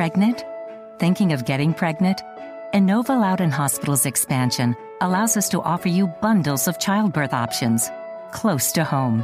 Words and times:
Pregnant? 0.00 0.46
Thinking 0.98 1.34
of 1.34 1.44
getting 1.44 1.74
pregnant? 1.74 2.22
Inova 2.72 3.20
Loudoun 3.20 3.50
Hospital's 3.50 4.06
expansion 4.06 4.74
allows 5.02 5.36
us 5.36 5.50
to 5.50 5.60
offer 5.60 5.88
you 5.88 6.06
bundles 6.06 6.66
of 6.68 6.78
childbirth 6.78 7.34
options 7.34 7.90
close 8.32 8.72
to 8.72 8.82
home. 8.82 9.22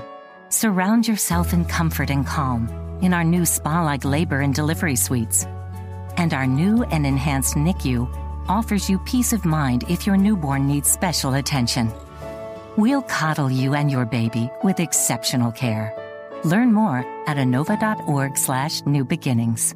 Surround 0.50 1.08
yourself 1.08 1.54
in 1.54 1.64
comfort 1.64 2.10
and 2.10 2.26
calm 2.26 2.68
in 3.00 3.14
our 3.14 3.24
new 3.24 3.46
spa 3.46 3.82
like 3.82 4.04
labor 4.04 4.42
and 4.42 4.54
delivery 4.54 4.96
suites. 4.96 5.46
And 6.18 6.34
our 6.34 6.46
new 6.46 6.82
and 6.90 7.06
enhanced 7.06 7.54
NICU 7.54 8.06
offers 8.46 8.90
you 8.90 8.98
peace 8.98 9.32
of 9.32 9.46
mind 9.46 9.84
if 9.88 10.06
your 10.06 10.18
newborn 10.18 10.66
needs 10.66 10.90
special 10.90 11.32
attention. 11.32 11.90
We'll 12.76 13.00
coddle 13.00 13.50
you 13.50 13.72
and 13.72 13.90
your 13.90 14.04
baby 14.04 14.50
with 14.62 14.78
exceptional 14.78 15.52
care. 15.52 15.94
Learn 16.44 16.74
more 16.74 16.98
at 17.26 17.38
inova.org 17.38 18.36
slash 18.36 18.84
new 18.84 19.06
beginnings. 19.06 19.74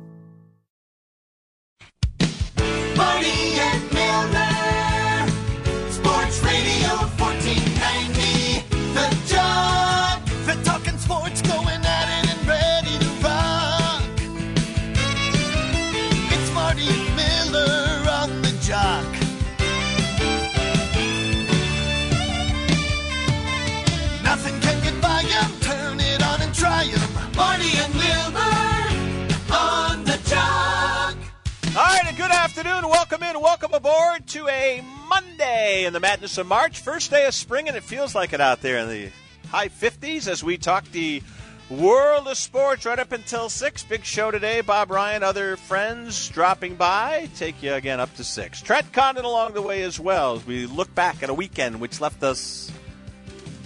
Welcome 33.10 33.28
in, 33.28 33.42
welcome 33.42 33.74
aboard 33.74 34.24
to 34.28 34.46
a 34.46 34.84
Monday 35.08 35.84
in 35.84 35.92
the 35.92 35.98
madness 35.98 36.38
of 36.38 36.46
March, 36.46 36.78
first 36.78 37.10
day 37.10 37.26
of 37.26 37.34
spring, 37.34 37.66
and 37.66 37.76
it 37.76 37.82
feels 37.82 38.14
like 38.14 38.32
it 38.32 38.40
out 38.40 38.62
there 38.62 38.78
in 38.78 38.88
the 38.88 39.10
high 39.48 39.66
50s 39.66 40.28
as 40.28 40.44
we 40.44 40.56
talk 40.56 40.88
the 40.92 41.20
world 41.68 42.28
of 42.28 42.36
sports 42.36 42.86
right 42.86 43.00
up 43.00 43.10
until 43.10 43.48
6. 43.48 43.82
Big 43.84 44.04
show 44.04 44.30
today. 44.30 44.60
Bob 44.60 44.92
Ryan, 44.92 45.24
other 45.24 45.56
friends 45.56 46.28
dropping 46.28 46.76
by, 46.76 47.28
take 47.34 47.60
you 47.64 47.74
again 47.74 47.98
up 47.98 48.14
to 48.14 48.22
6. 48.22 48.62
Trent 48.62 48.92
Condon 48.92 49.24
along 49.24 49.54
the 49.54 49.62
way 49.62 49.82
as 49.82 49.98
well 49.98 50.36
as 50.36 50.46
we 50.46 50.66
look 50.66 50.94
back 50.94 51.20
at 51.24 51.30
a 51.30 51.34
weekend 51.34 51.80
which 51.80 52.00
left 52.00 52.22
us 52.22 52.70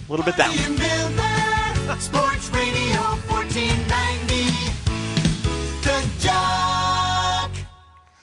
a 0.07 0.11
little 0.11 0.25
bit 0.25 0.37
down. 0.37 0.55
Miller, 0.55 1.99
Sports 1.99 2.49
Radio 2.49 2.99
1490. 3.29 4.41
The 5.83 6.09
Jock. 6.19 7.51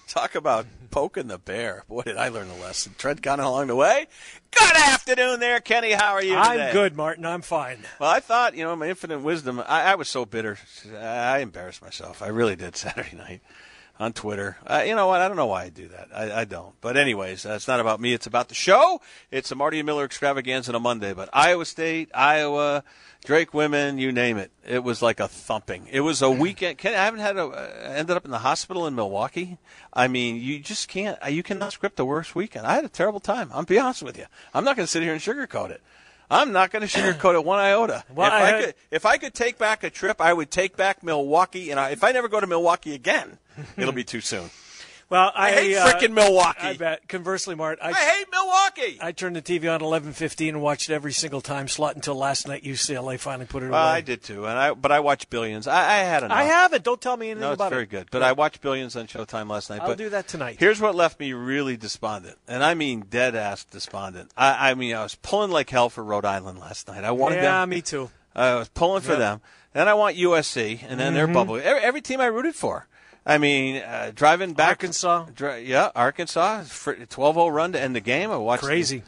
Talk 0.08 0.34
about 0.34 0.66
poking 0.92 1.26
the 1.26 1.38
bear. 1.38 1.82
Boy, 1.88 2.02
did 2.02 2.16
I 2.16 2.28
learn 2.28 2.48
a 2.48 2.56
lesson. 2.56 2.94
Trent 2.96 3.22
Condon 3.22 3.46
along 3.46 3.66
the 3.66 3.74
way. 3.74 4.06
Good 4.52 4.76
afternoon 4.76 5.40
there, 5.40 5.58
Kenny. 5.58 5.92
How 5.92 6.12
are 6.12 6.22
you 6.22 6.36
today? 6.36 6.68
I'm 6.68 6.72
good, 6.72 6.96
Martin. 6.96 7.26
I'm 7.26 7.42
fine. 7.42 7.78
Well, 7.98 8.10
I 8.10 8.20
thought, 8.20 8.54
you 8.54 8.62
know, 8.62 8.76
my 8.76 8.90
infinite 8.90 9.20
wisdom, 9.20 9.58
I, 9.66 9.92
I 9.92 9.94
was 9.96 10.08
so 10.08 10.24
bitter. 10.24 10.58
I 10.96 11.38
embarrassed 11.38 11.82
myself. 11.82 12.22
I 12.22 12.28
really 12.28 12.54
did 12.54 12.76
Saturday 12.82 13.16
night 13.16 13.40
on 13.98 14.12
Twitter. 14.12 14.56
Uh, 14.66 14.82
you 14.86 14.94
know 14.94 15.06
what? 15.06 15.20
I 15.20 15.28
don't 15.28 15.36
know 15.36 15.46
why 15.46 15.64
I 15.64 15.68
do 15.68 15.88
that. 15.88 16.08
I, 16.14 16.40
I 16.40 16.44
don't. 16.44 16.74
But, 16.80 16.96
anyways, 16.96 17.46
uh, 17.46 17.52
it's 17.52 17.68
not 17.68 17.80
about 17.80 18.00
me. 18.00 18.12
It's 18.12 18.26
about 18.26 18.48
the 18.48 18.54
show. 18.54 19.00
It's 19.30 19.50
a 19.52 19.54
Marty 19.54 19.78
and 19.78 19.86
Miller 19.86 20.04
extravaganza 20.04 20.70
on 20.70 20.74
a 20.74 20.80
Monday. 20.80 21.12
But 21.12 21.28
Iowa 21.32 21.64
State, 21.64 22.10
Iowa, 22.14 22.84
Drake 23.24 23.54
women, 23.54 23.98
you 23.98 24.10
name 24.10 24.36
it. 24.38 24.50
It 24.66 24.82
was 24.82 25.00
like 25.00 25.20
a 25.20 25.28
thumping. 25.28 25.86
It 25.90 26.00
was 26.00 26.22
a 26.22 26.30
weekend. 26.30 26.78
Ken, 26.78 26.94
I 26.94 27.04
haven't 27.04 27.20
had 27.20 27.36
a, 27.36 27.44
uh, 27.44 27.92
ended 27.94 28.16
up 28.16 28.24
in 28.24 28.32
the 28.32 28.38
hospital 28.38 28.86
in 28.86 28.96
Milwaukee. 28.96 29.58
I 29.92 30.08
mean, 30.08 30.36
you 30.36 30.58
just 30.58 30.88
can't, 30.88 31.16
uh, 31.24 31.28
you 31.28 31.44
cannot 31.44 31.72
script 31.72 31.96
the 31.96 32.04
worst 32.04 32.34
weekend. 32.34 32.66
I 32.66 32.74
had 32.74 32.84
a 32.84 32.88
terrible 32.88 33.20
time. 33.20 33.50
I'm 33.54 33.64
be 33.64 33.78
honest 33.78 34.02
with 34.02 34.18
you. 34.18 34.26
I'm 34.52 34.64
not 34.64 34.74
going 34.76 34.86
to 34.86 34.90
sit 34.90 35.02
here 35.02 35.12
and 35.12 35.20
sugarcoat 35.20 35.70
it. 35.70 35.82
I'm 36.32 36.52
not 36.52 36.70
going 36.70 36.86
to 36.86 36.88
sugarcoat 36.88 37.34
it 37.34 37.44
one 37.44 37.58
iota. 37.58 38.04
Well, 38.14 38.26
if 38.26 38.32
I 38.32 38.58
I, 38.58 38.62
could, 38.62 38.74
if 38.90 39.06
I 39.06 39.16
could 39.18 39.34
take 39.34 39.58
back 39.58 39.84
a 39.84 39.90
trip, 39.90 40.20
I 40.20 40.32
would 40.32 40.50
take 40.50 40.76
back 40.76 41.02
Milwaukee. 41.02 41.70
And 41.70 41.78
I, 41.78 41.90
if 41.90 42.02
I 42.02 42.12
never 42.12 42.28
go 42.28 42.40
to 42.40 42.46
Milwaukee 42.46 42.94
again, 42.94 43.38
it'll 43.76 43.92
be 43.92 44.04
too 44.04 44.20
soon. 44.20 44.50
Well, 45.10 45.30
I, 45.34 45.48
I 45.48 45.52
hate 45.52 45.76
uh, 45.76 45.86
frickin' 45.92 46.12
Milwaukee. 46.12 46.58
I 46.60 46.72
bet. 46.74 47.06
Conversely, 47.08 47.54
Mart, 47.54 47.78
I, 47.82 47.90
I 47.90 47.92
hate 47.92 48.26
Milwaukee. 48.32 48.98
I 49.00 49.12
turned 49.12 49.36
the 49.36 49.42
TV 49.42 49.72
on 49.72 49.80
11:15 49.80 50.48
and 50.48 50.62
watched 50.62 50.88
it 50.88 50.94
every 50.94 51.12
single 51.12 51.40
time 51.42 51.68
slot 51.68 51.96
until 51.96 52.14
last 52.14 52.48
night. 52.48 52.64
UCLA 52.64 53.18
finally 53.18 53.46
put 53.46 53.62
it 53.62 53.70
well, 53.70 53.82
away. 53.86 53.96
I 53.98 54.00
did 54.00 54.22
too, 54.22 54.46
and 54.46 54.58
I 54.58 54.72
but 54.72 54.90
I 54.90 55.00
watched 55.00 55.28
Billions. 55.28 55.66
I, 55.66 55.80
I 55.80 55.98
had 55.98 56.22
enough. 56.22 56.38
I 56.38 56.44
haven't. 56.44 56.82
Don't 56.84 57.00
tell 57.00 57.16
me 57.16 57.26
anything 57.30 57.42
No, 57.42 57.52
it's 57.52 57.68
very 57.68 57.86
good. 57.86 58.08
But 58.10 58.22
I 58.22 58.32
watched 58.32 58.60
Billions 58.62 58.96
on 58.96 59.06
Showtime 59.06 59.50
last 59.50 59.68
night. 59.68 59.80
I'll 59.82 59.88
but 59.88 59.98
do 59.98 60.08
that 60.10 60.28
tonight. 60.28 60.56
Here's 60.58 60.80
what 60.80 60.94
left 60.94 61.20
me 61.20 61.32
really 61.34 61.76
despondent, 61.76 62.38
and 62.48 62.64
I 62.64 62.74
mean 62.74 63.04
dead 63.10 63.34
ass 63.34 63.64
despondent. 63.64 64.30
I, 64.36 64.70
I 64.70 64.74
mean, 64.74 64.94
I 64.94 65.02
was 65.02 65.14
pulling 65.16 65.50
like 65.50 65.68
hell 65.68 65.90
for 65.90 66.02
Rhode 66.02 66.24
Island 66.24 66.58
last 66.58 66.88
night. 66.88 67.04
I 67.04 67.10
wanted 67.10 67.36
yeah, 67.36 67.60
them. 67.60 67.68
me 67.68 67.82
too. 67.82 68.10
I 68.34 68.54
was 68.54 68.68
pulling 68.70 69.02
for 69.02 69.10
Yep. 69.12 69.18
them. 69.18 69.40
Then 69.74 69.88
I 69.88 69.94
want 69.94 70.16
USC, 70.16 70.80
and 70.88 70.98
then 71.00 71.12
they're 71.14 71.24
Mm-hmm. 71.26 71.34
bubbling. 71.34 71.62
Every, 71.62 71.82
every 71.82 72.00
team 72.00 72.20
I 72.20 72.26
rooted 72.26 72.54
for. 72.54 72.86
I 73.24 73.38
mean, 73.38 73.76
uh, 73.76 74.10
driving 74.14 74.52
back 74.54 74.68
Arkansas. 74.68 75.26
Dri- 75.34 75.64
yeah, 75.64 75.90
Arkansas, 75.94 76.62
fr- 76.64 76.92
12-0 76.94 77.52
run 77.54 77.72
to 77.72 77.80
end 77.80 77.94
the 77.94 78.00
game. 78.00 78.30
I 78.30 78.36
watched 78.36 78.64
Crazy. 78.64 78.98
the- 78.98 79.04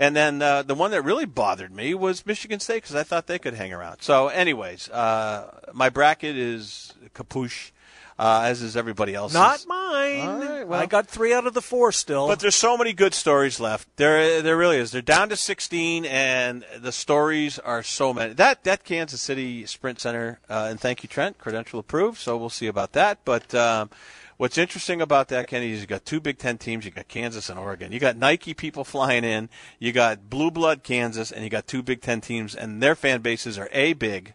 and 0.00 0.14
then 0.16 0.40
uh, 0.40 0.62
the 0.62 0.74
one 0.76 0.92
that 0.92 1.02
really 1.02 1.24
bothered 1.26 1.72
me 1.74 1.92
was 1.92 2.24
Michigan 2.24 2.60
State 2.60 2.82
because 2.82 2.94
I 2.94 3.02
thought 3.02 3.26
they 3.26 3.38
could 3.38 3.54
hang 3.54 3.72
around. 3.72 4.00
So, 4.00 4.28
anyways, 4.28 4.88
uh, 4.90 5.60
my 5.74 5.90
bracket 5.90 6.36
is 6.36 6.94
capuche, 7.14 7.72
uh, 8.18 8.42
as 8.44 8.62
is 8.62 8.76
everybody 8.76 9.14
else. 9.14 9.32
Not 9.32 9.64
mine. 9.66 10.20
All 10.20 10.38
right, 10.38 10.66
well. 10.66 10.80
I 10.80 10.86
got 10.86 11.06
three 11.06 11.32
out 11.32 11.46
of 11.46 11.54
the 11.54 11.62
four 11.62 11.92
still. 11.92 12.26
But 12.26 12.40
there's 12.40 12.56
so 12.56 12.76
many 12.76 12.92
good 12.92 13.14
stories 13.14 13.60
left. 13.60 13.88
There, 13.96 14.42
there 14.42 14.56
really 14.56 14.78
is. 14.78 14.90
They're 14.90 15.02
down 15.02 15.28
to 15.28 15.36
16, 15.36 16.04
and 16.04 16.64
the 16.76 16.90
stories 16.90 17.58
are 17.60 17.82
so 17.82 18.12
many. 18.12 18.34
That 18.34 18.64
that 18.64 18.84
Kansas 18.84 19.20
City 19.20 19.66
Sprint 19.66 20.00
Center, 20.00 20.40
uh, 20.48 20.66
and 20.70 20.80
thank 20.80 21.02
you, 21.02 21.08
Trent, 21.08 21.38
credential 21.38 21.78
approved. 21.78 22.18
So 22.18 22.36
we'll 22.36 22.50
see 22.50 22.66
about 22.66 22.92
that. 22.92 23.18
But 23.24 23.54
um, 23.54 23.90
what's 24.36 24.58
interesting 24.58 25.00
about 25.00 25.28
that, 25.28 25.46
Kenny, 25.46 25.70
is 25.70 25.80
you 25.80 25.86
got 25.86 26.04
two 26.04 26.20
Big 26.20 26.38
Ten 26.38 26.58
teams. 26.58 26.84
You 26.84 26.90
got 26.90 27.06
Kansas 27.06 27.48
and 27.48 27.58
Oregon. 27.58 27.92
You 27.92 28.00
got 28.00 28.16
Nike 28.16 28.52
people 28.52 28.82
flying 28.82 29.22
in. 29.22 29.48
You 29.78 29.92
got 29.92 30.28
blue 30.28 30.50
blood 30.50 30.82
Kansas, 30.82 31.30
and 31.30 31.44
you 31.44 31.50
got 31.50 31.68
two 31.68 31.84
Big 31.84 32.00
Ten 32.00 32.20
teams, 32.20 32.56
and 32.56 32.82
their 32.82 32.96
fan 32.96 33.20
bases 33.20 33.58
are 33.58 33.68
a 33.70 33.92
big. 33.92 34.34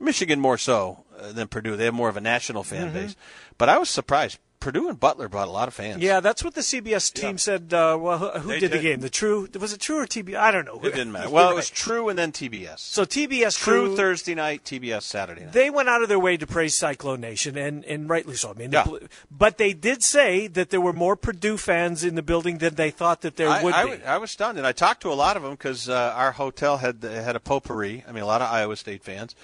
Michigan 0.00 0.38
more 0.40 0.56
so 0.56 1.04
than 1.32 1.48
Purdue. 1.48 1.76
They 1.76 1.84
have 1.86 1.94
more 1.94 2.08
of 2.08 2.16
a 2.16 2.20
national 2.20 2.64
fan 2.64 2.92
base. 2.92 3.16
But 3.58 3.68
I 3.68 3.78
was 3.78 3.90
surprised. 3.90 4.38
Purdue 4.60 4.88
and 4.88 4.98
Butler 4.98 5.28
brought 5.28 5.46
a 5.46 5.52
lot 5.52 5.68
of 5.68 5.74
fans. 5.74 6.02
yeah, 6.02 6.18
that's 6.18 6.42
what 6.42 6.54
the 6.56 6.62
CBS 6.62 7.12
team 7.14 7.30
Yeah. 7.30 7.36
said. 7.36 7.72
Uh, 7.72 7.96
well, 8.00 8.18
who, 8.18 8.28
who 8.40 8.48
They 8.48 8.58
did, 8.58 8.72
the 8.72 8.80
game? 8.80 8.98
The 8.98 9.08
True 9.08 9.48
was 9.60 9.72
it 9.72 9.80
True 9.80 10.00
or 10.00 10.06
TBS? 10.06 10.34
I 10.36 10.50
don't 10.50 10.64
know. 10.64 10.80
It 10.82 10.94
didn't 10.96 11.12
matter. 11.12 11.30
Well, 11.30 11.48
it 11.52 11.54
was 11.54 11.70
True 11.70 12.08
and 12.08 12.18
then 12.18 12.32
TBS. 12.32 12.80
so 12.80 13.04
TBS 13.04 13.56
True 13.56 13.86
True 13.86 13.96
Thursday 13.96 14.34
night, 14.34 14.64
TBS 14.64 15.02
Saturday 15.02 15.42
night. 15.42 15.52
They 15.52 15.70
went 15.70 15.88
out 15.88 16.02
of 16.02 16.08
their 16.08 16.18
way 16.18 16.36
to 16.36 16.44
praise 16.44 16.76
Cyclone 16.76 17.20
Nation, 17.20 17.56
and, 17.56 17.84
and 17.84 18.10
rightly 18.10 18.34
so. 18.34 18.50
I 18.50 18.54
mean, 18.54 18.72
Yeah. 18.72 18.82
Blue- 18.82 19.06
but 19.30 19.58
they 19.58 19.74
did 19.74 20.02
say 20.02 20.48
that 20.48 20.70
there 20.70 20.80
were 20.80 20.92
more 20.92 21.14
Purdue 21.14 21.56
fans 21.56 22.02
in 22.02 22.16
the 22.16 22.22
building 22.22 22.58
than 22.58 22.74
they 22.74 22.90
thought 22.90 23.20
that 23.20 23.36
there 23.36 23.48
I, 23.48 23.62
would 23.62 23.74
I 23.74 23.84
be. 23.84 23.90
w- 23.90 24.08
I 24.10 24.18
was 24.18 24.32
stunned, 24.32 24.58
and 24.58 24.66
I 24.66 24.72
talked 24.72 25.02
to 25.02 25.12
a 25.12 25.14
lot 25.14 25.36
of 25.36 25.44
them 25.44 25.52
because 25.52 25.88
uh, 25.88 26.12
our 26.16 26.32
hotel 26.32 26.78
had 26.78 27.00
had 27.04 27.36
a 27.36 27.40
potpourri. 27.40 28.02
I 28.08 28.10
mean, 28.10 28.24
a 28.24 28.26
lot 28.26 28.42
of 28.42 28.50
Iowa 28.50 28.74
State 28.74 29.04
fans, 29.04 29.36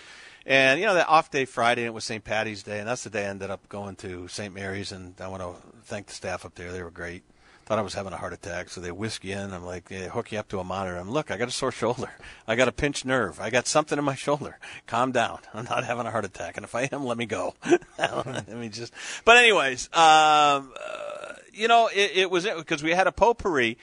and 0.47 0.81
you 0.81 0.87
know 0.87 0.94
that 0.94 1.09
off 1.09 1.31
day 1.31 1.44
Friday, 1.44 1.82
and 1.82 1.88
it 1.88 1.94
was 1.94 2.05
St. 2.05 2.22
Patty's 2.22 2.62
Day, 2.62 2.78
and 2.78 2.88
that's 2.88 3.05
the 3.05 3.10
day 3.10 3.27
I 3.27 3.28
ended 3.28 3.50
up 3.50 3.69
going 3.69 3.97
to 3.97 4.28
St. 4.28 4.55
Mary's, 4.55 4.93
and 4.93 5.15
I 5.21 5.28
want 5.28 5.43
to 5.43 5.55
thank 5.84 6.06
the 6.06 6.15
staff 6.15 6.44
up 6.44 6.55
there. 6.55 6.72
They 6.72 6.82
were 6.82 6.91
great. 6.91 7.22
Thought 7.65 7.78
I 7.78 7.82
was 7.82 7.94
having 7.94 8.12
a 8.12 8.19
heart 8.19 8.34
attack, 8.34 8.69
so 8.69 8.82
they 8.82 8.93
whisk 8.93 9.25
you 9.25 9.34
in. 9.34 9.55
I'm 9.55 9.65
like, 9.65 9.88
they 9.88 10.06
hook 10.06 10.32
you 10.32 10.38
up 10.38 10.49
to 10.49 10.59
a 10.59 10.65
monitor. 10.65 10.99
I'm 10.99 11.10
look, 11.10 11.31
I 11.31 11.38
got 11.38 11.49
a 11.49 11.50
sore 11.50 11.72
shoulder. 11.72 12.10
I 12.47 12.56
got 12.56 12.69
a 12.69 12.72
pinched 12.72 13.06
nerve. 13.06 13.41
I 13.41 13.49
got 13.49 13.66
something 13.66 13.99
in 13.99 14.05
my 14.05 14.15
shoulder. 14.15 14.59
Calm 14.87 15.12
down. 15.12 15.38
I'm 15.55 15.65
not 15.65 15.84
having 15.84 16.06
a 16.06 16.10
heart 16.10 16.27
attack, 16.27 16.59
and 16.59 16.65
if 16.65 16.75
I 16.75 16.82
am, 16.93 17.06
let 17.06 17.16
me 17.16 17.25
go. 17.25 17.55
let 17.99 18.49
me 18.49 18.69
just. 18.69 18.93
But 19.25 19.38
anyways, 19.38 19.87
um, 19.94 20.72
uh, 20.79 21.35
you 21.55 21.69
know, 21.69 21.88
it, 21.88 22.12
it 22.14 22.31
was 22.31 22.44
because 22.44 22.82
we 22.82 22.90
had 22.90 23.06
a 23.06 23.12
potpourri. 23.12 23.79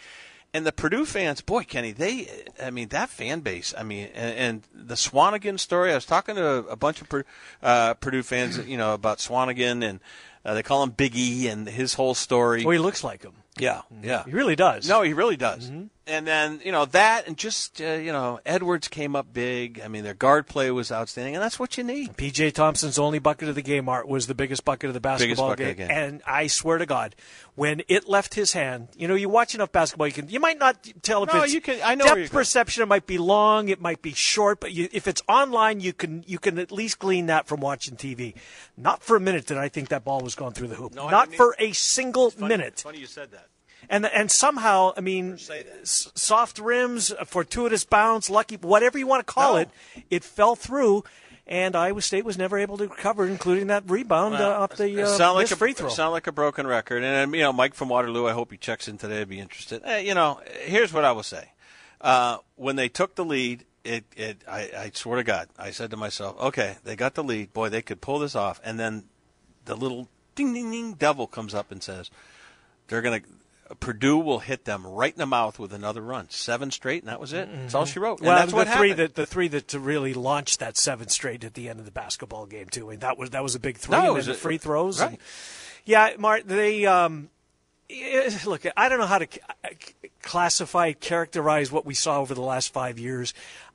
And 0.54 0.66
the 0.66 0.74
Purdue 0.74 1.06
fans, 1.06 1.40
boy, 1.40 1.64
Kenny, 1.64 1.94
they, 1.94 2.28
I 2.62 2.72
mean, 2.72 2.90
that 2.90 3.10
fan 3.10 3.40
base, 3.40 3.74
I 3.78 3.84
mean, 3.84 4.10
and, 4.14 4.38
and 4.38 4.68
the 4.88 4.96
Swanigan 4.96 5.58
story, 5.58 5.92
I 5.92 5.96
was 5.96 6.06
talking 6.06 6.36
to 6.36 6.46
a, 6.46 6.58
a 6.64 6.76
bunch 6.76 7.02
of 7.02 7.08
uh, 7.64 7.94
Purdue 7.94 8.22
fans, 8.24 8.58
you 8.68 8.78
know, 8.78 8.94
about 8.94 9.20
Swanigan, 9.20 9.82
and 9.82 10.02
uh, 10.44 10.54
they 10.54 10.62
call 10.62 10.84
him 10.84 10.90
Big 10.90 11.16
E 11.16 11.48
and 11.48 11.70
his 11.70 11.94
whole 11.94 12.14
story. 12.14 12.66
well, 12.66 12.74
he 12.74 12.80
looks 12.80 13.02
like 13.02 13.24
him. 13.24 13.32
yeah, 13.58 13.84
yeah. 14.04 14.26
He 14.26 14.32
really 14.32 14.58
does. 14.58 14.90
No, 14.90 15.04
he 15.04 15.14
really 15.14 15.38
does. 15.38 15.72
And 16.08 16.26
then 16.26 16.62
you 16.66 16.72
know 16.72 16.86
that, 16.86 17.28
and 17.28 17.38
just 17.38 17.80
uh, 17.82 17.86
you 17.94 18.12
know 18.12 18.40
Edwards 18.46 18.88
came 18.88 19.16
up 19.16 19.32
big. 19.34 19.80
I 19.84 19.88
mean, 19.88 20.04
their 20.04 20.14
guard 20.14 20.48
play 20.48 20.72
was 20.72 20.92
outstanding, 20.92 21.36
and 21.36 21.44
that's 21.44 21.60
what 21.60 21.78
you 21.78 21.84
need. 21.84 22.18
PJ 22.18 22.54
Thompson's 22.54 22.98
only 23.00 23.20
bucket 23.20 23.50
of 23.50 23.56
the 23.56 23.62
game 23.62 23.88
Art 23.88 24.08
was 24.08 24.28
the 24.28 24.36
biggest 24.36 24.66
bucket 24.66 24.88
of 24.90 24.94
the 24.94 25.00
basketball 25.00 25.56
game. 25.56 25.68
the 25.68 25.74
game. 25.76 25.92
And 25.92 26.22
I 26.26 26.48
swear 26.48 26.78
to 26.80 26.86
God, 26.86 27.16
when 27.56 27.84
it 27.88 28.10
left 28.10 28.34
his 28.34 28.54
hand, 28.54 28.90
you 28.98 29.08
know, 29.08 29.16
you 29.16 29.30
watch 29.30 29.54
enough 29.56 29.72
basketball, 29.72 30.08
you 30.08 30.14
can 30.14 30.30
you 30.30 30.40
might 30.40 30.58
not 30.60 30.88
tell 31.02 31.24
if 31.24 31.34
No, 31.34 31.44
it's 31.44 31.54
you 31.54 31.62
can- 31.62 31.80
I 31.84 31.96
know 31.96 32.06
depth 32.06 32.14
where 32.14 32.20
you're 32.20 32.28
going. 32.30 32.40
perception. 32.40 32.84
It 32.84 32.88
might 32.88 33.06
be 33.06 33.18
long, 33.18 33.70
it 33.70 33.80
might 33.80 34.02
be 34.02 34.14
short, 34.16 34.60
but 34.60 34.72
you, 34.74 34.90
if 34.92 35.08
it's 35.08 35.22
online, 35.28 35.80
you 35.80 35.94
can 35.94 36.24
you 36.28 36.40
can 36.40 36.58
at 36.60 36.72
least 36.72 37.00
glean 37.00 37.28
that 37.28 37.48
from 37.48 37.60
watching 37.62 37.96
TV. 37.96 38.34
Not 38.76 39.04
for 39.04 39.16
a 39.16 39.20
minute 39.20 39.46
did 39.46 39.58
I 39.58 39.70
think 39.70 39.90
that 39.90 40.04
ball 40.04 40.22
was 40.22 40.36
going 40.36 40.54
through 40.54 40.70
the 40.70 40.76
hoop. 40.76 40.96
No, 40.96 41.10
not 41.10 41.30
didn't 41.30 41.38
for 41.38 41.56
a 41.60 41.72
single 41.74 42.34
minute. 42.40 42.80
Funny 42.82 43.00
you 43.00 43.06
said 43.06 43.32
that. 43.32 43.48
And 43.90 44.06
and 44.06 44.32
somehow, 44.32 44.94
I 44.96 45.02
mean, 45.02 45.38
soft 45.84 46.60
rims, 46.60 47.14
fortuitous 47.26 47.84
bounce, 47.84 48.30
lucky, 48.30 48.56
whatever 48.58 48.98
you 48.98 49.08
want 49.08 49.26
to 49.26 49.34
call 49.34 49.54
No. 49.54 49.60
it, 49.60 49.70
it 50.10 50.24
fell 50.24 50.56
through, 50.56 51.04
and 51.48 51.76
Iowa 51.76 52.02
State 52.02 52.24
was 52.24 52.38
never 52.38 52.58
able 52.58 52.78
to 52.78 52.88
recover, 52.88 53.28
including 53.28 53.68
that 53.68 53.84
rebound 53.90 54.36
uh, 54.36 54.62
off 54.62 54.78
the 54.78 55.04
uh, 55.04 55.08
sound 55.08 55.36
like 55.36 55.52
a 55.52 55.56
free 55.56 55.74
throw. 55.74 55.90
Sound 55.90 56.14
like 56.14 56.28
a 56.28 56.32
broken 56.32 56.66
record. 56.68 57.04
And 57.04 57.34
you 57.34 57.42
know, 57.42 57.52
Mike 57.52 57.74
from 57.74 57.90
Waterloo. 57.90 58.28
I 58.28 58.34
hope 58.34 58.52
he 58.52 58.58
checks 58.58 58.88
in 58.88 58.98
today. 58.98 59.22
I'd 59.22 59.30
be 59.30 59.40
interested. 59.40 59.82
Eh, 59.84 60.00
you 60.00 60.14
know, 60.14 60.40
here's 60.62 60.94
what 60.94 61.04
I 61.04 61.12
will 61.12 61.24
say. 61.24 61.52
Uh, 62.00 62.38
when 62.56 62.78
they 62.78 62.88
took 62.88 63.16
the 63.16 63.26
lead, 63.26 63.66
it, 63.84 64.06
it 64.16 64.44
I, 64.48 64.60
I 64.78 64.92
swear 64.94 65.18
to 65.18 65.24
God, 65.24 65.50
I 65.58 65.72
said 65.72 65.92
to 65.92 65.98
myself, 65.98 66.40
okay, 66.40 66.78
they 66.84 66.96
got 66.96 67.16
the 67.16 67.24
lead. 67.24 67.52
Boy, 67.52 67.70
they 67.70 67.82
could 67.82 68.00
pull 68.00 68.20
this 68.20 68.36
off. 68.36 68.62
And 68.64 68.80
then 68.80 69.06
the 69.66 69.76
little 69.76 70.08
ding 70.36 70.54
ding 70.54 70.72
ding 70.72 70.94
devil 70.94 71.28
comes 71.28 71.54
up 71.54 71.72
and 71.72 71.84
says, 71.84 72.10
they're 72.88 73.02
gonna. 73.02 73.22
Purdue 73.80 74.18
will 74.18 74.40
hit 74.40 74.66
them 74.66 74.86
right 74.86 75.14
in 75.14 75.20
the 75.20 75.26
mouth 75.26 75.58
with 75.60 75.74
another 75.74 76.02
run, 76.02 76.30
seven 76.30 76.72
straight, 76.72 77.02
and 77.04 77.10
that 77.10 77.20
was 77.20 77.34
it. 77.34 77.50
That's 77.52 77.76
all 77.76 77.86
she 77.86 78.00
wrote. 78.00 78.20
And 78.20 78.28
well, 78.28 78.38
that's 78.38 78.52
the 78.52 78.56
what 78.58 78.68
three 78.68 78.90
happened. 78.90 79.10
that 79.10 79.16
the 79.16 79.26
three 79.26 79.48
that 79.50 79.68
to 79.70 79.80
really 79.80 80.14
launched 80.14 80.60
that 80.60 80.78
seven 80.78 81.08
straight 81.10 81.44
at 81.44 81.54
the 81.54 81.70
end 81.70 81.80
of 81.80 81.86
the 81.86 81.92
basketball 81.92 82.46
game 82.46 82.68
too. 82.70 82.90
And 82.90 83.02
that 83.02 83.18
was 83.18 83.30
that 83.32 83.44
was 83.44 83.56
a 83.56 83.60
big 83.60 83.78
three. 83.78 83.98
No, 83.98 84.16
and 84.16 84.26
the 84.26 84.34
free 84.34 84.58
throws. 84.58 85.00
right. 85.00 85.12
and- 85.12 85.18
yeah, 85.86 86.12
Mart. 86.18 86.44
They 86.48 86.86
um, 86.86 87.30
eh, 87.90 88.30
look. 88.46 88.64
I 88.78 88.90
don't 88.90 89.00
know 89.00 89.08
how 89.08 89.20
to 89.20 89.28
classify, 90.22 90.94
characterize 90.94 91.72
what 91.72 91.86
we 91.86 91.94
saw 91.94 92.20
over 92.20 92.34
the 92.34 92.42
last 92.42 92.72
five 92.72 93.00
years. 93.00 93.34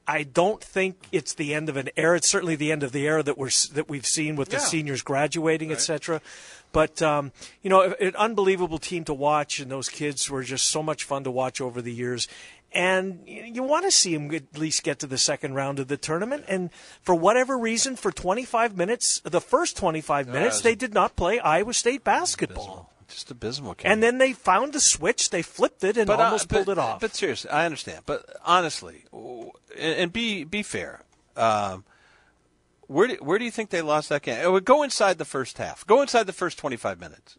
I 0.09 0.23
don't 0.23 0.63
think 0.63 0.97
it's 1.11 1.35
the 1.35 1.53
end 1.53 1.69
of 1.69 1.77
an 1.77 1.91
era. 1.97 2.19
It's 2.19 2.31
certainly 2.31 2.55
the 2.55 2.71
end 2.71 2.85
of 2.85 2.93
the 2.93 3.07
era 3.07 3.25
that 3.25 3.37
we're 3.37 3.51
that 3.73 3.89
we've 3.89 4.07
seen 4.07 4.37
with 4.37 4.51
the 4.51 4.61
seniors 4.61 5.03
graduating, 5.03 5.73
et 5.73 5.81
cetera. 5.81 6.21
But 6.77 7.01
um, 7.01 7.33
you 7.63 7.71
know, 7.71 7.95
an 7.99 8.15
unbelievable 8.17 8.77
team 8.77 9.05
to 9.05 9.15
watch, 9.15 9.61
and 9.61 9.71
those 9.71 9.89
kids 9.89 10.29
were 10.29 10.43
just 10.43 10.69
so 10.69 10.83
much 10.83 11.05
fun 11.05 11.25
to 11.25 11.31
watch 11.31 11.59
over 11.59 11.81
the 11.81 11.91
years. 11.91 12.29
And 12.71 13.23
you 13.27 13.45
you 13.45 13.63
want 13.63 13.87
to 13.87 13.91
see 13.91 14.15
them 14.15 14.31
at 14.35 14.59
least 14.59 14.83
get 14.83 14.99
to 14.99 15.07
the 15.07 15.17
second 15.17 15.55
round 15.55 15.79
of 15.79 15.89
the 15.89 15.97
tournament. 15.97 16.45
And 16.49 16.69
for 17.01 17.15
whatever 17.15 17.57
reason, 17.57 17.97
for 17.97 18.13
25 18.13 18.77
minutes, 18.77 19.23
the 19.25 19.41
first 19.41 19.79
25 19.79 20.29
minutes, 20.29 20.61
they 20.61 20.75
did 20.75 20.93
not 20.93 21.17
play 21.17 21.39
Iowa 21.39 21.73
State 21.73 22.05
basketball. 22.05 22.93
just 23.09 23.31
abysmal. 23.31 23.75
And 23.83 24.03
then 24.03 24.19
they 24.19 24.35
found 24.35 24.75
a 24.75 24.81
switch, 24.81 25.31
they 25.31 25.41
flipped 25.41 25.83
it, 25.83 25.97
and 25.97 26.11
uh, 26.11 26.17
almost 26.19 26.51
pulled 26.51 26.69
it 26.69 26.77
off. 26.77 27.01
But 27.01 27.15
seriously, 27.15 27.49
I 27.49 27.65
understand. 27.65 28.03
But 28.05 28.27
honestly, 28.45 29.07
and, 29.15 29.55
and 29.81 30.13
be 30.13 30.45
be 30.45 30.63
fair. 30.63 31.01
Um, 31.39 31.85
where 32.87 33.09
do, 33.09 33.15
where 33.21 33.39
do 33.39 33.45
you 33.45 33.51
think 33.51 33.71
they 33.71 33.83
lost 33.83 34.09
that 34.09 34.23
game? 34.23 34.41
It 34.41 34.51
would 34.51 34.65
go 34.65 34.83
inside 34.83 35.19
the 35.19 35.25
first 35.25 35.59
half. 35.59 35.87
Go 35.87 36.03
inside 36.03 36.27
the 36.27 36.33
first 36.33 36.59
twenty 36.59 36.77
five 36.77 37.01
minutes. 37.01 37.37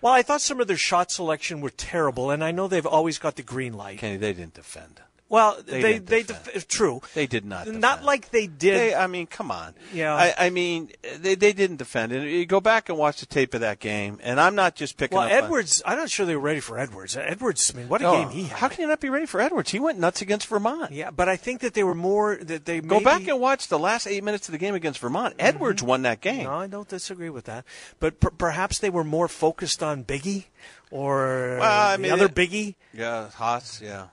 well, 0.00 0.12
I 0.12 0.22
thought 0.22 0.40
some 0.40 0.60
of 0.60 0.66
their 0.66 0.76
shot 0.76 1.10
selection 1.10 1.60
were 1.60 1.70
terrible, 1.70 2.30
and 2.30 2.42
I 2.44 2.50
know 2.50 2.68
they've 2.68 2.86
always 2.86 3.18
got 3.18 3.36
the 3.36 3.42
green 3.42 3.72
light. 3.74 3.98
Kenny, 3.98 4.16
they 4.16 4.32
didn't 4.32 4.54
defend. 4.54 5.00
Well, 5.28 5.58
They 5.66 5.82
they 5.82 5.98
they, 5.98 6.22
def- 6.22 6.68
true. 6.68 7.00
They 7.14 7.26
did 7.26 7.44
not. 7.44 7.66
Not 7.66 8.04
like 8.04 8.30
they 8.30 8.46
did. 8.46 8.78
They, 8.78 8.94
I 8.94 9.08
mean, 9.08 9.26
come 9.26 9.50
on. 9.50 9.74
Yeah. 9.92 10.14
I, 10.14 10.34
I 10.38 10.50
mean, 10.50 10.90
they 11.18 11.34
they 11.34 11.52
didn't 11.52 11.78
defend. 11.78 12.12
And 12.12 12.22
you 12.30 12.46
go 12.46 12.60
back 12.60 12.88
and 12.88 12.96
watch 12.96 13.18
the 13.18 13.26
tape 13.26 13.52
of 13.54 13.60
that 13.62 13.80
game, 13.80 14.20
and 14.22 14.40
I'm 14.40 14.54
not 14.54 14.76
just 14.76 14.96
picking 14.96 15.18
well, 15.18 15.26
up. 15.26 15.32
on- 15.32 15.44
Edwards, 15.44 15.82
I'm 15.84 15.98
not 15.98 16.10
sure 16.10 16.26
they 16.26 16.36
were 16.36 16.42
ready 16.42 16.60
for 16.60 16.78
Edwards. 16.78 17.16
Edwards, 17.16 17.72
I 17.74 17.78
mean, 17.78 17.88
what 17.88 18.02
a 18.02 18.04
No, 18.04 18.12
game 18.12 18.28
he 18.30 18.44
had. 18.44 18.58
How 18.58 18.68
can 18.68 18.82
you 18.82 18.86
not 18.86 19.00
be 19.00 19.10
ready 19.10 19.26
for 19.26 19.40
Edwards? 19.40 19.72
He 19.72 19.80
went 19.80 19.98
nuts 19.98 20.22
against 20.22 20.46
Vermont. 20.46 20.92
Yeah, 20.92 21.10
but 21.10 21.28
I 21.28 21.34
think 21.36 21.60
that 21.62 21.74
they 21.74 21.82
were 21.82 21.94
more 21.96 22.36
that 22.36 22.64
they 22.64 22.80
Go 22.80 22.94
maybe, 22.96 23.04
back 23.04 23.26
and 23.26 23.40
watch 23.40 23.66
the 23.66 23.80
last 23.80 24.06
eight 24.06 24.22
minutes 24.22 24.46
of 24.48 24.52
the 24.52 24.58
game 24.58 24.76
against 24.76 25.00
Vermont. 25.00 25.36
Mm-hmm. 25.38 25.46
Edwards 25.46 25.82
won 25.82 26.02
that 26.02 26.20
game. 26.20 26.44
No, 26.44 26.52
I 26.52 26.68
don't 26.68 26.88
disagree 26.88 27.30
with 27.30 27.46
that. 27.46 27.64
But 27.98 28.20
per- 28.20 28.30
perhaps 28.30 28.78
they 28.78 28.90
were 28.90 29.02
more 29.02 29.26
focused 29.26 29.82
on 29.82 30.04
Biggie 30.04 30.44
or 30.92 31.56
Well, 31.60 31.62
I 31.90 31.96
the 31.96 32.02
mean, 32.02 32.12
other 32.12 32.26
it- 32.26 32.34
Biggie. 32.36 32.76
Yeah, 32.94 33.28
Haas. 33.30 33.80
Yeah. 33.82 34.06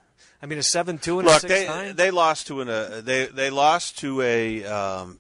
I 0.44 0.45
mean, 0.45 0.60
a 0.60 0.63
seven-two 0.63 1.19
and 1.19 1.28
a 1.28 1.31
Look, 1.31 1.42
they 1.44 1.66
six-nine. 1.66 1.95
they 1.95 2.12
lost 2.12 2.48
to 2.48 2.60
an 2.60 2.68
uh, 2.69 3.01
they 3.04 3.28
they 3.28 3.50
lost 3.50 3.98
to 4.00 4.22
a 4.22 4.66
um, 4.66 5.19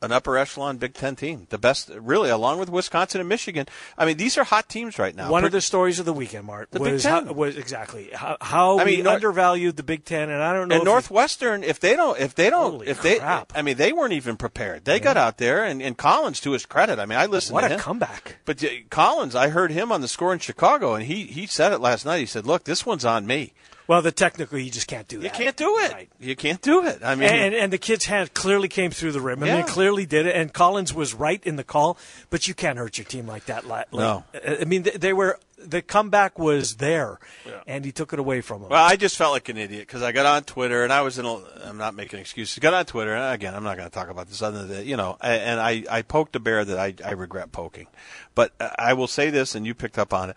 an 0.00 0.12
upper 0.12 0.38
echelon 0.38 0.78
Big 0.78 0.94
Ten 0.94 1.16
team, 1.16 1.48
the 1.50 1.58
best 1.58 1.90
really, 1.92 2.30
along 2.30 2.58
with 2.60 2.70
Wisconsin 2.70 3.20
and 3.20 3.28
Michigan. 3.28 3.66
I 3.98 4.06
mean, 4.06 4.16
these 4.16 4.38
are 4.38 4.44
hot 4.44 4.68
teams 4.68 4.96
right 4.98 5.14
now. 5.14 5.28
One 5.28 5.42
Per- 5.42 5.46
of 5.48 5.52
the 5.52 5.60
stories 5.60 5.98
of 5.98 6.06
the 6.06 6.12
weekend, 6.12 6.46
Mark, 6.46 6.70
The 6.70 6.78
Big 6.80 7.00
Ten. 7.00 7.26
how, 7.26 7.32
was 7.32 7.56
exactly 7.56 8.10
how, 8.14 8.36
how 8.40 8.78
I 8.78 8.84
we 8.84 8.96
mean, 8.96 9.04
Nor- 9.04 9.14
undervalued 9.14 9.76
the 9.76 9.82
Big 9.82 10.04
Ten, 10.04 10.30
and 10.30 10.40
I 10.42 10.52
don't 10.54 10.68
know. 10.68 10.76
and 10.76 10.82
if 10.82 10.86
Northwestern, 10.86 11.64
if 11.64 11.80
they 11.80 11.96
don't, 11.96 12.18
if 12.20 12.34
they 12.36 12.48
don't, 12.48 12.70
Holy 12.74 12.86
if 12.86 13.02
they, 13.02 13.18
crap. 13.18 13.52
I 13.56 13.62
mean, 13.62 13.76
they 13.76 13.92
weren't 13.92 14.12
even 14.14 14.36
prepared. 14.36 14.84
They 14.84 15.00
got 15.00 15.16
out 15.16 15.36
there, 15.38 15.64
and, 15.64 15.82
and 15.82 15.98
Collins, 15.98 16.40
to 16.42 16.52
his 16.52 16.64
credit, 16.64 16.98
I 17.00 17.06
mean, 17.06 17.18
I 17.18 17.26
listened 17.26 17.54
what 17.54 17.62
to 17.62 17.66
a 17.66 17.70
him. 17.70 17.80
comeback! 17.80 18.36
But 18.44 18.62
uh, 18.64 18.68
Collins, 18.88 19.34
I 19.34 19.48
heard 19.48 19.70
him 19.72 19.90
on 19.92 20.00
the 20.00 20.08
score 20.08 20.32
in 20.32 20.38
Chicago, 20.38 20.94
and 20.94 21.04
he 21.04 21.24
he 21.24 21.46
said 21.46 21.72
it 21.72 21.80
last 21.80 22.06
night. 22.06 22.20
He 22.20 22.26
said, 22.26 22.46
"Look, 22.46 22.64
this 22.64 22.86
one's 22.86 23.04
on 23.04 23.26
me. 23.26 23.52
Well, 23.90 24.02
the 24.02 24.12
technically 24.12 24.62
you 24.62 24.70
just 24.70 24.86
can't 24.86 25.08
do 25.08 25.18
that. 25.18 25.24
You 25.24 25.30
can't 25.30 25.56
do 25.56 25.78
it. 25.78 25.92
Right. 25.92 26.08
You 26.20 26.36
can't 26.36 26.62
do 26.62 26.86
it. 26.86 27.00
I 27.02 27.16
mean, 27.16 27.28
And, 27.28 27.52
and 27.52 27.72
the 27.72 27.78
kid's 27.78 28.04
hand 28.04 28.32
clearly 28.34 28.68
came 28.68 28.92
through 28.92 29.10
the 29.10 29.20
rim. 29.20 29.42
I 29.42 29.46
mean, 29.46 29.56
Yeah. 29.56 29.62
clearly 29.64 30.06
did 30.06 30.26
it. 30.26 30.36
And 30.36 30.52
Collins 30.52 30.94
was 30.94 31.12
right 31.12 31.42
in 31.44 31.56
the 31.56 31.64
call, 31.64 31.98
but 32.30 32.46
you 32.46 32.54
can't 32.54 32.78
hurt 32.78 32.98
your 32.98 33.04
team 33.04 33.26
like 33.26 33.46
that. 33.46 33.66
Like, 33.66 33.92
No. 33.92 34.22
I 34.46 34.64
mean, 34.64 34.84
they, 34.84 34.92
they 34.92 35.12
were 35.12 35.40
the 35.58 35.82
comeback 35.82 36.38
was 36.38 36.76
there, 36.76 37.18
and 37.66 37.84
he 37.84 37.90
took 37.90 38.12
it 38.12 38.20
away 38.20 38.42
from 38.42 38.60
them. 38.60 38.70
Well, 38.70 38.84
I 38.84 38.94
just 38.94 39.16
felt 39.16 39.32
like 39.32 39.48
an 39.48 39.56
idiot 39.56 39.88
because 39.88 40.02
I 40.02 40.12
got 40.12 40.24
on 40.24 40.44
Twitter 40.44 40.84
and 40.84 40.92
I 40.92 41.00
was 41.02 41.18
in. 41.18 41.26
A, 41.26 41.38
I'm 41.64 41.76
not 41.76 41.96
making 41.96 42.20
excuses. 42.20 42.60
Got 42.60 42.74
on 42.74 42.84
Twitter 42.86 43.12
and 43.12 43.34
again, 43.34 43.56
I'm 43.56 43.64
not 43.64 43.76
going 43.76 43.88
to 43.88 43.92
talk 43.92 44.08
about 44.08 44.28
this 44.28 44.40
other 44.40 44.66
than 44.66 44.86
you 44.86 44.96
know. 44.96 45.16
And 45.20 45.58
I 45.58 45.82
I 45.90 46.02
poked 46.02 46.36
a 46.36 46.40
bear 46.40 46.64
that 46.64 46.78
I 46.78 46.94
I 47.04 47.10
regret 47.14 47.50
poking, 47.50 47.88
but 48.36 48.52
uh, 48.60 48.70
I 48.78 48.92
will 48.92 49.08
say 49.08 49.30
this, 49.30 49.56
and 49.56 49.66
you 49.66 49.74
picked 49.74 49.98
up 49.98 50.14
on 50.14 50.30
it. 50.30 50.36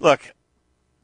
Look, 0.00 0.34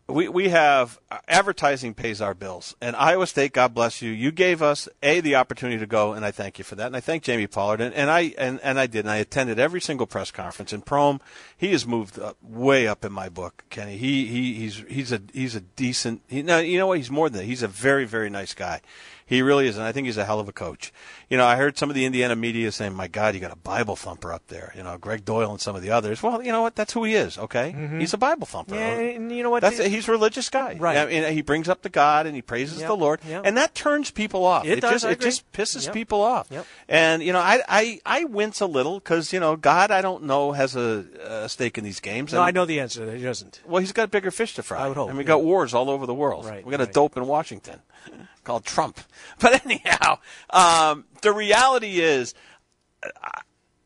we 0.07 0.29
we 0.29 0.51
have 0.51 1.01
uh, 1.11 1.19
advertising 1.29 1.95
pays 1.95 2.21
our 2.21 2.35
bills, 2.35 2.77
and 2.81 2.95
Iowa 2.95 3.27
State, 3.27 3.55
God 3.55 3.73
bless 3.73 4.03
you, 4.03 4.11
you 4.11 4.33
gave 4.33 4.61
us 4.61 4.87
a 5.03 5.21
the 5.21 5.35
opportunity 5.37 5.79
to 5.79 5.87
go, 5.87 6.13
and 6.13 6.25
I 6.27 6.31
thank 6.31 6.59
you 6.59 6.65
for 6.65 6.75
that, 6.75 6.87
and 6.87 6.97
I 6.97 7.01
thank 7.01 7.23
Jamie 7.23 7.47
Pollard, 7.47 7.81
and, 7.81 7.95
and 7.95 8.11
I 8.11 8.35
and, 8.37 8.61
and 8.63 8.79
I 8.79 8.87
did, 8.87 9.01
and 9.01 9.11
I 9.11 9.17
attended 9.17 9.59
every 9.59 9.81
single 9.81 10.07
press 10.07 10.31
conference. 10.31 10.75
And 10.75 10.85
Prohm, 10.85 11.21
he 11.57 11.73
has 11.73 11.87
moved 11.87 12.19
up, 12.19 12.37
way 12.43 12.87
up 12.87 13.05
in 13.05 13.13
my 13.13 13.31
book, 13.31 13.65
Kenny. 13.71 13.97
He 13.97 14.27
he 14.27 14.55
he's 14.55 14.85
he's 14.89 15.13
a 15.13 15.23
he's 15.33 15.55
a 15.55 15.61
decent. 15.61 16.21
He, 16.29 16.43
no, 16.43 16.59
you 16.59 16.79
know 16.79 16.89
what? 16.89 16.99
He's 16.99 17.11
more 17.11 17.31
than 17.31 17.39
that. 17.39 17.47
He's 17.47 17.63
a 17.63 17.69
very 17.69 18.05
very 18.05 18.29
nice 18.29 18.53
guy. 18.53 18.83
He 19.27 19.41
really 19.41 19.67
is, 19.67 19.77
and 19.79 19.87
I 19.87 19.93
think 19.93 20.05
he's 20.07 20.19
a 20.19 20.25
hell 20.25 20.39
of 20.39 20.49
a 20.49 20.53
coach. 20.53 20.93
You 21.31 21.39
know, 21.39 21.47
I 21.47 21.57
heard 21.57 21.79
some 21.79 21.89
of 21.89 21.95
the 21.95 22.05
Indiana 22.05 22.37
media 22.37 22.71
saying, 22.71 22.93
"My 22.95 23.09
God, 23.09 23.35
you 23.35 23.41
got 23.41 23.53
a 23.53 23.57
Bible 23.57 23.97
thumper 23.97 24.33
up 24.33 24.47
there." 24.49 24.73
You 24.77 24.83
know, 24.83 24.99
Gregg 24.99 25.25
Doyel 25.25 25.51
and 25.51 25.61
some 25.61 25.75
of 25.75 25.81
the 25.83 25.91
others. 25.91 26.23
Well, 26.23 26.43
you 26.43 26.53
know 26.53 26.61
what? 26.61 26.77
That's 26.77 26.93
who 26.93 27.05
he 27.05 27.15
is. 27.15 27.39
Okay, 27.39 27.73
mm-hmm. 27.77 28.01
he's 28.01 28.13
a 28.13 28.19
Bible 28.19 28.47
thumper. 28.47 28.75
yeah, 28.75 28.99
and 28.99 29.33
you 29.33 29.43
know 29.43 29.49
what? 29.49 29.63
That's 29.63 29.79
he's 29.79 30.09
a 30.09 30.13
religious 30.13 30.51
guy, 30.51 30.77
Right. 30.79 30.99
I 30.99 31.07
mean, 31.07 31.33
he 31.33 31.41
brings 31.41 31.69
up 31.71 31.81
the 31.83 31.89
God 31.89 32.27
and 32.27 32.35
he 32.37 32.43
praises 32.43 32.81
Yep, 32.81 32.89
the 32.89 32.97
Lord, 32.97 33.21
yep. 33.27 33.43
and 33.47 33.57
that 33.57 33.75
turns 33.75 34.11
people 34.11 34.45
off. 34.45 34.67
It 34.67 34.81
does, 34.81 35.03
just 35.03 35.05
it 35.07 35.21
just 35.21 35.51
pisses 35.53 35.87
Yep. 35.87 35.95
people 35.95 36.21
off. 36.21 36.47
Yep. 36.51 36.67
And 36.89 37.23
you 37.23 37.33
know, 37.33 37.41
I 37.41 37.63
I 37.67 38.01
I 38.05 38.25
wince 38.25 38.61
a 38.61 38.67
little 38.67 38.99
because 39.01 39.33
you 39.33 39.41
know 39.41 39.57
God, 39.57 39.91
I 39.91 40.03
don't 40.03 40.25
know 40.25 40.53
has 40.53 40.77
a, 40.77 41.05
a 41.25 41.49
stake 41.49 41.79
in 41.79 41.85
these 41.85 42.01
games. 42.01 42.33
no, 42.33 42.41
And- 42.41 42.49
I 42.49 42.51
know 42.51 42.67
the 42.67 42.79
answer. 42.81 43.11
He 43.17 43.23
doesn't. 43.23 43.63
Well, 43.67 43.81
he's 43.81 43.93
got 43.93 44.11
bigger 44.11 44.31
fish 44.31 44.55
to 44.57 44.63
fry. 44.63 44.85
I 44.85 44.89
would 44.89 44.97
hope, 44.99 45.09
And 45.09 45.17
we 45.17 45.25
yeah. 45.25 45.29
got 45.29 45.43
wars 45.43 45.73
all 45.73 45.89
over 45.89 46.05
the 46.05 46.15
world. 46.15 46.45
Right, 46.45 46.65
we 46.65 46.71
got 46.71 46.83
a 46.83 46.93
dope 46.93 47.17
in 47.17 47.27
Washington 47.27 47.81
called 48.45 48.65
Trump. 48.65 49.01
But 49.41 49.65
anyhow, 49.65 50.19
um, 50.51 51.07
the 51.23 51.33
reality 51.33 52.01
is. 52.01 52.35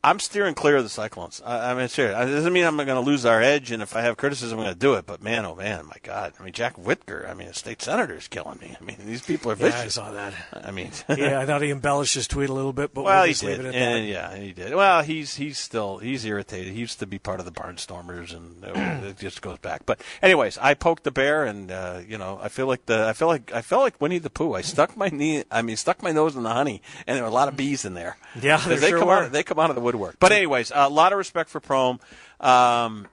I'm 0.09 0.21
steering 0.21 0.55
clear 0.55 0.77
of 0.77 0.85
the 0.85 0.89
Cyclones. 0.89 1.43
I, 1.45 1.73
I 1.73 1.75
mean, 1.75 1.87
serious. 1.89 2.17
It 2.19 2.33
doesn't 2.33 2.53
mean 2.55 2.65
I'm 2.65 2.77
going 2.77 2.89
to 2.89 3.01
lose 3.01 3.27
our 3.27 3.43
edge, 3.43 3.71
and 3.71 3.83
if 3.83 3.95
I 3.95 4.01
have 4.01 4.17
criticism, 4.17 4.59
I'm 4.59 4.65
going 4.65 4.75
to 4.75 4.81
do 4.81 4.95
it. 4.95 5.05
But 5.05 5.23
man, 5.23 5.45
oh 5.45 5.55
man, 5.55 5.85
my 5.85 5.97
God! 6.03 6.33
I 6.41 6.43
mean, 6.43 6.55
Jack 6.55 6.77
Whitver. 6.77 7.29
I 7.29 7.35
mean, 7.35 7.49
a 7.49 7.53
state 7.53 7.83
senator 7.83 8.15
is 8.15 8.27
killing 8.27 8.59
me. 8.59 8.75
I 8.81 8.83
mean, 8.83 8.97
these 9.05 9.21
people 9.21 9.53
are 9.53 9.57
Yeah, 9.57 9.79
I 9.79 9.89
saw 9.89 10.11
that. 10.13 10.33
I 10.55 10.71
mean, 10.71 10.93
yeah, 11.15 11.39
I 11.39 11.45
thought 11.45 11.61
he 11.61 11.71
embellished 11.71 12.15
his 12.15 12.27
tweet 12.27 12.49
a 12.49 12.55
little 12.55 12.73
bit, 12.73 12.95
but 12.95 13.05
well, 13.05 13.19
we'll 13.23 13.27
he 13.27 13.35
did, 13.35 13.67
and 13.67 13.75
that. 13.75 14.03
yeah, 14.03 14.35
he 14.35 14.53
did. 14.53 14.75
Well, 14.75 15.03
he's 15.03 15.35
he's 15.35 15.59
still 15.59 15.99
he's 15.99 16.25
irritated. 16.25 16.73
He 16.73 16.81
used 16.81 17.01
to 17.01 17.07
be 17.07 17.19
part 17.19 17.39
of 17.39 17.45
the 17.45 17.53
Barnstormers, 17.53 18.35
and 18.35 18.65
uh, 18.65 19.07
it 19.09 19.19
just 19.19 19.43
goes 19.43 19.59
back. 19.59 19.85
But 19.85 20.01
anyways, 20.23 20.57
I 20.57 20.73
poked 20.73 21.05
the 21.05 21.11
bear, 21.11 21.45
and 21.45 21.71
uh, 21.71 22.01
you 22.09 22.17
know, 22.17 22.41
I 22.43 22.49
feel 22.49 22.67
like 22.67 22.87
the 22.87 23.07
I 23.07 23.13
feel 23.13 23.29
like 23.29 23.53
I 23.53 23.61
felt 23.61 23.83
like 23.83 24.01
Winnie 24.01 24.19
the 24.19 24.31
Pooh. 24.31 24.55
I 24.55 24.63
stuck 24.63 24.97
my 24.97 25.09
knee, 25.09 25.45
I 25.51 25.61
mean, 25.61 25.77
stuck 25.77 26.03
my 26.03 26.13
nose 26.13 26.35
in 26.35 26.45
the 26.45 26.55
honey, 26.55 26.81
and 27.07 27.15
there 27.15 27.25
were 27.25 27.31
a 27.31 27.35
lot 27.35 27.49
of 27.49 27.59
bees 27.59 27.85
in 27.85 27.93
there. 27.93 28.17
Yeah, 28.41 28.57
there 28.57 28.79
they 28.79 28.89
sure 28.89 29.01
come 29.01 29.09
were. 29.09 29.25
out 29.25 29.33
they 29.33 29.43
come 29.43 29.59
out 29.59 29.69
of 29.69 29.77
the 29.77 29.83
woodwork. 29.83 29.98
But 30.21 30.33
anyways, 30.33 30.73
a 30.75 30.89
lot 30.89 31.13
of 31.13 31.19
respect 31.19 31.51
for 31.51 31.61
Prohm. 31.61 32.01
Um, 32.41 33.07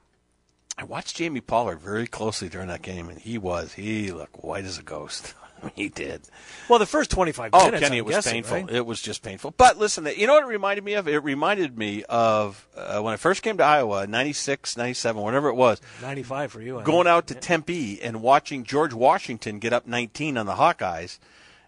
I 0.78 0.84
watched 0.84 1.16
Jamie 1.16 1.42
Pollard 1.42 1.80
very 1.80 2.08
closely 2.08 2.50
during 2.50 2.68
that 2.68 2.82
game, 2.82 3.10
and 3.10 3.20
he 3.20 3.38
was 3.38 3.74
he 3.74 4.12
looked 4.12 4.44
white 4.44 4.66
as 4.66 4.78
a 4.78 4.84
ghost. 4.84 5.34
he 5.76 5.88
did. 5.90 6.22
Well, 6.70 6.80
the 6.80 6.86
first 6.86 7.10
25 7.12 7.52
Oh, 7.54 7.66
minutes. 7.66 7.82
Kenny, 7.82 7.96
I'm 7.98 8.00
it 8.00 8.06
was 8.06 8.16
guessing, 8.18 8.34
painful. 8.34 8.58
right? 8.58 8.70
It 8.70 8.86
was 8.86 9.02
just 9.02 9.24
painful. 9.24 9.54
But 9.58 9.78
listen, 9.78 10.06
you 10.18 10.28
know 10.28 10.34
what 10.34 10.44
it 10.44 10.48
reminded 10.48 10.84
me 10.84 10.94
of? 10.96 11.08
It 11.08 11.24
reminded 11.24 11.78
me 11.78 12.04
of 12.10 12.68
uh, 12.76 13.00
when 13.02 13.14
I 13.14 13.18
first 13.18 13.42
came 13.42 13.58
to 13.58 13.64
Iowa, 13.64 14.06
96, 14.06 14.76
97, 14.76 15.22
whatever 15.22 15.48
it 15.48 15.56
was, 15.56 15.80
95 16.02 16.52
for 16.52 16.62
you. 16.62 16.80
I 16.80 16.84
going 16.84 17.06
think. 17.06 17.08
out 17.08 17.28
to 17.28 17.36
Tempe 17.36 18.02
and 18.04 18.22
watching 18.22 18.64
George 18.66 18.94
Washington 18.94 19.60
get 19.60 19.72
up 19.72 19.88
19 19.88 20.38
on 20.38 20.46
the 20.46 20.56
Hawkeyes. 20.56 21.20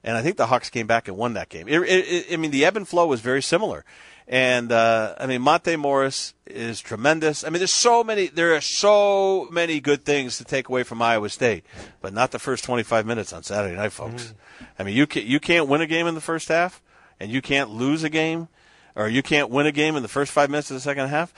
And 0.03 0.15
I 0.15 0.21
think 0.21 0.37
the 0.37 0.47
Hawks 0.47 0.69
came 0.69 0.85
back 0.87 1.07
and 1.07 1.17
won 1.17 1.33
that 1.33 1.49
game. 1.49 1.67
It, 1.67 1.79
it, 1.81 1.85
it, 2.07 2.33
I 2.33 2.37
mean, 2.37 2.51
the 2.51 2.63
ebb 2.65 2.77
and 2.77 2.87
flow 2.87 3.07
was 3.07 3.19
very 3.21 3.41
similar. 3.41 3.83
And 4.27 4.73
uh, 4.73 5.15
I 5.17 5.25
mean, 5.25 5.41
Monte 5.41 5.75
Morris 5.77 6.33
is 6.45 6.81
tremendous. 6.81 7.45
I 7.45 7.49
mean, 7.49 7.59
there's 7.59 7.73
so 7.73 8.03
many. 8.03 8.27
There 8.27 8.55
are 8.55 8.61
so 8.61 9.47
many 9.51 9.79
good 9.79 10.03
things 10.03 10.37
to 10.37 10.43
take 10.43 10.67
away 10.67 10.83
from 10.83 11.01
Iowa 11.01 11.29
State, 11.29 11.63
but 12.01 12.13
not 12.13 12.31
the 12.31 12.39
first 12.39 12.65
25 12.65 13.05
minutes 13.05 13.31
on 13.31 13.43
Saturday 13.43 13.77
night, 13.77 13.93
folks. 13.93 14.33
I 14.77 14.83
mean, 14.83 14.95
you 14.95 15.07
can, 15.07 15.25
you 15.25 15.39
can't 15.39 15.69
win 15.69 15.79
a 15.79 15.87
game 15.87 16.07
in 16.07 16.15
the 16.15 16.21
first 16.21 16.49
half, 16.49 16.81
and 17.21 17.31
you 17.31 17.41
can't 17.41 17.69
lose 17.69 18.03
a 18.03 18.09
game, 18.09 18.49
or 18.95 19.07
you 19.07 19.23
can't 19.23 19.49
win 19.49 19.65
a 19.65 19.71
game 19.71 19.95
in 19.95 20.03
the 20.03 20.09
first 20.09 20.33
five 20.33 20.49
minutes 20.49 20.69
of 20.71 20.75
the 20.75 20.81
second 20.81 21.07
half. 21.07 21.33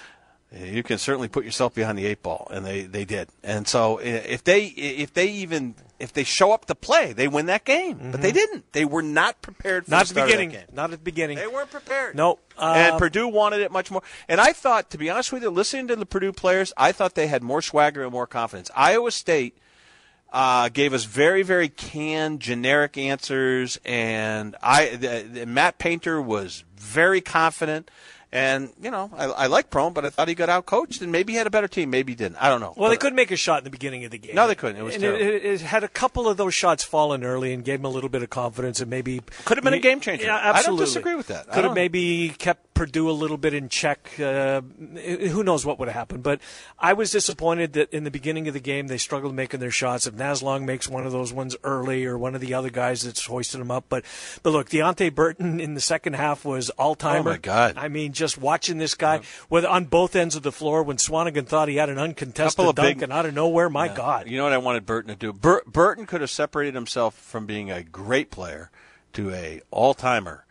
You 0.51 0.81
can 0.81 0.97
certainly 0.97 1.27
put 1.27 1.45
yourself 1.45 1.75
behind 1.75 1.97
the 1.97 2.05
eight 2.05 2.23
ball, 2.23 2.47
and 2.49 2.65
they, 2.65 2.81
they 2.81 3.05
did. 3.05 3.29
And 3.43 3.67
so 3.67 3.99
if 3.99 4.43
they 4.43 4.65
if 4.65 5.13
they 5.13 5.27
even 5.27 5.75
if 5.99 6.11
they 6.13 6.23
show 6.23 6.51
up 6.51 6.65
to 6.65 6.75
play, 6.75 7.13
they 7.13 7.27
win 7.27 7.47
that 7.47 7.65
game. 7.65 8.09
But 8.11 8.21
they 8.21 8.31
didn't. 8.31 8.71
They 8.71 8.85
were 8.85 9.03
not 9.03 9.41
prepared 9.43 9.85
for 9.85 9.91
Not 9.91 9.97
the 9.97 10.01
at 10.01 10.07
the 10.07 10.13
start 10.13 10.23
of 10.25 10.31
that 10.31 10.37
beginning. 10.47 10.65
Not 10.73 10.83
at 10.85 10.91
the 10.91 11.03
beginning. 11.03 11.37
They 11.37 11.47
weren't 11.47 11.69
prepared. 11.69 12.15
No. 12.15 12.39
and 12.57 12.93
Um, 12.93 12.99
Purdue 12.99 13.27
wanted 13.27 13.59
it 13.59 13.71
much 13.71 13.91
more. 13.91 14.01
And 14.27 14.41
I 14.41 14.53
thought, 14.53 14.89
to 14.91 14.97
be 14.97 15.09
honest 15.09 15.31
with 15.31 15.43
you, 15.43 15.49
listening 15.49 15.87
to 15.89 15.95
the 15.95 16.05
Purdue 16.05 16.31
players, 16.31 16.73
I 16.77 16.93
thought 16.93 17.15
they 17.15 17.27
had 17.27 17.43
more 17.43 17.61
swagger 17.61 18.01
and 18.01 18.11
more 18.11 18.25
confidence. 18.25 18.71
Iowa 18.75 19.11
State 19.11 19.57
uh, 20.31 20.69
gave 20.69 20.93
us 20.93 21.05
very, 21.05 21.43
very 21.43 21.69
canned, 21.69 22.39
generic 22.39 22.97
answers, 22.97 23.79
and 23.83 24.55
I, 24.61 24.95
the, 24.95 25.27
the, 25.31 25.45
Matt 25.45 25.79
Painter 25.79 26.21
was 26.21 26.63
very 26.75 27.21
confident. 27.21 27.89
And 28.31 28.71
you 28.79 28.91
know, 28.91 29.09
I, 29.17 29.25
I 29.25 29.47
like 29.47 29.71
Prohm, 29.71 29.93
but 29.93 30.05
I 30.05 30.11
thought 30.11 30.27
he 30.27 30.35
got 30.35 30.49
out 30.49 30.67
coached, 30.67 31.01
and 31.01 31.11
maybe 31.11 31.33
he 31.33 31.37
had 31.37 31.47
a 31.47 31.49
better 31.49 31.67
team, 31.67 31.89
maybe 31.89 32.11
he 32.11 32.15
didn't. 32.15 32.37
I 32.37 32.49
don't 32.49 32.61
know. 32.61 32.75
Well, 32.77 32.91
they 32.91 32.97
couldn't 32.97 33.15
make 33.15 33.31
a 33.31 33.35
shot 33.35 33.59
in 33.59 33.63
the 33.63 33.71
beginning 33.71 34.05
of 34.05 34.11
the 34.11 34.19
game. 34.19 34.35
No, 34.35 34.47
they 34.47 34.53
couldn't. 34.53 34.77
It 34.77 34.83
was 34.83 34.93
and 34.93 35.01
terrible. 35.01 35.25
it, 35.25 35.45
it 35.45 35.61
had 35.61 35.83
a 35.83 35.87
couple 35.87 36.27
of 36.27 36.37
those 36.37 36.53
shots 36.53 36.83
fallen 36.83 37.23
early 37.23 37.53
and 37.53 37.65
gave 37.65 37.79
him 37.79 37.85
a 37.85 37.89
little 37.89 38.09
bit 38.09 38.21
of 38.21 38.29
confidence 38.29 38.79
and 38.81 38.89
maybe 38.89 39.21
Could 39.45 39.57
have 39.57 39.63
been 39.63 39.73
a 39.73 39.79
game 39.79 39.99
changer. 39.99 40.25
Yeah, 40.25 40.35
absolutely. 40.35 40.59
I 40.59 40.61
don't 40.61 40.85
disagree 40.85 41.15
with 41.15 41.27
that. 41.27 41.49
Could 41.51 41.63
have 41.63 41.73
maybe 41.73 42.29
kept 42.37 42.68
Purdue 42.79 43.09
a 43.09 43.11
little 43.11 43.35
bit 43.35 43.53
in 43.53 43.67
check. 43.67 44.17
Uh, 44.17 44.61
who 44.61 45.43
knows 45.43 45.65
what 45.65 45.79
would 45.79 45.89
have 45.89 45.95
happened? 45.95 46.23
But 46.23 46.39
I 46.79 46.93
was 46.93 47.11
disappointed 47.11 47.73
that 47.73 47.91
in 47.93 48.05
the 48.05 48.09
beginning 48.09 48.47
of 48.47 48.53
the 48.53 48.61
game 48.61 48.87
they 48.87 48.97
struggled 48.97 49.35
making 49.35 49.59
their 49.59 49.69
shots. 49.69 50.07
If 50.07 50.13
Naslong 50.13 50.63
makes 50.63 50.87
one 50.87 51.05
of 51.05 51.11
those 51.11 51.33
ones 51.33 51.57
early, 51.65 52.05
or 52.05 52.17
one 52.17 52.35
of 52.35 52.39
the 52.41 52.53
other 52.53 52.69
guys 52.69 53.01
that's 53.01 53.25
hoisted 53.25 53.59
them 53.59 53.69
up, 53.69 53.83
but 53.89 54.05
but 54.43 54.51
look, 54.51 54.69
Deonte 54.69 55.13
Burton 55.13 55.59
in 55.59 55.73
the 55.73 55.81
second 55.81 56.13
half 56.13 56.45
was 56.45 56.69
all 56.69 56.95
timer. 56.95 57.31
Oh, 57.31 57.33
my 57.33 57.37
God. 57.37 57.73
I 57.75 57.89
mean, 57.89 58.13
just 58.13 58.37
watching 58.37 58.77
this 58.77 58.95
guy, 58.95 59.19
whether 59.49 59.67
on 59.67 59.83
both 59.83 60.15
ends 60.15 60.37
of 60.37 60.43
the 60.43 60.51
floor, 60.53 60.81
when 60.81 60.95
Swanigan 60.95 61.47
thought 61.47 61.67
he 61.67 61.75
had 61.75 61.89
an 61.89 61.97
uncontested 61.99 62.55
Couple 62.59 62.71
dunk, 62.71 62.99
big- 62.99 63.03
and 63.03 63.11
out 63.11 63.25
of 63.25 63.33
nowhere, 63.33 63.69
my 63.69 63.89
God. 63.89 64.29
You 64.29 64.37
know 64.37 64.45
what 64.45 64.53
I 64.53 64.57
wanted 64.57 64.85
Burton 64.85 65.09
to 65.09 65.17
do? 65.17 65.33
Bur- 65.33 65.63
Burton 65.67 66.05
could 66.05 66.21
have 66.21 66.29
separated 66.29 66.75
himself 66.75 67.13
from 67.13 67.45
being 67.45 67.69
a 67.69 67.83
great 67.83 68.31
player 68.31 68.71
to 69.11 69.31
a 69.31 69.59
all 69.69 69.93
timer, 69.93 70.45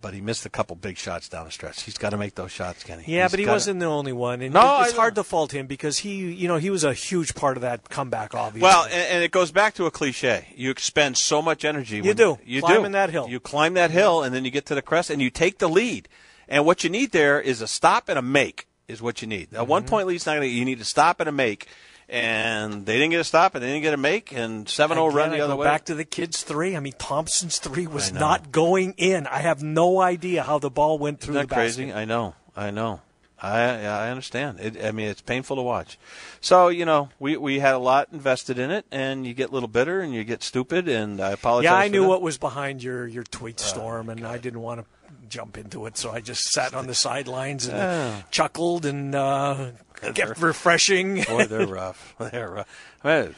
but 0.00 0.14
he 0.14 0.20
missed 0.20 0.46
a 0.46 0.48
couple 0.48 0.76
big 0.76 0.96
shots 0.96 1.28
down 1.28 1.44
the 1.46 1.50
stretch. 1.50 1.82
He's 1.82 1.98
got 1.98 2.10
to 2.10 2.16
make 2.16 2.34
those 2.34 2.52
shots, 2.52 2.84
Kenny. 2.84 3.04
Yeah, 3.06 3.22
He's 3.24 3.30
but 3.32 3.38
he 3.40 3.44
gotta- 3.46 3.54
wasn't 3.56 3.80
the 3.80 3.86
only 3.86 4.12
one, 4.12 4.40
and 4.42 4.54
No, 4.54 4.82
it's 4.82 4.92
hard 4.94 5.14
to 5.16 5.24
fault 5.24 5.52
him 5.52 5.66
because 5.66 5.98
he, 5.98 6.32
you 6.32 6.46
know, 6.48 6.56
he 6.56 6.70
was 6.70 6.84
a 6.84 6.92
huge 6.94 7.34
part 7.34 7.56
of 7.56 7.62
that 7.62 7.88
comeback. 7.88 8.34
Obviously, 8.34 8.62
Well, 8.62 8.84
and, 8.84 8.92
and 8.94 9.24
it 9.24 9.30
goes 9.30 9.50
back 9.50 9.74
to 9.74 9.86
a 9.86 9.90
cliche. 9.90 10.46
You 10.56 10.70
expend 10.70 11.16
so 11.16 11.42
much 11.42 11.64
energy. 11.64 12.00
when- 12.00 12.16
do. 12.16 12.38
You 12.44 12.60
Climbing 12.60 12.84
do. 12.84 12.92
that 12.92 13.10
hill. 13.10 13.28
You 13.28 13.40
climb 13.40 13.74
that 13.74 13.90
hill, 13.90 14.22
and 14.22 14.34
then 14.34 14.44
you 14.44 14.50
get 14.50 14.66
to 14.66 14.74
the 14.74 14.82
crest, 14.82 15.10
and 15.10 15.20
you 15.20 15.30
take 15.30 15.58
the 15.58 15.68
lead. 15.68 16.08
And 16.48 16.64
what 16.64 16.84
you 16.84 16.90
need 16.90 17.12
there 17.12 17.40
is 17.40 17.60
a 17.60 17.66
stop 17.66 18.08
and 18.08 18.18
a 18.18 18.22
make 18.22 18.66
is 18.86 19.02
what 19.02 19.20
you 19.20 19.28
need. 19.28 19.48
A 19.52 19.56
Mm-hmm. 19.56 19.68
one 19.68 19.84
point 19.84 20.06
lead's 20.06 20.24
not 20.24 20.36
going 20.36 20.48
to. 20.48 20.54
You 20.54 20.64
need 20.64 20.78
to 20.78 20.84
stop 20.84 21.20
and 21.20 21.28
a 21.28 21.32
make. 21.32 21.66
And 22.08 22.86
they 22.86 22.94
didn't 22.94 23.10
get 23.10 23.20
a 23.20 23.24
stop, 23.24 23.54
and 23.54 23.62
they 23.62 23.68
didn't 23.68 23.82
get 23.82 23.92
a 23.92 23.98
make, 23.98 24.32
and 24.32 24.66
7-0 24.66 25.12
run 25.12 25.30
the 25.30 25.36
I 25.36 25.40
other 25.40 25.52
go 25.52 25.58
way. 25.58 25.66
Back 25.66 25.84
to 25.86 25.94
the 25.94 26.06
kids' 26.06 26.42
three. 26.42 26.74
I 26.74 26.80
mean, 26.80 26.94
Thompson's 26.98 27.58
three 27.58 27.86
was 27.86 28.12
not 28.12 28.50
going 28.50 28.94
in. 28.96 29.26
I 29.26 29.40
have 29.40 29.62
no 29.62 30.00
idea 30.00 30.42
how 30.42 30.58
the 30.58 30.70
ball 30.70 30.98
went 30.98 31.20
through 31.20 31.34
Isn't 31.34 31.48
that 31.50 31.54
the 31.54 31.60
crazy? 31.60 31.92
I 31.92 32.06
know. 32.06 32.34
I 32.56 32.70
know. 32.70 33.02
I 33.40 33.60
I 33.86 34.10
understand. 34.10 34.58
It, 34.60 34.84
I 34.84 34.90
mean, 34.90 35.08
it's 35.08 35.20
painful 35.20 35.56
to 35.56 35.62
watch. 35.62 35.98
So 36.40 36.68
you 36.68 36.84
know, 36.84 37.10
we 37.20 37.36
we 37.36 37.60
had 37.60 37.74
a 37.74 37.78
lot 37.78 38.08
invested 38.12 38.58
in 38.58 38.70
it, 38.70 38.84
and 38.90 39.26
you 39.26 39.34
get 39.34 39.50
a 39.50 39.52
little 39.52 39.68
bitter, 39.68 40.00
and 40.00 40.12
you 40.12 40.24
get 40.24 40.42
stupid, 40.42 40.88
and 40.88 41.20
I 41.20 41.32
apologize. 41.32 41.70
Yeah, 41.70 41.76
I 41.76 41.88
knew 41.88 42.02
that. 42.02 42.08
what 42.08 42.22
was 42.22 42.36
behind 42.36 42.82
your 42.82 43.06
your 43.06 43.22
tweet 43.22 43.60
uh, 43.60 43.64
storm, 43.64 44.08
and 44.08 44.26
I 44.26 44.38
didn't 44.38 44.60
want 44.60 44.80
to 44.80 44.86
jump 45.28 45.58
into 45.58 45.86
it, 45.86 45.96
so 45.96 46.10
I 46.10 46.20
just 46.20 46.44
sat 46.50 46.74
on 46.74 46.86
the 46.86 46.94
sidelines 46.94 47.68
and 47.68 48.24
chuckled 48.30 48.86
and 48.86 49.14
uh, 49.14 49.70
kept 50.14 50.40
refreshing. 50.40 51.22
Boy, 51.28 51.44
they're 51.44 51.66
rough. 51.66 52.14
They're 52.32 52.50
rough. 52.50 52.94
Well, 53.04 53.28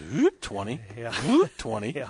Twenty. 0.40 0.80
Yeah. 0.96 1.12
Twenty. 1.58 1.92
Yeah. 1.96 2.08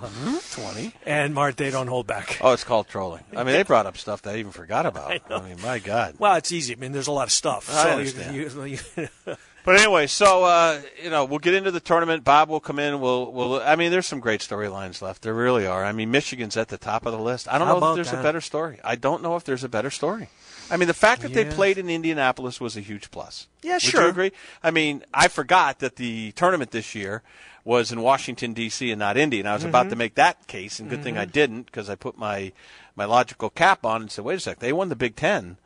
Twenty. 0.51 0.93
and 1.05 1.33
Mart, 1.33 1.57
they 1.57 1.69
don't 1.69 1.87
hold 1.87 2.07
back. 2.07 2.39
Oh, 2.41 2.53
it's 2.53 2.63
called 2.63 2.87
trolling. 2.87 3.23
I 3.33 3.43
mean, 3.43 3.53
they 3.53 3.63
brought 3.63 3.85
up 3.85 3.97
stuff 3.97 4.21
that 4.23 4.35
I 4.35 4.39
even 4.39 4.51
forgot 4.51 4.85
about. 4.85 5.19
I, 5.29 5.41
mean, 5.41 5.61
my 5.61 5.79
God. 5.79 6.15
Well, 6.17 6.35
it's 6.35 6.51
easy. 6.51 6.73
I 6.73 6.77
mean, 6.77 6.91
there's 6.91 7.07
a 7.07 7.11
lot 7.11 7.27
of 7.27 7.31
stuff. 7.31 7.69
I 7.69 7.83
so 7.83 7.89
understand. 7.89 8.35
You, 8.35 8.77
you, 8.97 9.35
But 9.63 9.75
anyway, 9.79 10.07
so 10.07 10.43
uh, 10.43 10.81
you 11.03 11.09
know, 11.09 11.25
we'll 11.25 11.39
get 11.39 11.53
into 11.53 11.69
the 11.71 11.79
tournament. 11.79 12.23
Bob 12.23 12.49
will 12.49 12.59
come 12.59 12.79
in. 12.79 12.99
We'll, 12.99 13.31
we'll. 13.31 13.61
I 13.61 13.75
mean, 13.75 13.91
there's 13.91 14.07
some 14.07 14.19
great 14.19 14.41
storylines 14.41 15.01
left. 15.01 15.21
There 15.21 15.33
really 15.33 15.67
are. 15.67 15.83
I 15.85 15.91
mean, 15.91 16.09
Michigan's 16.09 16.57
at 16.57 16.69
the 16.69 16.77
top 16.77 17.05
of 17.05 17.11
the 17.11 17.19
list. 17.19 17.47
I 17.47 17.57
don't 17.59 17.67
How 17.67 17.77
know 17.79 17.89
if 17.91 17.95
there's 17.95 18.11
that? 18.11 18.19
a 18.21 18.23
better 18.23 18.41
story. 18.41 18.79
I 18.83 18.95
don't 18.95 19.21
know 19.21 19.35
if 19.35 19.43
there's 19.43 19.63
a 19.63 19.69
better 19.69 19.89
story. 19.91 20.29
I 20.71 20.77
mean, 20.77 20.87
the 20.87 20.93
fact 20.93 21.21
that 21.23 21.33
they 21.33 21.45
played 21.45 21.77
in 21.77 21.89
Indianapolis 21.89 22.61
was 22.61 22.77
a 22.77 22.81
huge 22.81 23.11
plus. 23.11 23.47
Yeah, 23.61 23.73
Would 23.73 23.81
sure. 23.81 24.07
agree? 24.07 24.31
I 24.63 24.71
mean, 24.71 25.03
I 25.13 25.27
forgot 25.27 25.79
that 25.79 25.97
the 25.97 26.31
tournament 26.31 26.71
this 26.71 26.95
year 26.95 27.21
was 27.65 27.91
in 27.91 28.01
Washington 28.01 28.53
D.C. 28.53 28.89
and 28.89 28.97
not 28.97 29.17
Indy, 29.17 29.39
and 29.39 29.49
I 29.49 29.53
was 29.53 29.63
about 29.65 29.83
Mm-hmm. 29.83 29.89
to 29.91 29.95
make 29.97 30.15
that 30.15 30.47
case, 30.47 30.79
and 30.79 30.89
good 30.89 31.03
thing 31.03 31.17
I 31.17 31.25
didn't 31.25 31.63
because 31.67 31.89
I 31.89 31.95
put 31.95 32.17
my 32.17 32.51
my 32.95 33.05
logical 33.05 33.49
cap 33.49 33.85
on 33.85 34.01
and 34.01 34.11
said, 34.11 34.25
wait 34.25 34.35
a 34.35 34.39
sec, 34.39 34.59
they 34.59 34.73
won 34.73 34.89
the 34.89 34.95
Big 34.95 35.15
Ten 35.15 35.57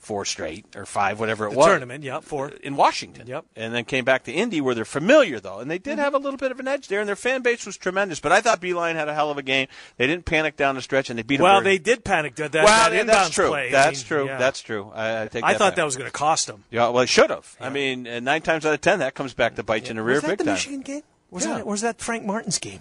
four 0.00 0.24
straight 0.24 0.64
or 0.74 0.86
five, 0.86 1.20
whatever 1.20 1.46
it 1.46 1.50
the 1.52 1.56
was 1.58 1.66
tournament, 1.66 2.02
yeah, 2.02 2.20
four. 2.20 2.48
in 2.48 2.74
Washington. 2.74 3.26
Yep. 3.26 3.44
And 3.54 3.74
then 3.74 3.84
came 3.84 4.04
back 4.04 4.24
to 4.24 4.32
Indy 4.32 4.60
where 4.60 4.74
they're 4.74 4.84
familiar 4.86 5.38
though, 5.40 5.60
and 5.60 5.70
they 5.70 5.78
did 5.78 5.98
have 5.98 6.14
a 6.14 6.18
little 6.18 6.38
bit 6.38 6.50
of 6.50 6.58
an 6.58 6.66
edge 6.66 6.88
there, 6.88 7.00
and 7.00 7.08
their 7.08 7.14
fan 7.16 7.42
base 7.42 7.66
was 7.66 7.76
tremendous. 7.76 8.18
But 8.18 8.32
I 8.32 8.40
thought 8.40 8.60
Beilein 8.60 8.94
had 8.94 9.08
a 9.08 9.14
hell 9.14 9.30
of 9.30 9.36
a 9.38 9.42
game. 9.42 9.68
They 9.98 10.06
didn't 10.06 10.24
panic 10.24 10.56
down 10.56 10.74
the 10.74 10.82
stretch, 10.82 11.10
and 11.10 11.18
they 11.18 11.22
beat 11.22 11.36
them. 11.36 11.44
Well, 11.44 11.60
very- 11.60 11.76
they 11.76 11.82
did 11.82 12.02
panic 12.02 12.34
that, 12.36 12.52
that, 12.52 12.64
well, 12.64 12.90
that 12.90 13.06
that's 13.06 13.30
true. 13.30 13.48
play. 13.50 13.68
I 13.68 13.70
That's 13.72 14.00
mean, 14.00 14.06
true. 14.06 14.26
yeah. 14.26 14.38
That's 14.38 14.60
true. 14.62 14.90
I, 14.94 15.22
I 15.22 15.26
take. 15.28 15.44
I 15.44 15.52
that 15.52 15.58
thought 15.58 15.70
back. 15.72 15.76
that 15.76 15.84
was 15.84 15.96
going 15.96 16.08
to 16.08 16.12
cost 16.12 16.46
them. 16.46 16.64
Yeah, 16.70 16.88
well, 16.88 17.02
it 17.02 17.08
should 17.08 17.30
have. 17.30 17.54
I 17.60 17.68
mean, 17.68 18.04
nine 18.24 18.42
times 18.42 18.64
out 18.66 18.72
of 18.74 18.80
ten, 18.80 19.00
that 19.00 19.14
comes 19.14 19.34
back 19.34 19.56
to 19.56 19.62
bite 19.62 19.84
you 19.84 19.90
in 19.90 19.96
the 19.96 20.02
rear 20.02 20.16
was 20.16 20.22
that 20.22 20.28
big 20.28 20.38
the 20.38 20.44
time. 20.44 20.54
Michigan 20.54 20.80
game? 20.80 21.02
Was 21.30 21.44
Yeah. 21.44 21.54
that 21.58 21.66
was 21.66 21.82
that 21.82 22.00
Frank 22.00 22.24
Martin's 22.24 22.58
game? 22.58 22.80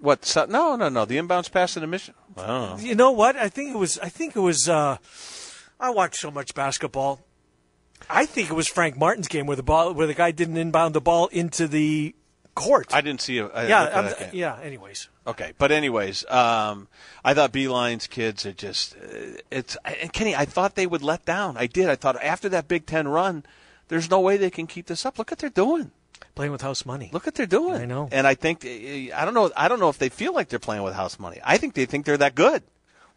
What? 0.00 0.24
So, 0.24 0.46
no, 0.46 0.76
no, 0.76 0.88
no. 0.88 1.04
The 1.04 1.16
inbounds 1.18 1.50
pass 1.50 1.76
in 1.76 1.80
the 1.82 1.86
mission. 1.86 2.14
I 2.36 2.46
don't 2.46 2.78
know. 2.80 2.84
You 2.86 2.94
know 2.94 3.10
what? 3.10 3.36
I 3.36 3.48
think 3.48 3.74
it 3.74 3.78
was. 3.78 3.98
I 3.98 4.08
think 4.08 4.34
it 4.36 4.40
was. 4.40 4.68
Uh, 4.68 4.96
I 5.80 5.90
watch 5.90 6.16
so 6.16 6.30
much 6.30 6.54
basketball. 6.54 7.20
I 8.08 8.26
think 8.26 8.50
it 8.50 8.54
was 8.54 8.68
Frank 8.68 8.96
Martin's 8.96 9.28
game 9.28 9.46
where 9.46 9.56
the 9.56 9.62
ball, 9.62 9.92
where 9.92 10.06
the 10.06 10.14
guy 10.14 10.30
didn't 10.30 10.56
inbound 10.56 10.94
the 10.94 11.00
ball 11.00 11.26
into 11.28 11.66
the 11.68 12.14
court. 12.54 12.92
I 12.94 13.00
didn't 13.00 13.20
see. 13.20 13.38
A, 13.38 13.46
I 13.48 13.66
yeah, 13.68 13.82
I'm- 13.84 14.04
that 14.06 14.18
game. 14.18 14.30
yeah. 14.32 14.58
Anyways, 14.62 15.08
Okay, 15.26 15.52
but 15.58 15.70
anyways, 15.70 16.24
um, 16.30 16.88
I 17.24 17.34
thought 17.34 17.52
Beilein's 17.52 18.06
kids 18.06 18.46
are 18.46 18.52
just 18.52 18.96
uh, 18.96 19.38
it's 19.50 19.76
and 19.84 20.12
Kenny. 20.12 20.34
I 20.34 20.44
thought 20.46 20.74
they 20.74 20.86
would 20.86 21.02
let 21.02 21.24
down. 21.24 21.56
I 21.56 21.66
did. 21.66 21.88
I 21.88 21.96
thought 21.96 22.16
after 22.22 22.48
that 22.50 22.66
Big 22.66 22.86
Ten 22.86 23.06
run, 23.08 23.44
there's 23.88 24.08
no 24.10 24.20
way 24.20 24.36
they 24.36 24.50
can 24.50 24.66
keep 24.66 24.86
this 24.86 25.04
up. 25.04 25.18
Look 25.18 25.30
what 25.30 25.38
they're 25.38 25.50
doing. 25.50 25.90
playing 26.34 26.52
with 26.52 26.62
house 26.62 26.86
money. 26.86 27.10
Look 27.12 27.26
what 27.26 27.34
they're 27.34 27.46
doing. 27.46 27.82
I 27.82 27.84
know. 27.84 28.08
And 28.10 28.26
I 28.26 28.34
think 28.34 28.64
uh, 28.64 28.68
I 29.14 29.24
don't 29.24 29.34
know. 29.34 29.50
I 29.56 29.68
don't 29.68 29.80
know 29.80 29.90
if 29.90 29.98
they 29.98 30.08
feel 30.08 30.32
like 30.32 30.48
they're 30.48 30.58
playing 30.58 30.82
with 30.82 30.94
house 30.94 31.18
money. 31.18 31.40
I 31.44 31.58
think 31.58 31.74
they 31.74 31.84
think 31.84 32.06
they're 32.06 32.16
that 32.16 32.34
good. 32.34 32.62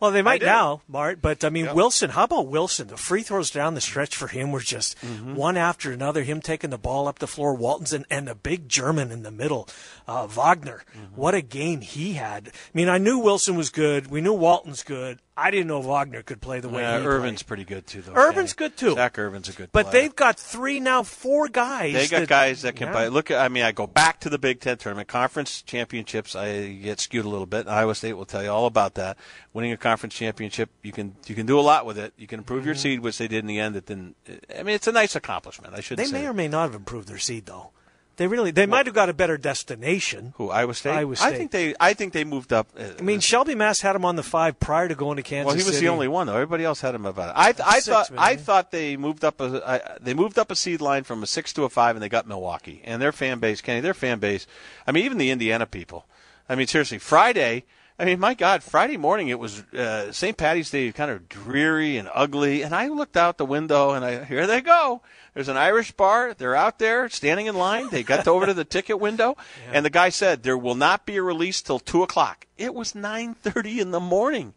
Well, 0.01 0.11
they 0.11 0.21
might 0.23 0.41
now, 0.41 0.81
Mart, 0.87 1.21
but 1.21 1.43
I 1.43 1.49
mean, 1.49 1.65
Yeah. 1.65 1.73
Wilson, 1.73 2.09
how 2.09 2.23
about 2.23 2.47
Wilson? 2.47 2.87
The 2.87 2.97
free 2.97 3.21
throws 3.21 3.51
down 3.51 3.75
the 3.75 3.81
stretch 3.81 4.15
for 4.15 4.27
him 4.27 4.51
were 4.51 4.59
just 4.59 4.97
Mm-hmm. 5.01 5.35
one 5.35 5.55
after 5.57 5.91
another. 5.91 6.23
Him 6.23 6.41
taking 6.41 6.71
the 6.71 6.77
ball 6.77 7.07
up 7.07 7.19
the 7.19 7.27
floor, 7.27 7.53
Walton's 7.53 7.93
and, 7.93 8.05
and 8.09 8.27
the 8.27 8.35
big 8.35 8.67
German 8.67 9.11
in 9.11 9.21
the 9.23 9.31
middle, 9.31 9.69
uh, 10.07 10.25
Wagner. 10.27 10.83
Mm-hmm. 10.97 11.15
What 11.15 11.35
a 11.35 11.41
game 11.41 11.81
he 11.81 12.13
had. 12.13 12.47
I 12.47 12.51
mean, 12.73 12.89
I 12.89 12.97
knew 12.97 13.19
Wilson 13.19 13.55
was 13.55 13.69
good. 13.69 14.07
We 14.07 14.21
knew 14.21 14.33
Walton's 14.33 14.83
good. 14.83 15.19
I 15.41 15.49
didn't 15.51 15.67
know 15.67 15.79
Wagner 15.79 16.21
could 16.21 16.39
play 16.39 16.59
the 16.59 16.69
way 16.69 16.85
Uh, 16.85 16.99
he 16.99 17.05
Irvin's 17.05 17.41
played. 17.41 17.47
pretty 17.47 17.63
good 17.65 17.87
too, 17.87 18.01
though. 18.01 18.13
Irvin's 18.13 18.53
good, 18.53 18.77
too. 18.77 18.93
Zak 18.93 19.17
Irvin's 19.17 19.49
a 19.49 19.53
good. 19.53 19.69
But 19.71 19.87
player. 19.87 20.03
they've 20.03 20.15
got 20.15 20.39
three 20.39 20.79
now, 20.79 21.03
four 21.03 21.47
guys. 21.47 21.93
They 21.93 22.07
got 22.07 22.19
that- 22.21 22.29
guys 22.29 22.61
that 22.61 22.75
can 22.75 22.87
Yeah. 22.87 22.93
play. 22.93 23.09
Look, 23.09 23.31
at- 23.31 23.39
I 23.39 23.47
mean, 23.49 23.63
I 23.63 23.71
go 23.71 23.87
back 23.87 24.19
to 24.21 24.29
the 24.29 24.37
Big 24.37 24.59
Ten 24.59 24.77
tournament, 24.77 25.07
conference 25.07 25.61
championships. 25.61 26.35
I 26.35 26.67
get 26.73 26.99
skewed 26.99 27.25
a 27.25 27.29
little 27.29 27.45
bit. 27.47 27.67
Iowa 27.67 27.95
State 27.95 28.13
will 28.13 28.25
tell 28.25 28.43
you 28.43 28.49
all 28.51 28.65
about 28.67 28.93
that. 28.95 29.17
Winning 29.53 29.71
a 29.71 29.77
conference 29.77 30.13
championship, 30.15 30.69
you 30.83 30.91
can 30.91 31.15
you 31.25 31.35
can 31.35 31.45
do 31.45 31.59
a 31.59 31.61
lot 31.61 31.85
with 31.85 31.97
it. 31.97 32.13
You 32.17 32.27
can 32.27 32.39
improve 32.39 32.65
your 32.65 32.75
seed, 32.75 32.99
which 33.01 33.17
they 33.17 33.27
did 33.27 33.39
in 33.39 33.47
the 33.47 33.59
end. 33.59 33.75
It 33.75 33.85
didn't. 33.87 34.15
I 34.57 34.63
mean, 34.63 34.75
it's 34.75 34.87
a 34.87 34.91
nice 34.91 35.15
accomplishment. 35.15 35.73
I 35.75 35.81
should. 35.81 35.97
Say. 35.99 36.05
They 36.05 36.11
may 36.11 36.27
or 36.27 36.33
may 36.33 36.47
not 36.47 36.63
have 36.63 36.75
improved 36.75 37.07
their 37.07 37.17
seed, 37.17 37.47
though. 37.47 37.71
They 38.17 38.27
really 38.27 38.51
they 38.51 38.65
might 38.65 38.85
have 38.85 38.93
got 38.93 39.09
a 39.09 39.13
better 39.13 39.37
destination. 39.37 40.33
Who 40.37 40.49
Iowa 40.49 40.73
State? 40.73 40.91
Iowa 40.91 41.15
I 41.21 41.31
think 41.31 41.51
they. 41.51 41.73
I 41.79 41.93
think 41.93 42.13
they 42.13 42.23
moved 42.23 42.53
up. 42.53 42.67
uh, 42.77 42.83
I 42.99 43.01
mean, 43.01 43.19
Shelby 43.19 43.55
Mast 43.55 43.81
had 43.81 43.95
him 43.95 44.05
on 44.05 44.15
the 44.15 44.23
five 44.23 44.59
prior 44.59 44.87
to 44.87 44.95
going 44.95 45.17
to 45.17 45.23
Kansas 45.23 45.47
well, 45.47 45.55
he 45.55 45.63
was 45.63 45.73
City. 45.75 45.85
the 45.85 45.91
only 45.91 46.07
one 46.07 46.27
though. 46.27 46.35
Everybody 46.35 46.63
else 46.63 46.81
had 46.81 46.93
him 46.93 47.05
about 47.05 47.29
it. 47.29 47.33
I, 47.35 47.53
I 47.65 47.79
Six, 47.79 47.87
thought. 47.87 48.11
I 48.17 48.35
thought 48.35 48.71
they 48.71 48.97
moved 48.97 49.23
up 49.23 49.39
a. 49.39 49.63
I, 49.65 49.97
they 49.99 50.13
moved 50.13 50.37
up 50.37 50.51
a 50.51 50.55
seed 50.55 50.81
line 50.81 51.03
from 51.03 51.23
a 51.23 51.27
six 51.27 51.53
to 51.53 51.63
a 51.63 51.69
five, 51.69 51.95
and 51.95 52.03
they 52.03 52.09
got 52.09 52.27
Milwaukee 52.27 52.81
and 52.83 53.01
their 53.01 53.11
fan 53.11 53.39
base. 53.39 53.61
Kenny, 53.61 53.79
their 53.79 53.93
fan 53.93 54.19
base. 54.19 54.45
I 54.85 54.91
mean, 54.91 55.05
even 55.05 55.17
the 55.17 55.31
Indiana 55.31 55.65
people. 55.65 56.05
I 56.49 56.55
mean, 56.55 56.67
seriously, 56.67 56.97
Friday. 56.99 57.63
I 58.01 58.05
mean, 58.05 58.19
my 58.19 58.33
God, 58.33 58.63
Friday 58.63 58.97
morning 58.97 59.27
it 59.27 59.37
was 59.37 59.59
uh, 59.73 60.11
St. 60.11 60.35
Patty's 60.35 60.71
Day, 60.71 60.91
kind 60.91 61.11
of 61.11 61.29
dreary 61.29 61.97
and 61.97 62.09
ugly. 62.11 62.63
And 62.63 62.73
I 62.73 62.87
looked 62.87 63.15
out 63.15 63.37
the 63.37 63.45
window, 63.45 63.91
and 63.91 64.03
I 64.03 64.23
here 64.23 64.47
they 64.47 64.59
go. 64.59 65.03
There's 65.35 65.49
an 65.49 65.55
Irish 65.57 65.91
bar. 65.91 66.33
They're 66.33 66.55
out 66.55 66.79
there 66.79 67.09
standing 67.09 67.45
in 67.45 67.53
line. 67.55 67.89
They 67.89 68.01
got 68.01 68.27
over 68.27 68.47
to 68.47 68.55
the 68.55 68.65
ticket 68.75 68.99
window, 68.99 69.37
and 69.71 69.85
the 69.85 69.91
guy 69.91 70.09
said 70.09 70.41
there 70.41 70.57
will 70.57 70.73
not 70.73 71.05
be 71.05 71.17
a 71.17 71.21
release 71.21 71.61
till 71.61 71.77
two 71.77 72.01
o'clock. 72.01 72.47
It 72.57 72.73
was 72.73 72.95
nine 72.95 73.35
thirty 73.35 73.79
in 73.79 73.91
the 73.91 73.99
morning. 73.99 74.55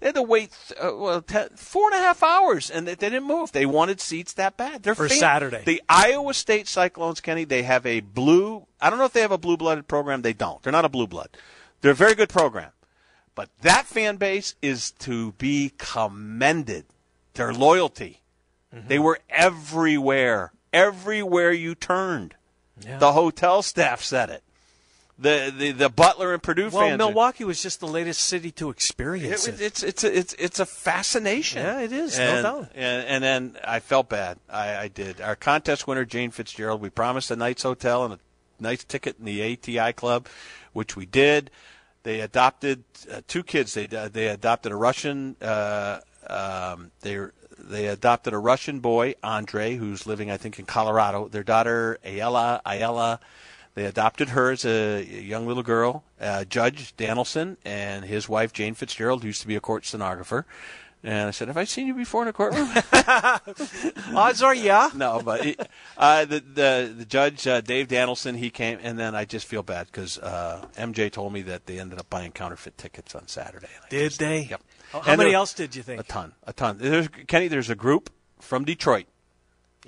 They 0.00 0.08
had 0.08 0.14
to 0.16 0.22
wait 0.22 0.50
uh, 0.78 0.90
well 0.94 1.22
te- 1.22 1.54
four 1.56 1.86
and 1.92 1.94
a 1.98 2.04
half 2.04 2.22
hours, 2.22 2.68
and 2.68 2.86
they, 2.86 2.94
they 2.94 3.08
didn't 3.08 3.26
move. 3.26 3.52
They 3.52 3.64
wanted 3.64 4.02
seats 4.02 4.34
that 4.34 4.58
bad. 4.58 4.82
They're 4.82 4.94
For 4.94 5.08
fan- 5.08 5.18
Saturday. 5.18 5.62
The 5.64 5.80
Iowa 5.88 6.34
State 6.34 6.68
Cyclones, 6.68 7.22
Kenny, 7.22 7.44
they 7.44 7.62
have 7.62 7.86
a 7.86 8.00
blue. 8.00 8.66
I 8.82 8.90
don't 8.90 8.98
know 8.98 9.06
if 9.06 9.14
they 9.14 9.22
have 9.22 9.32
a 9.32 9.38
blue-blooded 9.38 9.88
program. 9.88 10.20
They 10.20 10.34
don't. 10.34 10.62
They're 10.62 10.72
not 10.72 10.84
a 10.84 10.90
blue 10.90 11.06
blood. 11.06 11.30
They're 11.80 11.92
a 11.92 11.94
very 11.94 12.14
good 12.14 12.28
program, 12.28 12.70
but 13.34 13.48
that 13.62 13.86
fan 13.86 14.16
base 14.16 14.54
is 14.62 14.90
to 14.92 15.32
be 15.32 15.72
commended. 15.78 16.84
Their 17.34 17.52
loyalty. 17.52 18.20
Mm-hmm. 18.74 18.88
They 18.88 18.98
were 18.98 19.18
everywhere. 19.30 20.52
Everywhere 20.72 21.52
you 21.52 21.74
turned. 21.74 22.34
Yeah. 22.84 22.98
The 22.98 23.12
hotel 23.12 23.62
staff 23.62 24.02
said 24.02 24.30
it. 24.30 24.42
The 25.18 25.54
the, 25.56 25.72
the 25.72 25.88
Butler 25.88 26.32
and 26.32 26.42
Purdue 26.42 26.70
well, 26.70 26.88
fans. 26.88 26.94
are- 26.94 27.06
Milwaukee 27.06 27.44
was 27.44 27.62
just 27.62 27.80
the 27.80 27.86
latest 27.86 28.24
city 28.24 28.50
to 28.52 28.70
experience 28.70 29.46
it, 29.46 29.54
it. 29.54 29.60
it's 29.60 29.82
it's 29.82 30.04
a, 30.04 30.18
it's 30.18 30.34
it's 30.38 30.60
a 30.60 30.66
fascination. 30.66 31.62
Yeah, 31.62 31.80
it 31.80 31.92
is, 31.92 32.18
no 32.18 32.24
and, 32.24 32.42
doubt. 32.42 32.70
And, 32.74 33.06
and 33.06 33.24
then 33.24 33.56
I 33.62 33.80
felt 33.80 34.08
bad. 34.08 34.38
I, 34.50 34.76
I 34.76 34.88
did. 34.88 35.20
Our 35.20 35.36
contest 35.36 35.86
winner 35.86 36.04
Jane 36.04 36.30
Fitzgerald. 36.30 36.80
We 36.80 36.90
promised 36.90 37.30
a 37.30 37.36
night's 37.36 37.62
hotel 37.62 38.04
and 38.04 38.14
a 38.14 38.18
nice 38.58 38.84
ticket 38.84 39.16
in 39.18 39.26
the 39.26 39.52
ATI 39.52 39.92
club, 39.92 40.26
which 40.72 40.96
we 40.96 41.06
did. 41.06 41.50
They 42.02 42.20
adopted 42.20 42.84
uh, 43.10 43.20
two 43.26 43.42
kids. 43.42 43.74
They 43.74 43.86
uh, 43.86 44.08
they 44.08 44.28
adopted 44.28 44.72
a 44.72 44.76
Russian. 44.76 45.36
Uh, 45.40 46.00
um, 46.26 46.90
they 47.00 47.18
they 47.58 47.86
adopted 47.86 48.32
a 48.32 48.38
Russian 48.38 48.80
boy, 48.80 49.14
Andre, 49.22 49.76
who's 49.76 50.06
living 50.06 50.30
I 50.30 50.36
think 50.36 50.58
in 50.58 50.66
Colorado. 50.66 51.28
Their 51.28 51.44
daughter 51.44 51.98
Ayala 52.04 52.60
Ayala. 52.66 53.20
They 53.74 53.86
adopted 53.86 54.30
her 54.30 54.50
as 54.50 54.66
a 54.66 55.02
young 55.02 55.46
little 55.46 55.62
girl. 55.62 56.04
Uh, 56.20 56.44
Judge 56.44 56.94
Danielson 56.96 57.56
and 57.64 58.04
his 58.04 58.28
wife 58.28 58.52
Jane 58.52 58.74
Fitzgerald, 58.74 59.22
who 59.22 59.28
used 59.28 59.40
to 59.40 59.48
be 59.48 59.56
a 59.56 59.60
court 59.60 59.86
stenographer. 59.86 60.44
And 61.04 61.26
I 61.28 61.30
said, 61.32 61.48
"Have 61.48 61.56
I 61.56 61.64
seen 61.64 61.88
you 61.88 61.94
before 61.94 62.22
in 62.22 62.28
a 62.28 62.32
courtroom?" 62.32 62.68
Odds 64.16 64.42
are, 64.42 64.54
yeah. 64.54 64.90
no, 64.94 65.20
but 65.24 65.44
he, 65.44 65.56
uh, 65.96 66.24
the 66.24 66.40
the 66.40 66.94
the 66.98 67.04
judge 67.04 67.46
uh, 67.46 67.60
Dave 67.60 67.88
Danielson 67.88 68.36
he 68.36 68.50
came, 68.50 68.78
and 68.82 68.98
then 68.98 69.14
I 69.14 69.24
just 69.24 69.46
feel 69.46 69.62
bad 69.62 69.86
because 69.86 70.18
uh, 70.18 70.64
MJ 70.76 71.10
told 71.10 71.32
me 71.32 71.42
that 71.42 71.66
they 71.66 71.78
ended 71.80 71.98
up 71.98 72.08
buying 72.08 72.30
counterfeit 72.32 72.78
tickets 72.78 73.14
on 73.14 73.26
Saturday. 73.26 73.66
Did 73.90 74.10
just- 74.10 74.20
they? 74.20 74.42
Yep. 74.44 74.62
How, 74.92 75.00
how 75.00 75.10
And 75.12 75.18
many 75.18 75.30
there- 75.30 75.38
else 75.38 75.54
did 75.54 75.74
you 75.74 75.82
think? 75.82 76.00
A 76.00 76.04
ton, 76.04 76.34
a 76.46 76.52
ton. 76.52 76.76
There's, 76.78 77.08
Kenny, 77.26 77.48
there's 77.48 77.70
a 77.70 77.74
group 77.74 78.10
from 78.40 78.64
Detroit. 78.64 79.06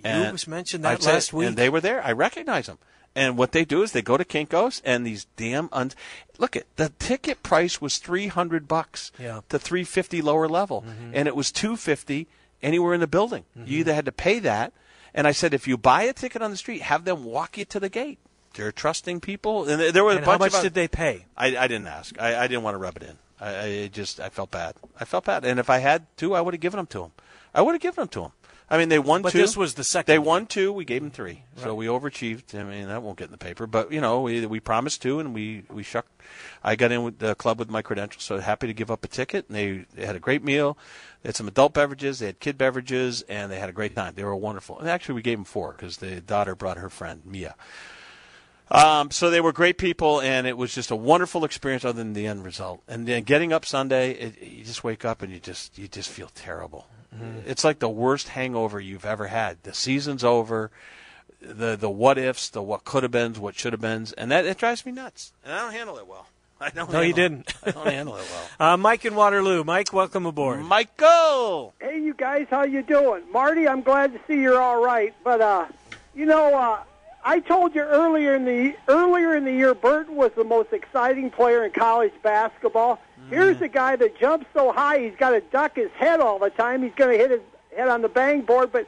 You 0.04 0.33
was 0.33 0.49
mentioned 0.49 0.83
that 0.85 1.02
say- 1.02 1.12
last 1.12 1.33
week. 1.33 1.47
and 1.49 1.56
they 1.56 1.68
were 1.68 1.80
there. 1.80 2.02
I 2.02 2.12
recognize 2.12 2.66
them. 2.66 2.78
And 3.16 3.38
what 3.38 3.52
they 3.52 3.64
do 3.64 3.83
is 3.83 3.92
they 3.92 4.02
go 4.02 4.16
to 4.16 4.25
Kinkos 4.25 4.83
and 4.85 5.06
these 5.06 5.26
damn 5.37 5.68
un- 5.73 5.92
look 6.38 6.56
at 6.56 6.64
the 6.76 6.88
ticket 6.99 7.42
price 7.44 7.80
was 7.80 7.99
three 7.99 8.26
hundred 8.26 8.66
bucks 8.66 9.12
Yeah. 9.18 9.28
Mm-hmm. 9.38 9.49
to 9.50 9.59
three 9.59 9.85
fifty 9.85 10.21
lower 10.21 10.49
level, 10.49 10.85
and 11.12 11.28
it 11.28 11.37
was 11.37 11.52
two 11.52 11.76
fifty 11.76 12.26
anywhere 12.62 12.92
in 12.94 13.00
the 13.00 13.06
building. 13.06 13.44
You 13.54 13.78
either 13.80 13.94
had 13.94 14.04
to 14.06 14.12
pay 14.12 14.40
that, 14.40 14.73
and 15.14 15.26
I 15.28 15.33
said 15.33 15.54
if 15.54 15.68
you 15.68 15.76
buy 15.76 16.02
a 16.02 16.12
ticket 16.12 16.42
on 16.42 16.50
the 16.50 16.56
street, 16.56 16.83
have 16.83 17.04
them 17.04 17.25
walk 17.25 17.56
you 17.56 17.64
to 17.66 17.78
the 17.78 17.88
gate. 17.88 18.18
They're 18.54 18.73
trusting 18.73 19.21
people, 19.21 19.68
and 19.68 19.80
there- 19.80 20.09
a 20.09 20.16
and 20.16 20.25
bunch 20.25 20.42
how 20.42 20.59
much 20.59 20.62
did 20.62 20.75
they 20.75 20.88
pay? 20.88 21.26
I, 21.37 21.56
I 21.56 21.66
didn't 21.68 21.87
ask. 21.88 22.21
I, 22.21 22.44
I 22.44 22.47
didn't 22.49 22.62
want 22.64 22.75
to 22.75 22.78
rub 22.78 22.97
it 22.97 23.02
in. 23.04 23.16
I, 23.40 23.61
I 23.85 23.87
just 23.92 24.18
I 24.21 24.28
felt 24.28 24.50
bad. 24.50 24.75
I 24.99 25.04
felt 25.04 25.25
bad, 25.25 25.44
and 25.44 25.61
if 25.61 25.71
I 25.71 25.78
had 25.78 26.06
to, 26.18 26.35
I 26.35 26.40
would 26.40 26.54
have 26.54 26.61
given 26.61 26.78
them 26.78 26.87
to 26.88 26.99
them. 27.00 27.12
I 27.54 27.62
would 27.62 27.73
have 27.75 27.80
given 27.83 28.02
them 28.02 28.09
to 28.09 28.21
them. 28.23 28.33
I 28.71 28.78
mean, 28.78 28.88
they 28.88 28.99
won 28.99 29.23
But 29.23 29.33
two. 29.33 29.38
this 29.38 29.56
was 29.56 29.75
the 29.75 29.85
second 29.85 30.12
They 30.12 30.18
won 30.18 30.47
two. 30.47 30.73
We 30.73 30.85
gave 30.85 31.02
them 31.02 31.11
three, 31.11 31.44
so 31.56 31.75
we 31.75 31.87
overachieved. 31.87 32.59
I 32.59 32.64
mean, 32.64 32.88
that 32.88 33.02
won't 33.02 33.18
get 33.18 33.26
in 33.26 33.30
the 33.30 33.38
paper, 33.38 33.66
but 33.66 33.92
you 33.92 34.00
know, 34.00 34.23
we 34.23 34.47
we 34.47 34.59
promised 34.59 35.02
two, 35.02 35.21
and 35.21 35.35
we 35.35 35.64
we 35.68 35.83
shuck. 35.83 36.06
I 36.62 36.75
got 36.75 36.90
in 36.90 37.02
with 37.02 37.19
the 37.19 37.34
club 37.34 37.58
with 37.58 37.69
my 37.69 37.82
credentials, 37.82 38.25
so 38.25 38.38
happy 38.38 38.67
to 38.67 38.73
give 38.73 38.91
up 38.91 39.04
a 39.04 39.08
ticket. 39.08 39.47
And 39.49 39.56
they, 39.56 39.84
they 39.95 40.06
had 40.06 40.17
a 40.17 40.21
great 40.21 40.43
meal. 40.43 40.78
They 41.23 41.28
had 41.28 41.36
some 41.36 41.49
adult 41.49 41.75
beverages, 41.75 42.19
they 42.19 42.26
had 42.26 42.41
kid 42.41 42.56
beverages, 42.56 43.23
and 43.28 43.52
they 43.52 43.58
had 43.58 43.69
a 43.69 43.73
great 43.73 43.95
time. 43.95 44.15
They 44.15 44.25
were 44.25 44.34
wonderful. 44.34 44.78
And 44.78 44.88
actually, 44.88 45.17
we 45.17 45.23
gave 45.23 45.38
them 45.38 45.45
four 45.45 45.73
because 45.73 45.99
the 45.99 46.21
daughter 46.23 46.54
brought 46.54 46.78
her 46.78 46.91
friend 46.91 47.21
Mia. 47.26 47.54
Um, 48.75 49.10
so 49.13 49.30
they 49.30 49.41
were 49.41 49.52
great 49.52 49.78
people, 49.78 50.21
and 50.21 50.47
it 50.47 50.56
was 50.56 50.75
just 50.75 50.91
a 50.91 50.97
wonderful 50.97 51.45
experience. 51.45 51.84
Other 51.84 51.99
than 51.99 52.13
the 52.13 52.26
end 52.26 52.45
result, 52.45 52.82
and 52.89 53.06
then 53.06 53.23
getting 53.23 53.52
up 53.52 53.65
Sunday, 53.65 54.13
it, 54.13 54.43
you 54.43 54.65
just 54.65 54.82
wake 54.82 55.04
up 55.04 55.23
and 55.23 55.32
you 55.32 55.39
just 55.39 55.78
you 55.78 55.87
just 55.87 56.10
feel 56.10 56.30
terrible. 56.34 56.87
It's 57.47 57.63
like 57.63 57.78
the 57.78 57.89
worst 57.89 58.30
hangover 58.30 58.80
you've 58.80 59.04
ever 59.04 59.28
had. 59.28 59.63
The 59.63 59.73
season's 59.73 60.25
over. 60.25 60.73
The 61.41 61.76
the 61.76 61.89
what 61.89 62.19
ifs, 62.19 62.49
the 62.49 62.60
what 62.60 62.84
could 62.84 63.04
have 63.04 63.13
beens, 63.13 63.39
what 63.39 63.54
should 63.54 63.73
have 63.73 63.80
beens, 63.80 64.13
and 64.13 64.32
that 64.32 64.47
it 64.47 64.58
drives 64.58 64.84
me 64.84 64.91
nuts. 64.91 65.32
And 65.45 65.52
I 65.54 65.60
don't 65.60 65.73
handle 65.73 65.97
it 65.99 66.08
well. 66.08 66.26
I 66.60 66.71
don't. 66.71 66.91
No, 66.91 67.00
you 67.02 67.13
didn't. 67.13 67.54
I 67.65 67.71
don't 67.71 67.87
handle 67.87 68.17
it 68.17 68.26
well. 68.30 68.49
Uh, 68.73 68.76
Mike 68.76 69.04
in 69.04 69.15
Waterloo. 69.15 69.63
Mike, 69.63 69.93
welcome 69.93 70.26
aboard. 70.26 70.65
Michael. 70.65 71.75
Hey, 71.80 72.00
you 72.00 72.15
guys, 72.15 72.47
how 72.50 72.65
you 72.65 72.82
doing? 72.82 73.23
Marty, 73.32 73.69
I'm 73.69 73.82
glad 73.82 74.13
to 74.13 74.21
see 74.26 74.41
you're 74.41 74.60
all 74.60 74.82
right. 74.82 75.15
But 75.23 75.41
uh, 75.41 75.67
you 76.15 76.26
know, 76.26 76.54
uh, 76.56 76.82
I 77.25 77.41
told 77.41 77.75
you 77.75 77.80
earlier 77.80 78.34
in 78.34 78.45
the 78.45 78.76
earlier 78.87 79.34
in 79.34 79.45
the 79.45 79.52
year, 79.52 79.75
Burton 79.75 80.15
was 80.15 80.30
the 80.37 80.45
most 80.45 80.73
exciting 80.73 81.30
player 81.30 81.65
in 81.65 81.73
college 81.73 82.13
basketball. 82.23 83.00
Here's 83.30 83.60
a 83.63 83.69
guy 83.69 83.97
that 83.97 84.21
jumps 84.21 84.47
so 84.52 84.71
high, 84.71 84.99
he's 84.99 85.17
got 85.17 85.30
to 85.30 85.41
duck 85.41 85.76
his 85.76 85.91
head 85.93 86.21
all 86.21 86.39
the 86.39 86.50
time. 86.50 86.82
He's 86.82 86.93
going 86.95 87.17
to 87.17 87.19
hit 87.19 87.30
his 87.30 87.41
head 87.75 87.89
on 87.89 88.02
the 88.02 88.08
bang 88.08 88.43
board. 88.43 88.71
But 88.71 88.87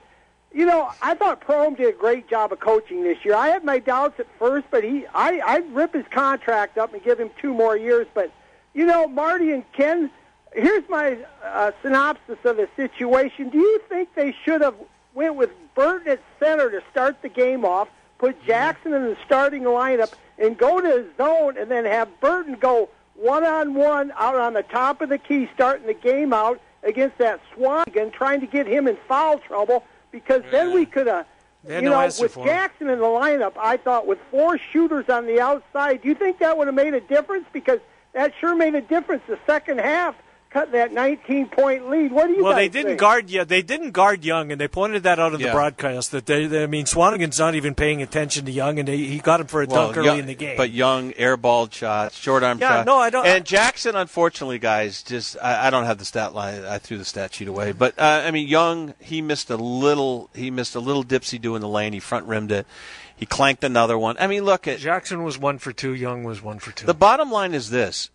you 0.52 0.66
know, 0.66 0.90
I 1.02 1.14
thought 1.14 1.40
Prohm 1.40 1.76
did 1.76 1.88
a 1.88 1.98
great 1.98 2.28
job 2.28 2.52
of 2.52 2.60
coaching 2.60 3.02
this 3.02 3.24
year. 3.24 3.34
I 3.34 3.48
had 3.48 3.64
my 3.64 3.78
doubts 3.78 4.20
at 4.20 4.26
first, 4.38 4.66
but 4.70 4.84
he, 4.84 5.06
I, 5.14 5.40
I'd 5.44 5.74
rip 5.74 5.94
his 5.94 6.04
contract 6.10 6.76
up 6.78 6.92
and 6.92 7.02
give 7.02 7.18
him 7.18 7.30
two 7.40 7.54
more 7.54 7.76
years. 7.76 8.06
But 8.12 8.30
you 8.74 8.84
know, 8.84 9.08
Marty 9.08 9.52
and 9.52 9.64
Ken, 9.72 10.10
here's 10.54 10.86
my 10.90 11.16
uh, 11.42 11.72
synopsis 11.82 12.38
of 12.44 12.58
the 12.58 12.68
situation. 12.76 13.48
Do 13.48 13.58
you 13.58 13.80
think 13.88 14.14
they 14.14 14.34
should 14.44 14.60
have 14.60 14.74
went 15.14 15.36
with 15.36 15.50
Burton 15.74 16.12
at 16.12 16.20
center 16.38 16.70
to 16.70 16.82
start 16.90 17.22
the 17.22 17.30
game 17.30 17.64
off, 17.64 17.88
put 18.18 18.42
Jackson 18.44 18.92
in 18.92 19.04
the 19.04 19.16
starting 19.24 19.62
lineup, 19.64 20.12
and 20.38 20.56
go 20.56 20.80
to 20.80 20.88
his 20.88 21.06
zone, 21.16 21.56
and 21.56 21.70
then 21.70 21.84
have 21.84 22.20
Burton 22.20 22.54
go 22.54 22.88
one 23.14 23.44
on 23.44 23.74
one 23.74 24.12
out 24.16 24.36
on 24.36 24.52
the 24.52 24.62
top 24.62 25.00
of 25.00 25.08
the 25.08 25.18
key, 25.18 25.48
starting 25.54 25.86
the 25.86 25.94
game 25.94 26.32
out 26.32 26.60
against 26.82 27.18
that 27.18 27.40
Swanigan, 27.54 28.12
trying 28.12 28.40
to 28.40 28.46
get 28.46 28.66
him 28.66 28.86
in 28.86 28.96
foul 29.08 29.38
trouble? 29.38 29.84
Because 30.10 30.42
then 30.50 30.72
we 30.72 30.86
could 30.86 31.06
have. 31.06 31.26
You 31.66 31.80
no 31.82 31.90
know, 31.90 32.10
with. 32.20 32.34
Jackson 32.34 32.88
in 32.88 33.00
the 33.00 33.04
lineup, 33.04 33.54
I 33.58 33.76
thought 33.76 34.06
with 34.06 34.18
four 34.30 34.56
shooters 34.56 35.08
on 35.08 35.26
the 35.26 35.40
outside, 35.40 36.02
do 36.02 36.08
you 36.08 36.14
think 36.14 36.38
that 36.38 36.56
would 36.56 36.68
have 36.68 36.76
made 36.76 36.94
a 36.94 37.00
difference? 37.00 37.46
Because 37.52 37.80
that 38.12 38.32
sure 38.40 38.54
made 38.54 38.74
a 38.74 38.80
difference 38.80 39.22
the 39.26 39.38
second 39.46 39.80
half, 39.80 40.14
cut 40.56 40.72
that 40.72 40.92
19 40.92 41.48
point 41.48 41.90
lead. 41.90 42.12
What 42.12 42.28
do 42.28 42.32
you 42.32 42.42
Well, 42.42 42.52
guys 42.52 42.58
they 42.60 42.68
didn't 42.68 42.86
think? 42.92 43.00
guard. 43.00 43.28
Yeah, 43.30 43.44
they 43.44 43.60
didn't 43.62 43.90
guard 43.90 44.24
Young, 44.24 44.50
and 44.50 44.58
they 44.60 44.68
pointed 44.68 45.02
that 45.02 45.18
out 45.18 45.34
in 45.34 45.40
Yeah. 45.40 45.48
the 45.48 45.52
broadcast. 45.52 46.12
That 46.12 46.24
they, 46.26 46.46
they, 46.46 46.62
I 46.62 46.66
mean, 46.66 46.86
Swanigan's 46.86 47.38
not 47.38 47.54
even 47.54 47.74
paying 47.74 48.00
attention 48.00 48.46
to 48.46 48.50
Young, 48.52 48.78
and 48.78 48.88
they, 48.88 48.96
he 48.96 49.18
got 49.18 49.40
him 49.40 49.46
for 49.48 49.60
a 49.60 49.66
dunk 49.66 49.96
early 49.96 50.06
Young- 50.06 50.18
in 50.20 50.26
the 50.26 50.34
game. 50.34 50.56
But 50.56 50.70
Young 50.70 51.12
airballed 51.12 51.72
shots, 51.74 52.16
short 52.16 52.42
arm 52.42 52.58
Yeah, 52.58 52.68
shots. 52.68 52.86
no, 52.86 52.96
I 52.96 53.10
don't- 53.10 53.26
And 53.26 53.44
Jackson, 53.44 53.96
unfortunately, 53.96 54.58
guys, 54.58 55.02
just 55.02 55.36
I, 55.42 55.66
I 55.66 55.70
don't 55.70 55.84
have 55.84 55.98
the 55.98 56.04
stat 56.06 56.34
line. 56.34 56.64
I 56.64 56.78
threw 56.78 56.96
the 56.96 57.04
stat 57.04 57.34
sheet 57.34 57.48
away. 57.48 57.72
But 57.72 57.98
uh, 57.98 58.22
I 58.24 58.30
mean, 58.30 58.48
Young, 58.48 58.94
he 59.00 59.20
missed 59.20 59.50
a 59.50 59.56
little. 59.56 60.30
He 60.34 60.50
missed 60.50 60.74
a 60.74 60.80
little 60.80 61.04
dipsy 61.04 61.40
do 61.40 61.54
in 61.54 61.60
the 61.60 61.68
lane. 61.68 61.92
He 61.92 62.00
front 62.00 62.26
rimmed 62.26 62.50
it. 62.52 62.66
He 63.14 63.24
clanked 63.26 63.64
another 63.64 63.96
one. 63.98 64.16
I 64.20 64.26
mean, 64.26 64.44
look 64.44 64.68
at 64.68 64.78
Jackson 64.78 65.22
was 65.24 65.38
one 65.38 65.58
for 65.58 65.72
two. 65.72 65.94
Young 65.94 66.22
was 66.24 66.42
one 66.42 66.58
for 66.58 66.70
two. 66.72 66.86
the 66.86 66.94
bottom 66.94 67.30
line 67.30 67.54
is 67.54 67.70
this: 67.70 68.10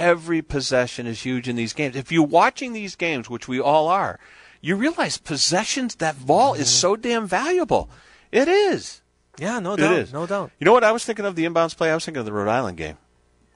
every 0.00 0.42
possession 0.42 1.06
is 1.06 1.22
huge 1.22 1.48
in 1.48 1.56
these 1.56 1.72
games. 1.72 1.96
If 1.96 2.10
you're 2.10 2.26
watching 2.26 2.72
these 2.72 2.96
games, 2.96 3.28
which 3.28 3.46
we 3.48 3.60
all 3.60 3.88
are, 3.88 4.18
you 4.60 4.76
realize 4.76 5.18
possessions. 5.18 5.96
That 5.96 6.26
ball 6.26 6.54
is 6.54 6.68
mm-hmm. 6.68 6.80
so 6.80 6.96
damn 6.96 7.26
valuable. 7.26 7.88
It 8.32 8.48
is. 8.48 9.02
yeah, 9.38 9.58
no 9.58 9.74
It 9.74 9.78
doubt, 9.78 9.92
is. 9.94 10.12
no 10.12 10.26
doubt. 10.26 10.50
You 10.58 10.64
know 10.64 10.72
what 10.72 10.84
I 10.84 10.92
was 10.92 11.04
thinking 11.04 11.24
of 11.24 11.36
the 11.36 11.44
inbounds 11.44 11.76
play? 11.76 11.90
I 11.90 11.94
was 11.94 12.04
thinking 12.04 12.20
of 12.20 12.26
the 12.26 12.32
Rhode 12.32 12.48
Island 12.48 12.76
game. 12.76 12.98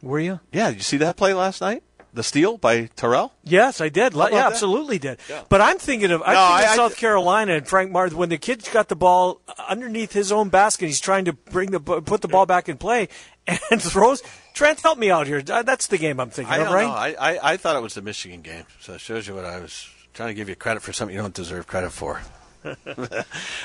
Were 0.02 0.20
you? 0.20 0.40
Yeah, 0.52 0.68
did 0.68 0.76
you 0.76 0.82
see 0.82 0.98
that 0.98 1.16
play 1.16 1.32
last 1.34 1.60
night? 1.60 1.82
the 2.14 2.22
steal 2.22 2.56
by 2.56 2.86
Terrell? 2.96 3.32
Yes, 3.42 3.80
I 3.80 3.88
did. 3.88 4.14
yeah, 4.14 4.28
that? 4.30 4.32
absolutely 4.32 4.98
did. 4.98 5.18
But 5.48 5.60
I'm 5.60 5.78
thinking 5.78 6.12
of 6.12 6.22
I'm 6.22 6.34
No, 6.34 6.40
thinking 6.40 6.56
I- 6.56 6.62
of 6.62 6.70
I- 6.70 6.76
South 6.76 6.96
Carolina 6.96 7.54
and 7.54 7.66
Frank 7.66 7.90
Martin 7.90 8.16
when 8.16 8.28
the 8.28 8.38
kid's 8.38 8.68
got 8.68 8.88
the 8.88 8.96
ball 8.96 9.40
underneath 9.68 10.12
his 10.12 10.32
own 10.32 10.48
basket. 10.48 10.86
He's 10.86 11.00
trying 11.00 11.26
to 11.26 11.32
bring 11.32 11.72
the 11.72 11.80
put 11.80 12.20
the 12.22 12.28
ball 12.28 12.46
back 12.46 12.68
in 12.68 12.78
play 12.78 13.08
and 13.46 13.82
throws. 13.82 14.22
Trent, 14.54 14.80
help 14.80 14.98
me 14.98 15.10
out 15.10 15.26
here. 15.26 15.42
Uh, 15.50 15.62
That's 15.62 15.88
the 15.88 15.98
game 15.98 16.20
I'm 16.20 16.30
thinking 16.30 16.54
I 16.54 16.58
of, 16.58 16.72
right? 16.72 16.86
know. 16.86 16.92
I, 16.92 17.32
I, 17.32 17.52
I 17.52 17.56
thought 17.56 17.74
it 17.76 17.82
was 17.82 17.94
the 17.94 18.02
Michigan 18.02 18.40
game, 18.40 18.64
so 18.80 18.94
it 18.94 19.00
shows 19.00 19.26
you 19.26 19.34
what 19.34 19.44
I 19.44 19.58
was 19.58 19.88
trying 20.14 20.28
to 20.28 20.34
give 20.34 20.48
you 20.48 20.54
credit 20.54 20.80
for 20.80 20.92
something 20.92 21.14
you 21.14 21.20
don't 21.20 21.34
deserve 21.34 21.66
credit 21.66 21.90
for. 21.90 22.22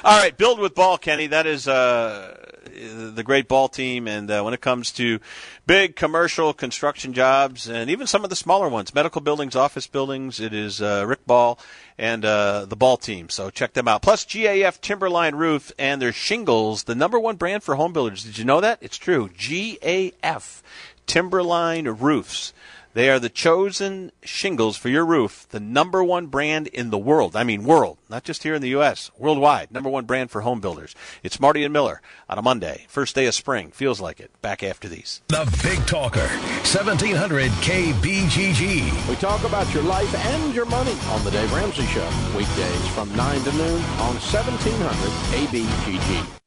All 0.03 0.19
right, 0.19 0.35
build 0.35 0.59
with 0.59 0.75
ball, 0.75 0.97
Kenny. 0.97 1.27
That 1.27 1.47
is 1.47 1.67
uh, 1.67 2.35
the 2.65 3.23
great 3.23 3.47
ball 3.47 3.69
team, 3.69 4.07
and 4.07 4.29
uh, 4.29 4.41
when 4.41 4.53
it 4.53 4.61
comes 4.61 4.91
to 4.93 5.19
big 5.65 5.95
commercial 5.95 6.53
construction 6.53 7.13
jobs 7.13 7.69
and 7.69 7.89
even 7.89 8.07
some 8.07 8.23
of 8.23 8.29
the 8.29 8.35
smaller 8.35 8.67
ones, 8.67 8.93
medical 8.93 9.21
buildings, 9.21 9.55
office 9.55 9.87
buildings, 9.87 10.39
it 10.39 10.53
is 10.53 10.81
uh, 10.81 11.05
Rick 11.07 11.25
Ball 11.25 11.57
and 11.97 12.25
uh, 12.25 12.65
the 12.65 12.75
ball 12.75 12.97
team. 12.97 13.29
So 13.29 13.49
check 13.49 13.73
them 13.73 13.87
out. 13.87 14.01
Plus 14.01 14.25
GAF 14.25 14.81
Timberline 14.81 15.35
Roof 15.35 15.71
and 15.79 16.01
their 16.01 16.13
shingles, 16.13 16.83
the 16.83 16.95
number 16.95 17.19
one 17.19 17.37
brand 17.37 17.63
for 17.63 17.75
home 17.75 17.93
builders. 17.93 18.23
Did 18.23 18.37
you 18.37 18.45
know 18.45 18.59
that? 18.59 18.79
It's 18.81 18.97
true. 18.97 19.29
GAF 19.29 20.61
Timberline 21.07 21.85
Roofs. 21.85 22.53
They 22.93 23.09
are 23.09 23.19
the 23.19 23.29
chosen 23.29 24.11
shingles 24.23 24.75
for 24.75 24.89
your 24.89 25.05
roof, 25.05 25.45
the 25.49 25.59
number 25.59 26.03
one 26.03 26.25
brand 26.25 26.65
in 26.67 26.89
the 26.89 26.97
world. 26.97 27.35
I 27.35 27.43
mean, 27.43 27.63
world, 27.63 27.99
not 28.09 28.23
just 28.23 28.41
here 28.41 28.55
in 28.55 28.63
the 28.63 28.69
U.S., 28.69 29.11
worldwide. 29.15 29.71
Number 29.71 29.89
one 29.89 30.05
brand 30.05 30.31
for 30.31 30.41
home 30.41 30.59
builders. 30.59 30.95
It's 31.21 31.39
Marty 31.39 31.63
and 31.63 31.71
Miller 31.71 32.01
on 32.27 32.39
a 32.39 32.41
Monday, 32.41 32.85
first 32.89 33.13
day 33.13 33.27
of 33.27 33.35
spring. 33.35 33.69
Feels 33.69 34.01
like 34.01 34.19
it. 34.19 34.31
Back 34.41 34.63
after 34.63 34.87
these. 34.87 35.21
The 35.27 35.45
Big 35.61 35.85
Talker, 35.85 36.27
1700 36.65 37.51
KBGG. 37.51 39.07
We 39.07 39.15
talk 39.17 39.43
about 39.43 39.71
your 39.71 39.83
life 39.83 40.13
and 40.15 40.55
your 40.55 40.65
money 40.65 40.97
on 41.09 41.23
the 41.23 41.31
Dave 41.31 41.53
Ramsey 41.53 41.85
Show. 41.85 42.09
Weekdays 42.35 42.87
from 42.89 43.15
9 43.15 43.41
to 43.41 43.51
noon 43.53 43.81
on 43.99 44.15
1700 44.17 44.95
KBGG. 45.31 46.39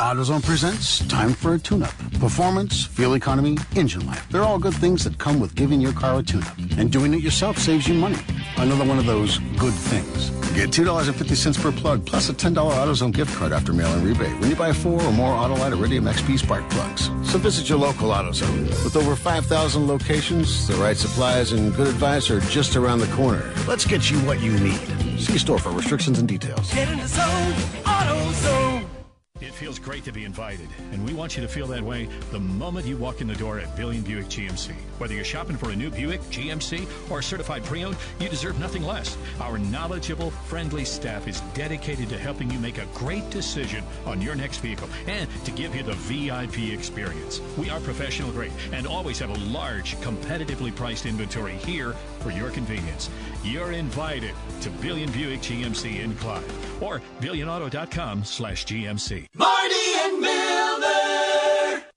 AutoZone 0.00 0.42
presents 0.42 1.06
Time 1.08 1.34
for 1.34 1.52
a 1.52 1.58
Tune-Up. 1.58 1.92
Performance, 2.20 2.86
fuel 2.86 3.12
economy, 3.12 3.58
engine 3.76 4.06
life. 4.06 4.26
They're 4.30 4.42
all 4.42 4.58
good 4.58 4.72
things 4.72 5.04
that 5.04 5.18
come 5.18 5.38
with 5.38 5.54
giving 5.54 5.78
your 5.78 5.92
car 5.92 6.20
a 6.20 6.22
tune-up. 6.22 6.56
And 6.78 6.90
doing 6.90 7.12
it 7.12 7.20
yourself 7.20 7.58
saves 7.58 7.86
you 7.86 7.92
money. 7.92 8.16
Another 8.56 8.86
one 8.86 8.98
of 8.98 9.04
those 9.04 9.36
good 9.58 9.74
things. 9.74 10.30
Get 10.54 10.70
$2.50 10.70 11.60
per 11.62 11.70
plug 11.72 12.06
plus 12.06 12.30
a 12.30 12.32
$10 12.32 12.54
AutoZone 12.54 13.12
gift 13.12 13.36
card 13.36 13.52
after 13.52 13.74
mail-in 13.74 14.02
rebate 14.02 14.40
when 14.40 14.48
you 14.48 14.56
buy 14.56 14.72
four 14.72 15.02
or 15.02 15.12
more 15.12 15.32
Autolite 15.32 15.72
or 15.72 15.74
Iridium 15.74 16.06
XP 16.06 16.38
spark 16.38 16.66
plugs. 16.70 17.10
So 17.30 17.36
visit 17.36 17.68
your 17.68 17.78
local 17.78 18.08
AutoZone. 18.08 18.68
With 18.82 18.96
over 18.96 19.14
5,000 19.14 19.86
locations, 19.86 20.66
the 20.66 20.76
right 20.76 20.96
supplies 20.96 21.52
and 21.52 21.76
good 21.76 21.88
advice 21.88 22.30
are 22.30 22.40
just 22.40 22.74
around 22.74 23.00
the 23.00 23.08
corner. 23.08 23.52
Let's 23.68 23.84
get 23.84 24.10
you 24.10 24.16
what 24.20 24.40
you 24.40 24.58
need. 24.60 24.80
See 25.20 25.36
store 25.36 25.58
for 25.58 25.72
restrictions 25.72 26.18
and 26.18 26.26
details. 26.26 26.72
Get 26.72 26.88
in 26.88 26.98
the 26.98 27.06
zone, 27.06 27.52
AutoZone. 27.84 28.69
It 29.40 29.54
feels 29.54 29.78
great 29.78 30.04
to 30.04 30.12
be 30.12 30.26
invited, 30.26 30.68
and 30.92 31.02
we 31.02 31.14
want 31.14 31.34
you 31.34 31.40
to 31.40 31.48
feel 31.48 31.66
that 31.68 31.82
way 31.82 32.10
the 32.30 32.38
moment 32.38 32.84
you 32.84 32.98
walk 32.98 33.22
in 33.22 33.26
the 33.26 33.34
door 33.34 33.58
at 33.58 33.74
Billion 33.74 34.02
Buick 34.02 34.26
GMC. 34.26 34.74
Whether 34.98 35.14
you're 35.14 35.24
shopping 35.24 35.56
for 35.56 35.70
a 35.70 35.76
new 35.76 35.88
Buick, 35.90 36.20
GMC, 36.24 36.86
or 37.10 37.22
certified 37.22 37.64
pre-owned, 37.64 37.96
you 38.18 38.28
deserve 38.28 38.60
nothing 38.60 38.82
less. 38.82 39.16
Our 39.40 39.56
knowledgeable, 39.56 40.30
friendly 40.30 40.84
staff 40.84 41.26
is 41.26 41.40
dedicated 41.54 42.10
to 42.10 42.18
helping 42.18 42.50
you 42.50 42.58
make 42.58 42.76
a 42.76 42.84
great 42.92 43.30
decision 43.30 43.82
on 44.04 44.20
your 44.20 44.34
next 44.34 44.58
vehicle 44.58 44.90
and 45.06 45.26
to 45.46 45.50
give 45.52 45.74
you 45.74 45.84
the 45.84 45.94
VIP 45.94 46.74
experience. 46.74 47.40
We 47.56 47.70
are 47.70 47.80
professional 47.80 48.32
grade 48.32 48.52
and 48.72 48.86
always 48.86 49.18
have 49.20 49.30
a 49.30 49.44
large, 49.44 49.96
competitively 49.96 50.74
priced 50.74 51.06
inventory 51.06 51.54
here 51.56 51.94
for 52.18 52.30
your 52.30 52.50
convenience. 52.50 53.08
You're 53.42 53.72
invited 53.72 54.34
to 54.60 54.70
Billion 54.70 55.10
Buick 55.12 55.40
GMC 55.40 56.00
in 56.00 56.14
Clive 56.16 56.82
or 56.82 57.00
billionauto.com 57.20 58.24
slash 58.24 58.66
GMC. 58.66 59.29
Marty 59.34 59.76
and 60.02 60.20
Miller. 60.20 61.29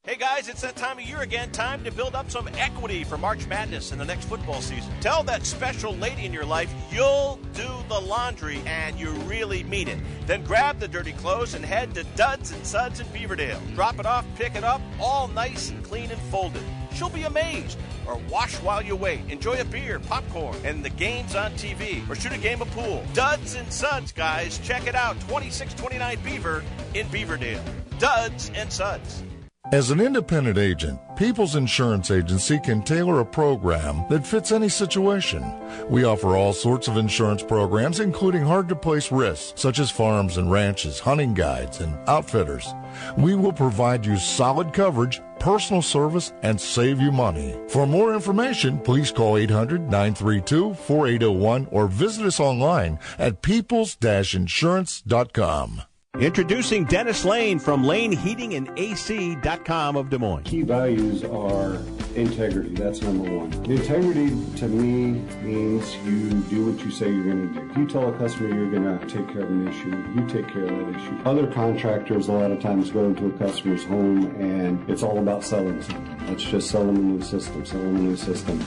Hey 0.06 0.18
guys, 0.18 0.50
it's 0.50 0.60
that 0.64 0.76
time 0.76 0.98
of 0.98 1.06
year 1.06 1.22
again. 1.22 1.50
Time 1.52 1.82
to 1.86 1.92
build 1.92 2.14
up 2.14 2.30
some 2.30 2.50
equity 2.58 3.06
for 3.06 3.18
March 3.18 3.48
Madness 3.48 3.94
in 3.94 3.98
the 3.98 4.04
next 4.04 4.26
football 4.26 4.62
season. 4.62 4.92
Tell 5.00 5.24
that 5.24 5.46
special 5.46 5.96
lady 5.96 6.26
in 6.26 6.34
your 6.34 6.44
life 6.44 6.70
you'll 6.92 7.40
do 7.54 7.70
the 7.88 8.02
laundry 8.02 8.60
and 8.66 9.00
you 9.00 9.12
really 9.12 9.64
mean 9.64 9.88
it. 9.88 9.98
Then 10.28 10.44
grab 10.44 10.78
the 10.78 10.90
dirty 10.90 11.14
clothes 11.14 11.54
and 11.54 11.64
head 11.64 11.96
to 11.96 12.04
Duds 12.18 12.52
and 12.52 12.68
Suds 12.68 13.00
in 13.00 13.08
Beaverdale. 13.08 13.76
Drop 13.76 13.98
it 13.98 14.06
off, 14.06 14.26
pick 14.36 14.56
it 14.56 14.66
up, 14.66 14.82
all 15.00 15.30
nice 15.30 15.70
and 15.70 15.82
clean 15.86 16.12
and 16.12 16.20
folded. 16.24 16.64
She'll 16.94 17.08
be 17.08 17.24
amazed. 17.24 17.80
Or 18.06 18.18
wash 18.30 18.56
while 18.56 18.82
you 18.82 18.98
wait. 18.98 19.22
Enjoy 19.30 19.58
a 19.62 19.64
beer, 19.64 20.00
popcorn, 20.00 20.58
and 20.66 20.84
the 20.84 20.90
games 20.90 21.34
on 21.34 21.54
TV. 21.54 22.08
Or 22.10 22.16
shoot 22.16 22.34
a 22.34 22.38
game 22.38 22.62
of 22.62 22.70
pool. 22.72 23.06
Duds 23.14 23.56
and 23.56 23.72
Suds, 23.72 24.12
guys. 24.12 24.58
Check 24.58 24.86
it 24.86 24.96
out. 24.96 25.14
2629 25.22 26.20
Beaver 26.26 26.62
in 26.94 27.08
Beaverdale. 27.08 27.64
Duds 28.00 28.52
and 28.54 28.70
Suds. 28.70 29.24
As 29.72 29.92
an 29.92 30.02
independent 30.02 30.58
agent, 30.58 31.00
People's 31.16 31.56
Insurance 31.56 32.12
Agency 32.12 32.60
can 32.60 32.82
tailor 32.84 33.22
a 33.22 33.26
program 33.26 34.04
that 34.10 34.28
fits 34.28 34.52
any 34.52 34.68
situation. 34.68 35.42
We 35.90 36.04
offer 36.04 36.36
all 36.36 36.52
sorts 36.52 36.90
of 36.90 36.98
insurance 36.98 37.42
programs, 37.42 38.02
including 38.02 38.44
hard 38.44 38.68
to 38.70 38.76
place 38.76 39.12
risks, 39.12 39.60
such 39.60 39.80
as 39.80 39.90
farms 39.90 40.38
and 40.38 40.52
ranches, 40.52 41.00
hunting 41.00 41.34
guides, 41.34 41.80
and 41.80 41.98
outfitters. 42.10 42.68
We 43.18 43.36
will 43.36 43.54
provide 43.54 44.06
you 44.06 44.18
solid 44.18 44.74
coverage, 44.74 45.22
personal 45.40 45.82
service, 45.82 46.34
and 46.44 46.60
save 46.60 47.00
you 47.00 47.14
money. 47.14 47.56
For 47.70 47.88
more 47.88 48.14
information, 48.14 48.80
please 48.80 49.12
call 49.12 49.38
800 49.38 49.90
932 49.90 50.74
4801 50.74 51.70
or 51.72 51.88
visit 51.88 52.26
us 52.26 52.42
online 52.42 53.00
at 53.18 53.42
peoples-insurance.com. 53.42 55.84
Introducing 56.20 56.84
Dennis 56.84 57.26
Lane 57.26 57.58
from 57.58 57.84
Lane 57.84 58.12
Heating 58.12 58.54
and 58.54 58.70
AC.com 58.78 59.96
of 59.96 60.12
Des 60.12 60.20
Moines. 60.20 60.44
Key 60.44 60.62
values 60.62 61.24
are 61.24 61.78
integrity. 62.14 62.76
That's 62.76 63.02
number 63.02 63.32
one. 63.32 63.52
Integrity 63.66 64.30
to 64.58 64.68
me 64.68 65.22
means 65.42 65.98
you 66.06 66.30
do 66.52 66.72
what 66.72 66.86
you 66.86 66.92
say 66.92 67.12
you're 67.12 67.24
going 67.24 67.52
to 67.52 67.60
do. 67.60 67.68
If 67.72 67.78
you 67.78 67.88
tell 67.88 68.14
a 68.14 68.18
customer 68.20 68.54
you're 68.54 68.70
going 68.70 69.00
to 69.00 69.08
take 69.08 69.28
care 69.34 69.42
of 69.42 69.50
an 69.50 69.68
issue, 69.68 69.90
you 70.14 70.28
take 70.28 70.54
care 70.54 70.66
of 70.66 70.70
that 70.70 71.02
issue. 71.02 71.18
Other 71.26 71.52
contractors 71.52 72.28
a 72.28 72.34
lot 72.34 72.52
of 72.52 72.62
times 72.62 72.92
go 72.92 73.06
into 73.06 73.26
a 73.26 73.32
customer's 73.40 73.84
home 73.84 74.28
and 74.40 74.88
it's 74.88 75.02
all 75.02 75.18
about 75.18 75.44
selling 75.44 75.82
something. 75.82 76.28
Let's 76.28 76.44
just 76.44 76.70
sell 76.70 76.86
them 76.86 76.96
a 76.96 77.00
new 77.00 77.22
system, 77.24 77.66
sell 77.66 77.80
them 77.80 77.96
a 77.96 78.00
new 78.00 78.18
system. 78.18 78.64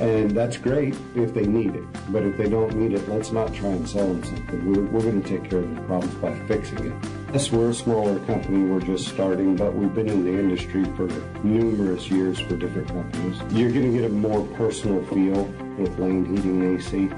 And 0.00 0.30
that's 0.30 0.56
great 0.56 0.96
if 1.14 1.34
they 1.34 1.46
need 1.46 1.74
it. 1.74 1.84
But 2.10 2.22
if 2.22 2.38
they 2.38 2.48
don't 2.48 2.74
need 2.74 2.94
it, 2.94 3.06
let's 3.06 3.32
not 3.32 3.52
try 3.52 3.68
and 3.68 3.86
sell 3.86 4.06
them 4.06 4.24
something. 4.24 4.72
We're, 4.72 4.82
we're 4.86 5.02
going 5.02 5.22
to 5.22 5.28
take 5.28 5.48
care 5.50 5.58
of 5.58 5.74
the 5.74 5.82
problems 5.82 6.14
by 6.14 6.34
fixing 6.46 6.86
it. 6.86 6.94
Yes, 7.34 7.52
we're 7.52 7.68
a 7.68 7.74
smaller 7.74 8.18
company. 8.20 8.64
We're 8.64 8.80
just 8.80 9.08
starting, 9.08 9.56
but 9.56 9.74
we've 9.74 9.94
been 9.94 10.08
in 10.08 10.24
the 10.24 10.32
industry 10.32 10.84
for 10.96 11.06
numerous 11.44 12.10
years 12.10 12.40
for 12.40 12.56
different 12.56 12.88
companies. 12.88 13.40
You're 13.52 13.70
going 13.70 13.92
to 13.92 13.98
get 13.98 14.10
a 14.10 14.12
more 14.12 14.44
personal 14.56 15.04
feel 15.04 15.44
with 15.76 15.98
Lane 15.98 16.24
Heating 16.34 16.62
and 16.62 16.78
AC. 16.78 17.10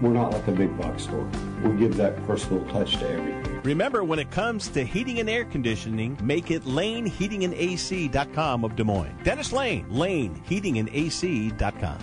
We're 0.00 0.12
not 0.12 0.32
like 0.32 0.46
a 0.46 0.52
big 0.52 0.78
box 0.78 1.02
store. 1.02 1.28
We 1.64 1.76
give 1.76 1.96
that 1.96 2.24
personal 2.24 2.64
touch 2.66 2.98
to 2.98 3.10
everything. 3.10 3.60
Remember, 3.62 4.04
when 4.04 4.20
it 4.20 4.30
comes 4.30 4.68
to 4.68 4.84
heating 4.84 5.18
and 5.18 5.28
air 5.28 5.44
conditioning, 5.44 6.16
make 6.22 6.52
it 6.52 6.64
Lane 6.64 7.04
Heating 7.04 7.42
and 7.42 7.52
AC.com 7.52 8.64
of 8.64 8.76
Des 8.76 8.84
Moines. 8.84 9.18
Dennis 9.24 9.52
Lane, 9.52 9.86
Lane 9.90 10.40
Heating 10.46 10.78
and 10.78 10.88
AC.com. 10.92 11.98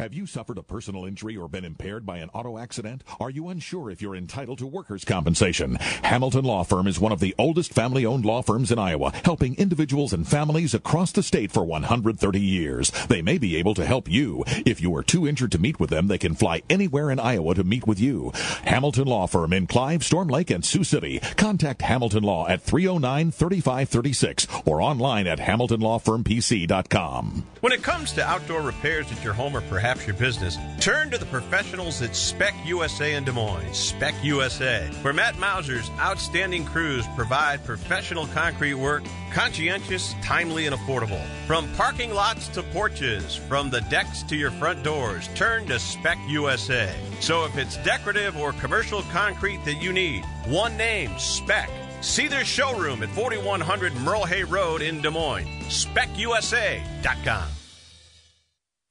Have 0.00 0.14
you 0.14 0.24
suffered 0.24 0.56
a 0.56 0.62
personal 0.62 1.04
injury 1.04 1.36
or 1.36 1.46
been 1.46 1.66
impaired 1.66 2.06
by 2.06 2.20
an 2.20 2.30
auto 2.30 2.56
accident? 2.56 3.04
Are 3.20 3.28
you 3.28 3.48
unsure 3.48 3.90
if 3.90 4.00
you're 4.00 4.16
entitled 4.16 4.56
to 4.60 4.66
workers' 4.66 5.04
compensation? 5.04 5.74
Hamilton 5.74 6.46
Law 6.46 6.64
Firm 6.64 6.86
is 6.86 6.98
one 6.98 7.12
of 7.12 7.20
the 7.20 7.34
oldest 7.36 7.74
family 7.74 8.06
owned 8.06 8.24
law 8.24 8.40
firms 8.40 8.72
in 8.72 8.78
Iowa, 8.78 9.12
helping 9.26 9.58
individuals 9.58 10.14
and 10.14 10.26
families 10.26 10.72
across 10.72 11.12
the 11.12 11.22
state 11.22 11.52
for 11.52 11.66
130 11.66 12.40
years. 12.40 12.90
They 13.10 13.20
may 13.20 13.36
be 13.36 13.56
able 13.56 13.74
to 13.74 13.84
help 13.84 14.10
you. 14.10 14.42
If 14.64 14.80
you 14.80 14.96
are 14.96 15.02
too 15.02 15.28
injured 15.28 15.52
to 15.52 15.58
meet 15.58 15.78
with 15.78 15.90
them, 15.90 16.06
they 16.06 16.16
can 16.16 16.34
fly 16.34 16.62
anywhere 16.70 17.10
in 17.10 17.20
Iowa 17.20 17.54
to 17.56 17.62
meet 17.62 17.86
with 17.86 18.00
you. 18.00 18.32
Hamilton 18.64 19.06
Law 19.06 19.26
Firm 19.26 19.52
in 19.52 19.66
Clive, 19.66 20.02
Storm 20.02 20.28
Lake, 20.28 20.48
and 20.48 20.64
Sioux 20.64 20.82
City. 20.82 21.20
Contact 21.36 21.82
Hamilton 21.82 22.22
Law 22.22 22.48
at 22.48 22.62
309 22.62 23.32
3536 23.32 24.46
or 24.64 24.80
online 24.80 25.26
at 25.26 25.40
hamiltonlawfirmpc.com. 25.40 27.44
When 27.60 27.74
it 27.74 27.82
comes 27.82 28.12
to 28.12 28.24
outdoor 28.24 28.62
repairs 28.62 29.12
at 29.12 29.22
your 29.22 29.34
home 29.34 29.54
or 29.54 29.60
perhaps 29.60 29.89
your 30.06 30.14
business, 30.14 30.56
turn 30.80 31.10
to 31.10 31.18
the 31.18 31.26
professionals 31.26 32.00
at 32.02 32.14
Spec 32.14 32.54
USA 32.64 33.14
in 33.14 33.24
Des 33.24 33.32
Moines. 33.32 33.74
Spec 33.74 34.14
USA, 34.22 34.86
where 35.02 35.12
Matt 35.12 35.38
Mauser's 35.38 35.90
outstanding 35.98 36.64
crews 36.64 37.04
provide 37.16 37.64
professional 37.64 38.26
concrete 38.28 38.74
work, 38.74 39.02
conscientious, 39.32 40.14
timely, 40.22 40.66
and 40.66 40.76
affordable. 40.76 41.22
From 41.46 41.68
parking 41.74 42.12
lots 42.14 42.48
to 42.48 42.62
porches, 42.62 43.36
from 43.36 43.70
the 43.70 43.80
decks 43.82 44.22
to 44.24 44.36
your 44.36 44.50
front 44.52 44.82
doors, 44.82 45.28
turn 45.34 45.66
to 45.66 45.78
Spec 45.78 46.18
USA. 46.28 46.94
So 47.20 47.44
if 47.44 47.58
it's 47.58 47.76
decorative 47.78 48.36
or 48.36 48.52
commercial 48.52 49.02
concrete 49.10 49.64
that 49.64 49.82
you 49.82 49.92
need, 49.92 50.24
one 50.46 50.76
name, 50.76 51.18
Spec. 51.18 51.68
See 52.00 52.28
their 52.28 52.44
showroom 52.44 53.02
at 53.02 53.10
4100 53.10 53.94
Merle 53.96 54.24
Hay 54.24 54.44
Road 54.44 54.80
in 54.80 55.00
Des 55.02 55.10
Moines. 55.10 55.48
SpecUSA.com. 55.68 57.59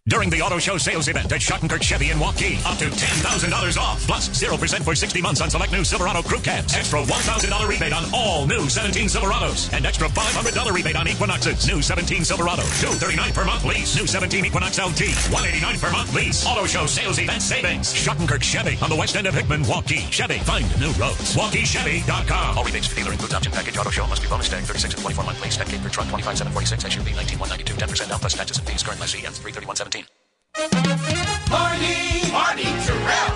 During 0.09 0.31
the 0.31 0.41
auto 0.41 0.57
show 0.57 0.75
sales 0.79 1.07
event 1.07 1.31
at 1.31 1.39
Shottenkirk 1.39 1.83
Chevy 1.83 2.09
in 2.09 2.17
Waukee, 2.17 2.57
up 2.65 2.79
to 2.79 2.85
$10,000 2.85 3.77
off, 3.77 4.01
plus 4.07 4.27
0% 4.29 4.83
for 4.83 4.95
60 4.95 5.21
months 5.21 5.39
on 5.39 5.51
select 5.51 5.71
new 5.71 5.83
Silverado 5.83 6.23
crew 6.23 6.39
cabs. 6.39 6.73
Extra 6.73 7.03
$1,000 7.03 7.67
rebate 7.69 7.93
on 7.93 8.09
all 8.11 8.47
new 8.47 8.67
17 8.67 9.05
Silverados. 9.05 9.71
And 9.71 9.85
extra 9.85 10.09
$500 10.09 10.73
rebate 10.73 10.95
on 10.95 11.07
Equinoxes. 11.07 11.67
New 11.67 11.83
17 11.83 12.25
Silverado. 12.25 12.63
239 12.81 13.33
per 13.33 13.45
month 13.45 13.63
lease. 13.65 13.95
New 13.95 14.07
17 14.07 14.45
Equinox 14.45 14.79
LT. 14.79 15.13
189 15.29 15.77
per 15.77 15.91
month 15.91 16.11
lease. 16.15 16.43
Auto 16.47 16.65
show 16.65 16.87
sales 16.87 17.19
event 17.19 17.43
savings. 17.43 17.93
Shottenkirk 17.93 18.41
Chevy 18.41 18.79
on 18.81 18.89
the 18.89 18.95
west 18.95 19.15
end 19.15 19.27
of 19.27 19.35
Hickman, 19.35 19.61
Waukee. 19.65 20.09
Chevy. 20.09 20.39
Find 20.39 20.65
new 20.81 20.89
roads. 20.97 21.37
WaukeeChevy.com. 21.37 22.57
All 22.57 22.63
rebates 22.63 22.87
for 22.87 22.95
dealer 22.95 23.11
includes 23.11 23.35
option 23.35 23.51
package 23.51 23.77
auto 23.77 23.91
show 23.91 24.07
must 24.07 24.23
be 24.23 24.27
bonus 24.27 24.49
tag 24.49 24.63
36 24.63 24.95
and 24.95 25.01
24 25.03 25.23
month 25.23 25.41
lease. 25.43 25.59
Net 25.59 25.69
gain 25.69 25.81
per 25.81 25.89
truck 25.89 26.07
25746 26.07 26.97
SUV 26.97 27.13
19192 27.13 27.75
10% 27.77 28.09
down 28.09 28.19
plus 28.19 28.33
taxes 28.33 28.57
and 28.57 28.67
fees. 28.67 28.81
Current 28.81 28.99
lessee 28.99 29.23
ends 29.23 29.37
33117. 29.37 29.98
Marty, 31.49 32.31
Marty 32.31 32.63
Tirrell, 32.63 33.33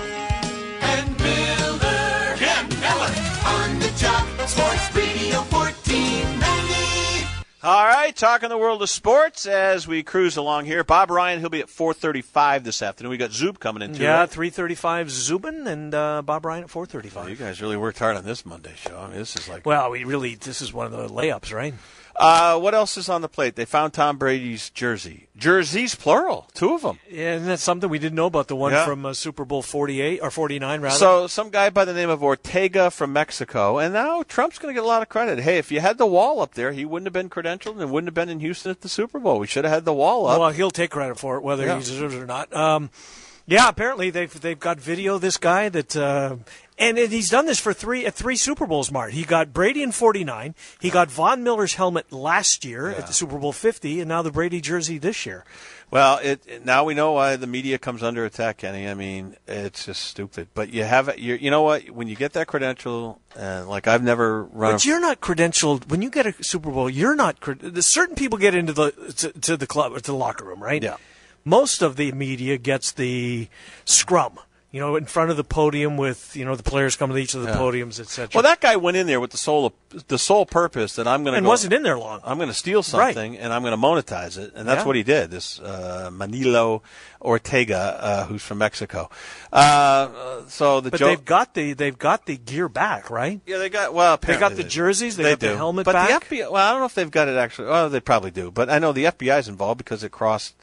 and 0.82 1.18
Miller, 1.18 2.36
Jim 2.36 2.68
Miller, 2.80 3.12
on 3.46 3.78
the 3.78 3.92
job, 3.96 4.26
Sports 4.46 4.94
Radio 4.94 5.38
1490. 5.50 7.28
All 7.62 7.86
right, 7.86 8.14
talking 8.14 8.50
the 8.50 8.58
world 8.58 8.82
of 8.82 8.90
sports 8.90 9.46
as 9.46 9.88
we 9.88 10.02
cruise 10.02 10.36
along 10.36 10.66
here. 10.66 10.84
Bob 10.84 11.10
Ryan, 11.10 11.40
he'll 11.40 11.48
be 11.48 11.60
at 11.60 11.68
4:35 11.68 12.62
this 12.62 12.82
afternoon. 12.82 13.10
We 13.10 13.16
got 13.16 13.32
Zoop 13.32 13.58
coming 13.58 13.82
in 13.82 13.94
too. 13.94 14.02
Yeah, 14.02 14.20
right? 14.20 14.30
335 14.30 15.10
Zubin 15.10 15.66
and 15.66 15.94
uh, 15.94 16.20
Bob 16.20 16.44
Ryan 16.44 16.64
at 16.64 16.70
435. 16.70 17.30
You 17.30 17.36
guys 17.36 17.62
really 17.62 17.78
worked 17.78 17.98
hard 17.98 18.16
on 18.16 18.24
this 18.24 18.44
Monday 18.44 18.74
show. 18.76 18.98
I 18.98 19.08
mean, 19.08 19.16
this 19.16 19.34
is 19.34 19.48
like. 19.48 19.64
Well, 19.64 19.90
we 19.90 20.04
really, 20.04 20.34
this 20.34 20.60
is 20.60 20.74
one 20.74 20.84
of 20.84 20.92
the 20.92 21.08
layups, 21.08 21.54
right? 21.54 21.72
Uh, 22.16 22.58
what 22.58 22.74
else 22.74 22.96
is 22.96 23.08
on 23.08 23.22
the 23.22 23.28
plate? 23.28 23.56
They 23.56 23.64
found 23.64 23.92
Tom 23.92 24.18
Brady's 24.18 24.70
jersey. 24.70 25.26
Jerseys, 25.36 25.94
plural, 25.96 26.48
two 26.54 26.74
of 26.74 26.82
them. 26.82 26.98
Yeah, 27.10 27.32
and 27.34 27.46
that's 27.46 27.62
something 27.62 27.90
we 27.90 27.98
didn't 27.98 28.14
know 28.14 28.26
about 28.26 28.46
the 28.48 28.54
one 28.56 28.72
Yeah. 28.72 28.84
from 28.84 29.04
uh, 29.04 29.14
Super 29.14 29.44
Bowl 29.44 29.62
48 29.62 30.20
or 30.22 30.30
49 30.30 30.80
rather. 30.80 30.96
So 30.96 31.26
some 31.26 31.50
guy 31.50 31.70
by 31.70 31.84
the 31.84 31.92
name 31.92 32.10
of 32.10 32.22
Ortega 32.22 32.90
from 32.92 33.12
Mexico, 33.12 33.78
and 33.78 33.92
now 33.92 34.22
Trump's 34.22 34.58
going 34.58 34.72
to 34.72 34.80
get 34.80 34.84
a 34.84 34.88
lot 34.88 35.02
of 35.02 35.08
credit. 35.08 35.40
Hey, 35.40 35.58
if 35.58 35.72
you 35.72 35.80
had 35.80 35.98
the 35.98 36.06
wall 36.06 36.40
up 36.40 36.54
there, 36.54 36.70
he 36.72 36.84
wouldn't 36.84 37.06
have 37.06 37.12
been 37.12 37.28
credentialed 37.30 37.80
and 37.80 37.90
wouldn't 37.90 38.06
have 38.08 38.14
been 38.14 38.28
in 38.28 38.38
Houston 38.40 38.70
at 38.70 38.82
the 38.82 38.88
Super 38.88 39.18
Bowl. 39.18 39.40
We 39.40 39.48
should 39.48 39.64
have 39.64 39.74
had 39.74 39.84
the 39.84 39.92
wall 39.92 40.26
up. 40.28 40.38
Well, 40.38 40.50
he'll 40.50 40.70
take 40.70 40.90
credit 40.90 41.18
for 41.18 41.36
it, 41.36 41.42
whether 41.42 41.66
Yeah. 41.66 41.78
he 41.78 41.84
deserves 41.84 42.14
it 42.14 42.22
or 42.22 42.26
not. 42.26 42.54
Um, 42.54 42.90
yeah, 43.46 43.68
apparently 43.68 44.08
they've 44.10 44.40
they've 44.40 44.58
got 44.58 44.80
video 44.80 45.16
of 45.16 45.20
this 45.20 45.36
guy 45.36 45.68
that, 45.68 45.94
uh, 45.96 46.36
and 46.78 46.98
it, 46.98 47.10
he's 47.10 47.30
done 47.30 47.46
this 47.46 47.60
for 47.60 47.72
three 47.72 48.04
at 48.06 48.14
three 48.14 48.36
Super 48.36 48.66
Bowls. 48.66 48.90
Mart, 48.90 49.12
he 49.12 49.24
got 49.24 49.52
Brady 49.52 49.82
in 49.82 49.92
'49, 49.92 50.54
he 50.80 50.90
got 50.90 51.10
Von 51.10 51.42
Miller's 51.42 51.74
helmet 51.74 52.12
last 52.12 52.64
year 52.64 52.88
at 52.88 53.06
the 53.06 53.12
Super 53.12 53.38
Bowl 53.38 53.52
50, 53.52 54.00
and 54.00 54.08
now 54.08 54.22
the 54.22 54.30
Brady 54.32 54.60
jersey 54.60 54.98
this 54.98 55.24
year. 55.26 55.44
Well, 55.90 56.18
it 56.22 56.64
now 56.64 56.82
we 56.82 56.94
know 56.94 57.12
why 57.12 57.36
the 57.36 57.46
media 57.46 57.78
comes 57.78 58.02
under 58.02 58.24
attack, 58.24 58.56
Kenny. 58.56 58.88
I 58.88 58.94
mean, 58.94 59.36
it's 59.46 59.86
just 59.86 60.02
stupid. 60.02 60.48
But 60.52 60.70
you 60.70 60.82
have 60.82 61.08
it. 61.08 61.18
You, 61.20 61.34
you 61.36 61.50
know 61.52 61.62
what? 61.62 61.88
When 61.90 62.08
you 62.08 62.16
get 62.16 62.32
that 62.32 62.48
credential, 62.48 63.20
uh, 63.38 63.64
like 63.68 63.86
I've 63.86 64.02
never 64.02 64.42
run. 64.42 64.72
But 64.72 64.84
a- 64.84 64.88
you're 64.88 65.00
not 65.00 65.20
credentialed 65.20 65.88
when 65.88 66.02
you 66.02 66.10
get 66.10 66.26
a 66.26 66.34
Super 66.42 66.70
Bowl. 66.72 66.90
You're 66.90 67.14
not. 67.14 67.36
Certain 67.80 68.16
people 68.16 68.38
get 68.38 68.56
into 68.56 68.72
the 68.72 68.90
to, 69.18 69.32
to 69.40 69.56
the 69.56 69.66
club 69.68 69.92
or 69.92 69.96
to 70.00 70.02
the 70.10 70.14
locker 70.16 70.44
room, 70.44 70.60
right? 70.60 70.82
Yeah. 70.82 70.96
Most 71.44 71.82
of 71.82 71.94
the 71.96 72.10
media 72.10 72.56
gets 72.56 72.90
the 72.90 73.48
scrum. 73.84 74.40
You 74.74 74.80
know, 74.80 74.96
in 74.96 75.04
front 75.04 75.30
of 75.30 75.36
the 75.36 75.44
podium 75.44 75.96
with 75.96 76.34
you 76.34 76.44
know 76.44 76.56
the 76.56 76.64
players 76.64 76.96
coming 76.96 77.14
to 77.16 77.22
each 77.22 77.34
of 77.34 77.42
the 77.42 77.50
Yeah. 77.50 77.58
podiums, 77.58 78.00
etc. 78.00 78.30
well, 78.34 78.42
that 78.42 78.60
guy 78.60 78.74
went 78.74 78.96
in 78.96 79.06
there 79.06 79.20
with 79.20 79.30
the 79.30 79.36
sole 79.36 79.72
the 80.08 80.18
sole 80.18 80.46
purpose 80.46 80.96
that 80.96 81.06
I'm 81.06 81.22
going 81.22 81.34
to 81.34 81.38
and 81.38 81.44
go, 81.46 81.50
wasn't 81.50 81.74
in 81.74 81.84
there 81.84 81.96
long. 81.96 82.20
I'm 82.24 82.38
going 82.38 82.48
to 82.48 82.54
steal 82.54 82.78
Right. 82.80 83.14
something 83.14 83.38
and 83.38 83.52
I'm 83.52 83.62
going 83.62 83.70
to 83.70 83.76
monetize 83.80 84.36
it, 84.36 84.52
and 84.56 84.66
that's 84.66 84.80
Yeah. 84.80 84.86
what 84.88 84.96
he 84.96 85.04
did. 85.04 85.30
This 85.30 85.60
uh, 85.60 86.10
Manilo 86.12 86.82
Ortega, 87.22 87.98
uh, 88.02 88.24
who's 88.26 88.42
from 88.42 88.58
Mexico. 88.58 89.08
Uh, 89.52 90.42
so 90.48 90.80
the 90.80 90.90
But 90.90 90.98
joke. 90.98 91.08
they've 91.10 91.24
got 91.24 91.54
the 91.54 91.72
they've 91.74 91.96
got 91.98 92.26
the 92.26 92.36
gear 92.36 92.68
back, 92.68 93.10
right? 93.10 93.40
Yeah, 93.46 93.58
they 93.58 93.68
got 93.68 93.94
well. 93.94 94.16
They 94.20 94.36
got 94.36 94.56
the 94.56 94.64
do. 94.64 94.68
jerseys, 94.68 95.16
they 95.16 95.22
got 95.22 95.38
the 95.38 95.48
do. 95.50 95.56
helmet 95.56 95.84
but 95.84 95.92
back. 95.92 96.28
the 96.28 96.36
FBI. 96.36 96.50
Well, 96.50 96.66
I 96.66 96.72
don't 96.72 96.80
know 96.80 96.86
if 96.86 96.94
they've 96.94 97.10
got 97.10 97.28
it 97.28 97.36
actually. 97.36 97.68
Well, 97.68 97.88
they 97.88 98.00
probably 98.00 98.32
do. 98.32 98.50
But 98.50 98.68
I 98.70 98.80
know 98.80 98.92
the 98.92 99.04
FBI's 99.04 99.46
involved 99.46 99.78
because 99.78 100.02
it 100.02 100.10
crossed 100.10 100.54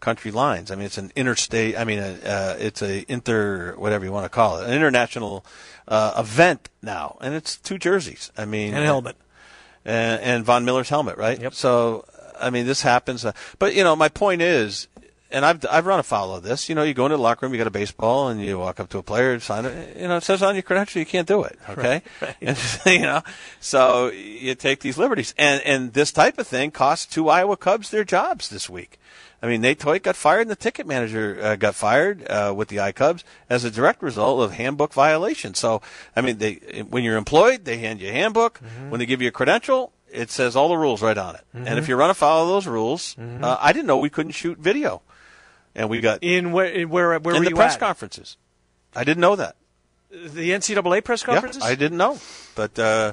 country 0.00 0.30
lines. 0.30 0.70
I 0.70 0.74
mean, 0.76 0.86
it's 0.86 0.98
an 0.98 1.12
interstate. 1.16 1.76
I 1.78 1.84
mean, 1.84 1.98
uh, 1.98 2.56
it's 2.58 2.82
a 2.82 3.04
inter 3.10 3.74
whatever 3.76 4.04
you 4.04 4.12
want 4.12 4.24
to 4.24 4.28
call 4.30 4.58
it, 4.60 4.68
an 4.68 4.74
international 4.74 5.44
uh, 5.88 6.14
event 6.18 6.68
now, 6.82 7.18
and 7.20 7.34
it's 7.34 7.56
two 7.56 7.78
jerseys. 7.78 8.30
I 8.36 8.44
mean, 8.44 8.74
And 8.74 8.82
a 8.84 8.86
helmet. 8.86 9.16
and, 9.84 10.20
and 10.22 10.44
Von 10.44 10.64
Miller's 10.64 10.88
helmet, 10.88 11.16
right? 11.16 11.40
Yep. 11.40 11.54
So, 11.54 12.04
I 12.40 12.50
mean, 12.50 12.66
this 12.66 12.82
happens. 12.82 13.24
Uh, 13.24 13.32
but 13.58 13.74
you 13.74 13.82
know, 13.84 13.96
my 13.96 14.08
point 14.08 14.42
is, 14.42 14.86
and 15.30 15.44
I've 15.44 15.62
I've 15.70 15.84
run 15.84 15.98
afoul 16.00 16.34
of 16.36 16.42
this. 16.42 16.68
You 16.70 16.74
know, 16.74 16.82
you 16.84 16.94
go 16.94 17.04
into 17.04 17.16
the 17.18 17.22
locker 17.22 17.44
room, 17.44 17.52
you 17.52 17.58
got 17.58 17.66
a 17.66 17.70
baseball, 17.70 18.28
and 18.28 18.40
you 18.40 18.58
walk 18.58 18.80
up 18.80 18.88
to 18.90 18.98
a 18.98 19.02
player, 19.02 19.38
sign 19.40 19.66
it. 19.66 19.96
You 20.00 20.08
know, 20.08 20.16
it 20.16 20.22
says 20.22 20.42
on 20.42 20.54
your 20.54 20.62
credential 20.62 21.00
you 21.00 21.06
can't 21.06 21.28
do 21.28 21.42
it. 21.42 21.58
Okay, 21.68 22.00
Right. 22.22 22.36
And, 22.40 22.58
you 22.86 23.00
know, 23.00 23.22
so 23.60 24.08
you 24.10 24.54
take 24.54 24.80
these 24.80 24.96
liberties, 24.96 25.34
and 25.36 25.60
and 25.66 25.92
this 25.92 26.12
type 26.12 26.38
of 26.38 26.46
thing 26.46 26.70
cost 26.70 27.12
two 27.12 27.28
Iowa 27.28 27.56
Cubs 27.58 27.90
their 27.90 28.04
jobs 28.04 28.48
this 28.48 28.70
week. 28.70 28.98
I 29.40 29.46
mean, 29.46 29.60
Nate 29.60 29.78
Teut 29.78 30.02
got 30.02 30.16
fired, 30.16 30.42
and 30.42 30.50
the 30.50 30.56
ticket 30.56 30.86
manager 30.86 31.38
uh, 31.40 31.56
got 31.56 31.74
fired 31.76 32.26
uh, 32.28 32.52
with 32.56 32.68
the 32.68 32.76
iCubs 32.78 33.22
as 33.48 33.62
a 33.64 33.70
direct 33.70 34.02
result 34.02 34.42
of 34.42 34.52
handbook 34.52 34.92
violation. 34.92 35.54
So, 35.54 35.80
I 36.16 36.22
mean, 36.22 36.38
they 36.38 36.54
when 36.88 37.04
you're 37.04 37.16
employed, 37.16 37.64
they 37.64 37.78
hand 37.78 38.00
you 38.00 38.08
a 38.08 38.12
handbook. 38.12 38.60
When 38.88 38.98
they 38.98 39.06
give 39.06 39.22
you 39.22 39.28
a 39.28 39.32
credential, 39.32 39.92
it 40.10 40.30
says 40.32 40.56
all 40.56 40.68
the 40.68 40.76
rules 40.76 41.02
right 41.02 41.16
on 41.16 41.36
it. 41.36 41.42
And 41.54 41.78
if 41.78 41.84
Mhm. 41.84 41.88
you 41.88 41.96
run 41.96 42.10
afoul 42.10 42.42
of 42.42 42.48
those 42.48 42.66
rules, 42.66 43.14
uh, 43.18 43.56
I 43.60 43.72
didn't 43.72 43.86
know 43.86 43.98
we 43.98 44.10
couldn't 44.10 44.32
shoot 44.32 44.58
video, 44.58 45.02
and 45.74 45.88
we 45.88 46.00
got 46.00 46.18
in 46.22 46.50
where 46.50 46.66
in 46.66 46.88
where 46.90 47.16
where 47.20 47.34
in 47.36 47.40
were 47.44 47.48
the 47.48 47.54
press 47.54 47.74
at? 47.74 47.80
conferences. 47.80 48.36
I 48.96 49.04
didn't 49.04 49.20
know 49.20 49.36
that. 49.36 49.54
The 50.10 50.50
NCAA 50.52 51.04
press 51.04 51.22
conferences. 51.22 51.62
Yeah, 51.62 51.68
I 51.68 51.74
didn't 51.76 51.98
know, 51.98 52.18
but 52.56 52.76
uh, 52.78 53.12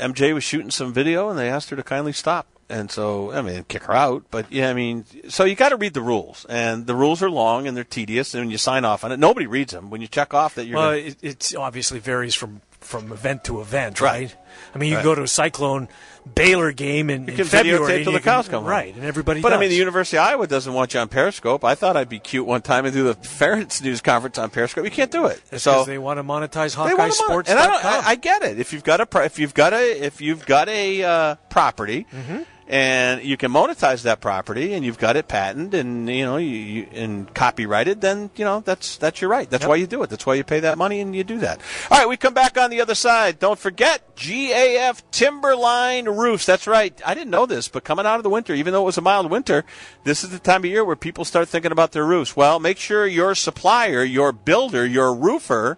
MJ 0.00 0.32
was 0.34 0.42
shooting 0.42 0.70
some 0.70 0.92
video, 0.92 1.28
and 1.28 1.38
they 1.38 1.48
asked 1.48 1.70
her 1.70 1.76
to 1.76 1.82
kindly 1.84 2.12
stop. 2.12 2.46
And 2.72 2.90
so, 2.90 3.30
I 3.32 3.42
mean, 3.42 3.64
kick 3.68 3.84
her 3.84 3.94
out. 3.94 4.24
But 4.30 4.50
yeah, 4.50 4.70
I 4.70 4.72
mean, 4.74 5.04
so 5.28 5.44
you 5.44 5.54
got 5.54 5.68
to 5.68 5.76
read 5.76 5.92
the 5.94 6.00
rules, 6.00 6.46
and 6.48 6.86
the 6.86 6.94
rules 6.94 7.22
are 7.22 7.30
long 7.30 7.66
and 7.68 7.76
they're 7.76 7.84
tedious. 7.84 8.32
And 8.34 8.44
when 8.44 8.50
you 8.50 8.58
sign 8.58 8.84
off 8.86 9.04
on 9.04 9.12
it, 9.12 9.18
nobody 9.18 9.46
reads 9.46 9.72
them. 9.72 9.90
When 9.90 10.00
you 10.00 10.08
check 10.08 10.32
off 10.32 10.54
that 10.54 10.64
you're 10.66 10.78
well, 10.78 10.90
gonna, 10.98 11.14
it, 11.22 11.54
obviously 11.56 11.98
varies 11.98 12.34
from 12.34 12.62
from 12.80 13.12
event 13.12 13.44
to 13.44 13.60
event, 13.60 14.00
Right. 14.00 14.22
right? 14.22 14.36
I 14.74 14.78
mean, 14.78 14.90
you 14.90 14.96
Right. 14.96 15.04
go 15.04 15.14
to 15.14 15.22
a 15.22 15.28
Cyclone 15.28 15.86
Baylor 16.34 16.72
game 16.72 17.10
in, 17.10 17.28
you 17.28 17.34
in 17.34 17.44
February, 17.44 17.78
videotape 17.78 17.94
and 17.96 18.04
till 18.04 18.12
the 18.12 18.20
cows 18.20 18.46
can- 18.46 18.52
come 18.52 18.62
home. 18.64 18.70
right? 18.72 18.92
And 18.92 19.04
everybody. 19.04 19.40
But 19.40 19.50
does. 19.50 19.58
I 19.58 19.60
mean, 19.60 19.68
the 19.70 19.76
University 19.76 20.16
of 20.18 20.26
Iowa 20.26 20.48
doesn't 20.48 20.72
want 20.72 20.92
you 20.92 20.98
on 20.98 21.06
Periscope. 21.08 21.64
I 21.64 21.76
thought 21.76 21.96
I'd 21.96 22.08
be 22.08 22.18
cute 22.18 22.44
one 22.44 22.60
time 22.60 22.84
and 22.84 22.92
do 22.92 23.04
the 23.04 23.14
Ferentz 23.14 23.80
news 23.82 24.00
conference 24.00 24.36
on 24.38 24.50
Periscope. 24.50 24.84
You 24.84 24.90
can't 24.90 25.12
do 25.12 25.26
it. 25.26 25.40
That's 25.50 25.62
so 25.62 25.84
they 25.84 25.96
want 25.98 26.18
to 26.18 26.24
monetize 26.24 26.74
They 26.74 26.92
want 26.94 27.12
to 27.12 27.22
mon- 27.28 27.44
HawkeyeSports. 27.44 27.48
and 27.50 27.58
I, 27.58 27.66
don't, 27.68 27.84
I, 27.84 28.02
I 28.08 28.14
get 28.16 28.42
it. 28.42 28.58
If 28.58 28.72
you've 28.72 28.82
got 28.84 29.00
a 29.00 29.24
if 29.24 29.38
you've 29.38 29.54
got 29.54 29.72
a 29.74 30.04
if 30.04 30.20
you've 30.20 30.44
got 30.46 30.68
a 30.68 31.02
uh, 31.04 31.34
property 31.50 32.06
Mm-hmm. 32.12 32.42
And 32.72 33.22
you 33.22 33.36
can 33.36 33.52
monetize 33.52 34.02
that 34.04 34.22
property 34.22 34.72
and 34.72 34.82
you've 34.82 34.96
got 34.96 35.14
it 35.14 35.28
patented 35.28 35.74
and 35.78 36.08
you 36.08 36.24
know 36.24 36.38
you, 36.38 36.56
you 36.56 36.88
and 36.92 37.32
copyrighted, 37.34 38.00
then 38.00 38.30
you 38.34 38.46
know 38.46 38.60
that's 38.60 38.96
that's 38.96 39.20
your 39.20 39.28
right. 39.28 39.48
That's 39.50 39.66
why 39.66 39.76
you 39.76 39.86
do 39.86 40.02
it. 40.02 40.08
That's 40.08 40.24
why 40.24 40.34
you 40.34 40.42
pay 40.42 40.60
that 40.60 40.78
money 40.78 41.00
and 41.00 41.14
you 41.14 41.22
do 41.22 41.38
that. 41.40 41.60
All 41.90 41.98
right, 41.98 42.08
we 42.08 42.16
come 42.16 42.32
back 42.32 42.56
on 42.56 42.70
the 42.70 42.80
other 42.80 42.94
side. 42.94 43.38
Don't 43.38 43.58
forget 43.58 44.16
GAF 44.16 45.02
Timberline 45.10 46.06
roofs. 46.06 46.46
That's 46.46 46.66
right. 46.66 46.98
I 47.04 47.12
didn't 47.12 47.30
know 47.30 47.44
this, 47.44 47.68
but 47.68 47.84
coming 47.84 48.06
out 48.06 48.16
of 48.16 48.22
the 48.22 48.30
winter, 48.30 48.54
even 48.54 48.72
though 48.72 48.82
it 48.82 48.86
was 48.86 48.96
a 48.98 49.02
mild 49.02 49.30
winter, 49.30 49.66
this 50.04 50.24
is 50.24 50.30
the 50.30 50.38
time 50.38 50.64
of 50.64 50.70
year 50.70 50.82
where 50.82 50.96
people 50.96 51.26
start 51.26 51.48
thinking 51.50 51.72
about 51.72 51.92
their 51.92 52.06
roofs. 52.06 52.34
Well, 52.34 52.58
make 52.58 52.78
sure 52.78 53.06
your 53.06 53.34
supplier, 53.34 54.02
your 54.02 54.32
builder, 54.32 54.86
your 54.86 55.14
roofer 55.14 55.76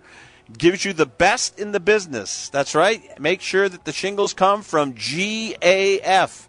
gives 0.57 0.85
you 0.85 0.92
the 0.92 1.07
best 1.07 1.59
in 1.59 1.72
the 1.72 1.80
business. 1.80 2.48
That's 2.50 2.76
right. 2.76 3.18
Make 3.18 3.40
sure 3.40 3.68
that 3.68 3.85
the 3.85 3.92
shingles 3.92 4.33
come 4.33 4.62
from 4.62 4.94
GAF, 4.94 6.46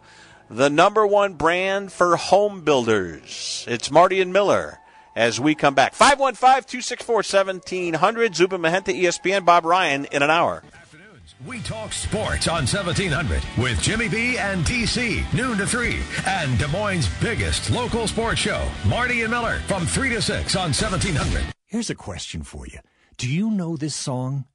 the 0.50 0.70
number 0.70 1.06
one 1.06 1.34
brand 1.34 1.92
for 1.92 2.16
home 2.16 2.62
builders. 2.62 3.66
It's 3.68 3.92
Marty 3.92 4.22
and 4.22 4.32
Miller 4.34 4.80
as 5.16 5.40
we 5.40 5.56
come 5.56 5.76
back. 5.76 5.94
515 5.94 6.64
264 6.64 7.16
1700. 7.16 8.36
Zubin 8.36 8.62
Mehenti, 8.62 9.02
ESPN, 9.02 9.46
Bob 9.46 9.66
Ryan 9.66 10.06
in 10.06 10.24
an 10.24 10.30
hour. 10.30 10.64
We 11.46 11.60
talk 11.62 11.92
sports 11.92 12.48
on 12.48 12.66
1700 12.66 13.42
with 13.58 13.82
Jimmy 13.82 14.08
B 14.08 14.38
and 14.38 14.66
TC, 14.66 15.32
noon 15.34 15.58
to 15.58 15.68
3, 15.68 15.98
and 16.26 16.58
Des 16.58 16.68
Moines' 16.68 17.10
biggest 17.22 17.70
local 17.72 18.08
sports 18.08 18.40
show, 18.40 18.68
Marty 18.86 19.22
and 19.22 19.32
Miller, 19.32 19.60
from 19.68 19.86
3 19.86 20.10
to 20.10 20.22
6 20.22 20.56
on 20.56 20.72
1700. 20.72 21.44
Here's 21.66 21.90
a 21.90 21.96
question 21.96 22.44
for 22.44 22.66
you. 22.68 22.80
Do 23.18 23.30
you 23.30 23.52
know 23.52 23.76
this 23.76 23.96
song? 23.96 24.46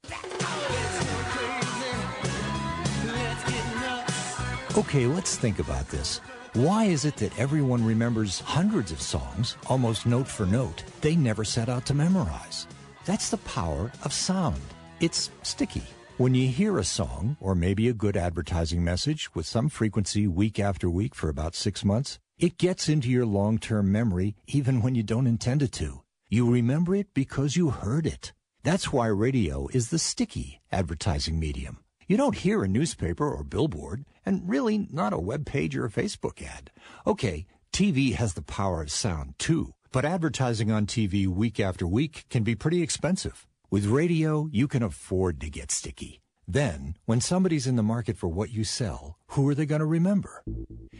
Okay, 4.78 5.06
let's 5.06 5.36
think 5.36 5.58
about 5.58 5.88
this. 5.88 6.20
Why 6.54 6.84
is 6.84 7.04
it 7.04 7.16
that 7.16 7.38
everyone 7.38 7.84
remembers 7.84 8.40
hundreds 8.40 8.92
of 8.92 9.00
songs, 9.00 9.56
almost 9.66 10.06
note 10.06 10.28
for 10.28 10.46
note, 10.46 10.84
they 11.00 11.16
never 11.16 11.44
set 11.44 11.68
out 11.68 11.84
to 11.86 11.94
memorize? 11.94 12.66
That's 13.04 13.30
the 13.30 13.38
power 13.38 13.90
of 14.04 14.12
sound. 14.12 14.60
It's 15.00 15.30
sticky. 15.42 15.82
When 16.18 16.34
you 16.34 16.48
hear 16.48 16.78
a 16.78 16.84
song, 16.84 17.36
or 17.40 17.54
maybe 17.54 17.88
a 17.88 17.92
good 17.92 18.16
advertising 18.16 18.84
message 18.84 19.34
with 19.34 19.46
some 19.46 19.68
frequency 19.68 20.26
week 20.26 20.60
after 20.60 20.88
week 20.88 21.14
for 21.14 21.28
about 21.28 21.54
six 21.54 21.84
months, 21.84 22.18
It 22.40 22.56
gets 22.56 22.88
into 22.88 23.10
your 23.10 23.26
long-term 23.26 23.92
memory 23.92 24.34
even 24.46 24.80
when 24.80 24.94
you 24.94 25.02
don't 25.02 25.26
intend 25.26 25.62
it 25.62 25.72
to. 25.72 26.00
You 26.30 26.50
remember 26.50 26.96
it 26.96 27.12
because 27.12 27.54
you 27.54 27.68
heard 27.68 28.06
it. 28.06 28.32
That's 28.62 28.90
why 28.90 29.08
radio 29.08 29.68
is 29.74 29.90
the 29.90 29.98
sticky 29.98 30.62
advertising 30.72 31.38
medium. 31.38 31.80
You 32.10 32.16
don't 32.16 32.34
hear 32.34 32.64
a 32.64 32.68
newspaper 32.68 33.30
or 33.30 33.44
billboard, 33.44 34.04
and 34.26 34.48
really 34.48 34.88
not 34.90 35.12
a 35.12 35.18
web 35.20 35.46
page 35.46 35.76
or 35.76 35.84
a 35.84 35.90
Facebook 35.90 36.42
ad. 36.42 36.72
Okay, 37.06 37.46
TV 37.72 38.16
has 38.16 38.34
the 38.34 38.42
power 38.42 38.82
of 38.82 38.90
sound 38.90 39.34
too, 39.38 39.74
but 39.92 40.04
advertising 40.04 40.72
on 40.72 40.86
TV 40.86 41.28
week 41.28 41.60
after 41.60 41.86
week 41.86 42.24
can 42.28 42.42
be 42.42 42.56
pretty 42.56 42.82
expensive. 42.82 43.46
With 43.70 43.86
radio, 43.86 44.48
you 44.50 44.66
can 44.66 44.82
afford 44.82 45.40
to 45.40 45.48
get 45.48 45.70
sticky. 45.70 46.20
Then, 46.48 46.96
when 47.04 47.20
somebody's 47.20 47.68
in 47.68 47.76
the 47.76 47.84
market 47.84 48.16
for 48.16 48.26
what 48.26 48.50
you 48.50 48.64
sell, 48.64 49.16
who 49.28 49.48
are 49.48 49.54
they 49.54 49.64
going 49.64 49.78
to 49.78 49.86
remember? 49.86 50.42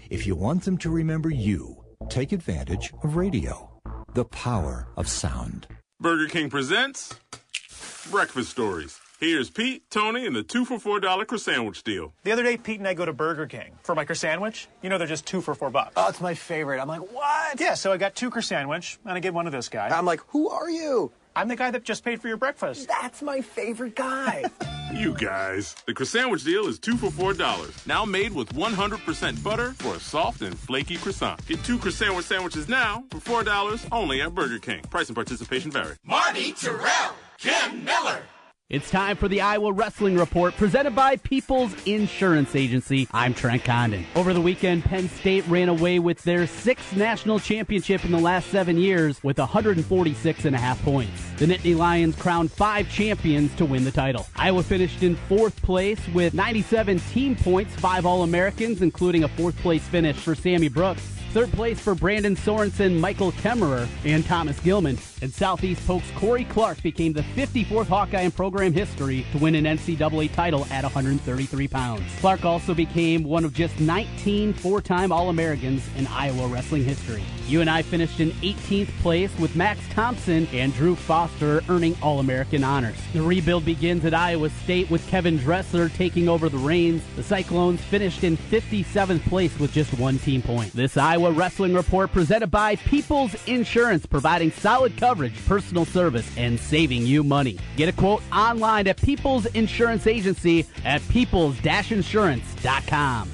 If 0.08 0.28
you 0.28 0.36
want 0.36 0.62
them 0.62 0.78
to 0.78 0.90
remember 0.90 1.28
you, 1.28 1.86
take 2.08 2.30
advantage 2.30 2.92
of 3.02 3.16
radio. 3.16 3.80
The 4.14 4.26
power 4.26 4.86
of 4.96 5.08
sound. 5.08 5.66
Burger 5.98 6.28
King 6.28 6.50
presents 6.50 7.18
Breakfast 8.12 8.50
Stories. 8.50 9.00
Here's 9.20 9.50
Pete, 9.50 9.82
Tony, 9.90 10.24
and 10.24 10.34
the 10.34 10.42
two 10.42 10.64
for 10.64 10.78
four 10.78 10.98
dollar 10.98 11.26
croissant 11.26 11.56
sandwich 11.56 11.82
deal. 11.82 12.14
The 12.24 12.32
other 12.32 12.42
day, 12.42 12.56
Pete 12.56 12.78
and 12.78 12.88
I 12.88 12.94
go 12.94 13.04
to 13.04 13.12
Burger 13.12 13.46
King 13.46 13.72
for 13.82 13.94
my 13.94 14.06
croissant. 14.06 14.30
Sandwich. 14.30 14.68
You 14.80 14.88
know, 14.88 14.96
they're 14.96 15.06
just 15.06 15.26
two 15.26 15.40
for 15.42 15.54
four 15.54 15.68
bucks. 15.70 15.92
Oh, 15.96 16.08
it's 16.08 16.20
my 16.22 16.34
favorite. 16.34 16.80
I'm 16.80 16.88
like, 16.88 17.12
what? 17.12 17.60
Yeah, 17.60 17.74
so 17.74 17.92
I 17.92 17.98
got 17.98 18.14
two 18.14 18.30
croissant, 18.30 18.70
and 19.04 19.12
I 19.12 19.20
get 19.20 19.34
one 19.34 19.46
of 19.46 19.52
this 19.52 19.68
guy. 19.68 19.88
I'm 19.88 20.04
like, 20.06 20.20
who 20.28 20.48
are 20.48 20.70
you? 20.70 21.10
I'm 21.36 21.48
the 21.48 21.56
guy 21.56 21.70
that 21.70 21.84
just 21.84 22.02
paid 22.04 22.20
for 22.22 22.28
your 22.28 22.36
breakfast. 22.36 22.88
That's 22.88 23.20
my 23.20 23.40
favorite 23.40 23.94
guy. 23.96 24.44
you 24.94 25.14
guys. 25.14 25.74
The 25.86 25.92
croissant 25.92 26.22
sandwich 26.22 26.44
deal 26.44 26.66
is 26.66 26.78
two 26.78 26.96
for 26.96 27.10
four 27.10 27.34
dollars. 27.34 27.86
Now 27.86 28.06
made 28.06 28.32
with 28.34 28.48
100% 28.54 29.44
butter 29.44 29.72
for 29.74 29.96
a 29.96 30.00
soft 30.00 30.40
and 30.40 30.58
flaky 30.58 30.96
croissant. 30.96 31.44
Get 31.46 31.62
two 31.64 31.78
croissant 31.78 32.24
sandwiches 32.24 32.68
now 32.68 33.04
for 33.10 33.20
four 33.20 33.42
dollars 33.42 33.86
only 33.92 34.22
at 34.22 34.34
Burger 34.34 34.58
King. 34.58 34.80
Price 34.88 35.08
and 35.08 35.14
participation 35.14 35.70
vary. 35.70 35.96
Marty 36.04 36.52
Tirrell, 36.52 37.12
Ken 37.38 37.84
Miller. 37.84 38.22
It's 38.70 38.88
time 38.88 39.16
for 39.16 39.26
the 39.26 39.40
Iowa 39.40 39.72
Wrestling 39.72 40.16
Report 40.16 40.56
presented 40.56 40.94
by 40.94 41.16
People's 41.16 41.74
Insurance 41.86 42.54
Agency. 42.54 43.08
I'm 43.10 43.34
Trent 43.34 43.64
Condon. 43.64 44.06
Over 44.14 44.32
the 44.32 44.40
weekend, 44.40 44.84
Penn 44.84 45.08
State 45.08 45.44
ran 45.48 45.68
away 45.68 45.98
with 45.98 46.22
their 46.22 46.46
sixth 46.46 46.94
national 46.94 47.40
championship 47.40 48.04
in 48.04 48.12
the 48.12 48.20
last 48.20 48.48
seven 48.50 48.76
years 48.76 49.24
with 49.24 49.38
146 49.38 50.44
and 50.44 50.54
a 50.54 50.58
half 50.60 50.80
points. 50.84 51.20
The 51.38 51.46
Nittany 51.46 51.76
Lions 51.76 52.14
crowned 52.14 52.52
five 52.52 52.88
champions 52.88 53.52
to 53.56 53.64
win 53.64 53.82
the 53.82 53.90
title. 53.90 54.28
Iowa 54.36 54.62
finished 54.62 55.02
in 55.02 55.16
fourth 55.16 55.60
place 55.62 55.98
with 56.14 56.32
97 56.32 57.00
team 57.12 57.34
points, 57.34 57.74
five 57.74 58.06
All-Americans, 58.06 58.82
including 58.82 59.24
a 59.24 59.28
fourth 59.30 59.56
place 59.56 59.82
finish 59.82 60.14
for 60.14 60.36
Sammy 60.36 60.68
Brooks. 60.68 61.19
Third 61.32 61.52
place 61.52 61.78
for 61.78 61.94
Brandon 61.94 62.34
Sorensen, 62.34 62.98
Michael 62.98 63.30
Kemerer, 63.30 63.86
and 64.04 64.26
Thomas 64.26 64.58
Gilman. 64.58 64.98
And 65.22 65.32
Southeast 65.32 65.86
Polk's 65.86 66.10
Cory 66.16 66.42
Clark 66.44 66.82
became 66.82 67.12
the 67.12 67.22
54th 67.22 67.86
Hawkeye 67.86 68.22
in 68.22 68.32
program 68.32 68.72
history 68.72 69.24
to 69.30 69.38
win 69.38 69.54
an 69.54 69.64
NCAA 69.64 70.32
title 70.32 70.66
at 70.70 70.82
133 70.82 71.68
pounds. 71.68 72.02
Clark 72.20 72.44
also 72.44 72.74
became 72.74 73.22
one 73.22 73.44
of 73.44 73.54
just 73.54 73.78
19 73.78 74.54
four-time 74.54 75.12
All-Americans 75.12 75.88
in 75.96 76.08
Iowa 76.08 76.48
wrestling 76.48 76.82
history. 76.82 77.22
UNI 77.46 77.82
finished 77.82 78.18
in 78.18 78.30
18th 78.30 78.90
place 79.00 79.36
with 79.38 79.54
Max 79.54 79.80
Thompson 79.90 80.48
and 80.52 80.74
Drew 80.74 80.96
Foster 80.96 81.62
earning 81.68 81.96
All-American 82.02 82.64
honors. 82.64 82.96
The 83.12 83.22
rebuild 83.22 83.64
begins 83.64 84.04
at 84.04 84.14
Iowa 84.14 84.50
State 84.64 84.90
with 84.90 85.06
Kevin 85.08 85.36
Dresser 85.36 85.88
taking 85.90 86.28
over 86.28 86.48
the 86.48 86.58
reins. 86.58 87.02
The 87.14 87.22
Cyclones 87.22 87.80
finished 87.82 88.24
in 88.24 88.36
57th 88.36 89.22
place 89.28 89.56
with 89.60 89.72
just 89.72 89.96
one 89.98 90.18
team 90.18 90.42
point. 90.42 90.72
This 90.72 90.96
Iowa 90.96 91.19
Iowa 91.20 91.32
Wrestling 91.32 91.74
Report 91.74 92.10
presented 92.10 92.50
by 92.50 92.76
People's 92.76 93.34
Insurance, 93.46 94.06
providing 94.06 94.50
solid 94.50 94.96
coverage, 94.96 95.34
personal 95.46 95.84
service, 95.84 96.26
and 96.38 96.58
saving 96.58 97.04
you 97.04 97.22
money. 97.22 97.58
Get 97.76 97.90
a 97.90 97.92
quote 97.92 98.22
online 98.32 98.88
at 98.88 99.02
People's 99.02 99.44
Insurance 99.46 100.06
Agency 100.06 100.64
at 100.82 101.06
peoples-insurance.com. 101.08 103.28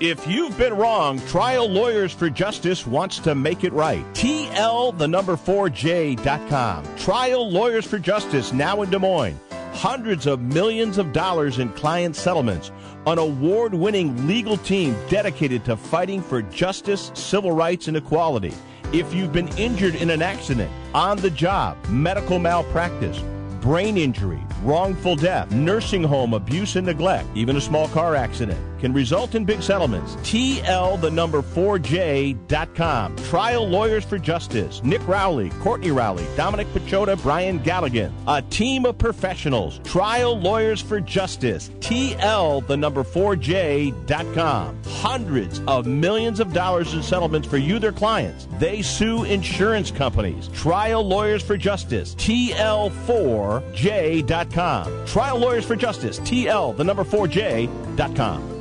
If 0.00 0.26
you've 0.26 0.58
been 0.58 0.74
wrong, 0.74 1.18
Trial 1.28 1.66
Lawyers 1.66 2.12
for 2.12 2.28
Justice 2.28 2.86
wants 2.86 3.18
to 3.20 3.34
make 3.34 3.64
it 3.64 3.72
right. 3.72 4.04
TL 4.12 4.98
the 4.98 5.08
number 5.08 5.36
4J.com. 5.36 6.84
Trial 6.98 7.50
Lawyers 7.50 7.86
for 7.86 7.98
Justice 7.98 8.52
now 8.52 8.82
in 8.82 8.90
Des 8.90 8.98
Moines. 8.98 9.40
Hundreds 9.72 10.26
of 10.26 10.42
millions 10.42 10.98
of 10.98 11.14
dollars 11.14 11.58
in 11.58 11.70
client 11.70 12.16
settlements 12.16 12.70
an 13.06 13.18
award 13.18 13.74
winning 13.74 14.26
legal 14.26 14.56
team 14.56 14.96
dedicated 15.08 15.64
to 15.64 15.76
fighting 15.76 16.22
for 16.22 16.42
justice, 16.42 17.10
civil 17.14 17.52
rights, 17.52 17.88
and 17.88 17.96
equality. 17.96 18.54
If 18.92 19.14
you've 19.14 19.32
been 19.32 19.48
injured 19.56 19.94
in 19.94 20.10
an 20.10 20.22
accident, 20.22 20.70
on 20.94 21.16
the 21.18 21.30
job, 21.30 21.76
medical 21.88 22.38
malpractice, 22.38 23.22
brain 23.60 23.96
injury, 23.96 24.42
wrongful 24.62 25.16
death, 25.16 25.50
nursing 25.50 26.02
home 26.02 26.34
abuse 26.34 26.76
and 26.76 26.86
neglect, 26.86 27.28
even 27.34 27.56
a 27.56 27.60
small 27.60 27.88
car 27.88 28.14
accident 28.16 28.69
can 28.80 28.92
result 28.92 29.34
in 29.34 29.44
big 29.44 29.62
settlements. 29.62 30.14
TL 30.16 31.00
the 31.00 31.10
number 31.10 31.42
4J.com. 31.42 33.16
Trial 33.16 33.68
Lawyers 33.68 34.04
for 34.04 34.18
Justice. 34.18 34.82
Nick 34.82 35.06
Rowley, 35.06 35.50
Courtney 35.60 35.90
Rowley, 35.90 36.26
Dominic 36.36 36.66
Pachota, 36.68 37.20
Brian 37.22 37.60
Galligan. 37.60 38.12
A 38.26 38.42
team 38.42 38.86
of 38.86 38.98
professionals. 38.98 39.80
Trial 39.84 40.38
Lawyers 40.38 40.80
for 40.80 41.00
Justice. 41.00 41.68
TL 41.80 42.66
the 42.66 42.76
number 42.76 43.04
4J.com. 43.04 44.82
Hundreds 44.86 45.60
of 45.66 45.86
millions 45.86 46.40
of 46.40 46.52
dollars 46.52 46.94
in 46.94 47.02
settlements 47.02 47.46
for 47.46 47.58
you, 47.58 47.78
their 47.78 47.92
clients. 47.92 48.48
They 48.58 48.82
sue 48.82 49.24
insurance 49.24 49.90
companies. 49.90 50.48
Trial 50.48 51.06
Lawyers 51.06 51.42
for 51.42 51.56
Justice. 51.56 52.14
TL4J.com. 52.16 55.06
Trial 55.06 55.38
Lawyers 55.38 55.64
for 55.64 55.76
Justice. 55.76 56.20
TL 56.20 56.76
the 56.76 56.84
number 56.84 57.04
4J.com. 57.04 58.59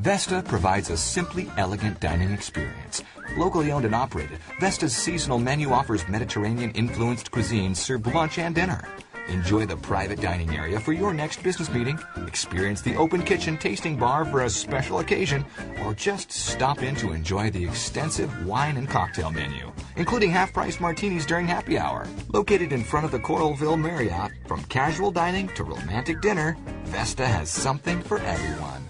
Vesta 0.00 0.44
provides 0.46 0.90
a 0.90 0.96
simply 0.96 1.50
elegant 1.56 1.98
dining 1.98 2.30
experience. 2.30 3.02
Locally 3.36 3.72
owned 3.72 3.84
and 3.84 3.96
operated, 3.96 4.38
Vesta's 4.60 4.96
seasonal 4.96 5.40
menu 5.40 5.72
offers 5.72 6.06
Mediterranean 6.08 6.70
influenced 6.70 7.32
cuisine 7.32 7.74
served 7.74 8.06
lunch 8.14 8.38
and 8.38 8.54
dinner. 8.54 8.86
Enjoy 9.28 9.66
the 9.66 9.76
private 9.76 10.20
dining 10.20 10.56
area 10.56 10.78
for 10.78 10.92
your 10.92 11.12
next 11.12 11.42
business 11.42 11.68
meeting, 11.68 11.98
experience 12.28 12.80
the 12.80 12.94
open 12.94 13.22
kitchen 13.22 13.58
tasting 13.58 13.96
bar 13.96 14.24
for 14.24 14.42
a 14.42 14.50
special 14.50 15.00
occasion, 15.00 15.44
or 15.82 15.94
just 15.94 16.30
stop 16.30 16.80
in 16.80 16.94
to 16.94 17.10
enjoy 17.10 17.50
the 17.50 17.64
extensive 17.64 18.46
wine 18.46 18.76
and 18.76 18.88
cocktail 18.88 19.32
menu, 19.32 19.72
including 19.96 20.30
half 20.30 20.52
price 20.52 20.78
martinis 20.78 21.26
during 21.26 21.48
happy 21.48 21.76
hour. 21.76 22.06
Located 22.32 22.72
in 22.72 22.84
front 22.84 23.04
of 23.04 23.10
the 23.10 23.18
Coralville 23.18 23.78
Marriott, 23.78 24.30
from 24.46 24.62
casual 24.64 25.10
dining 25.10 25.48
to 25.48 25.64
romantic 25.64 26.20
dinner, 26.20 26.56
Vesta 26.84 27.26
has 27.26 27.50
something 27.50 28.00
for 28.00 28.20
everyone. 28.20 28.87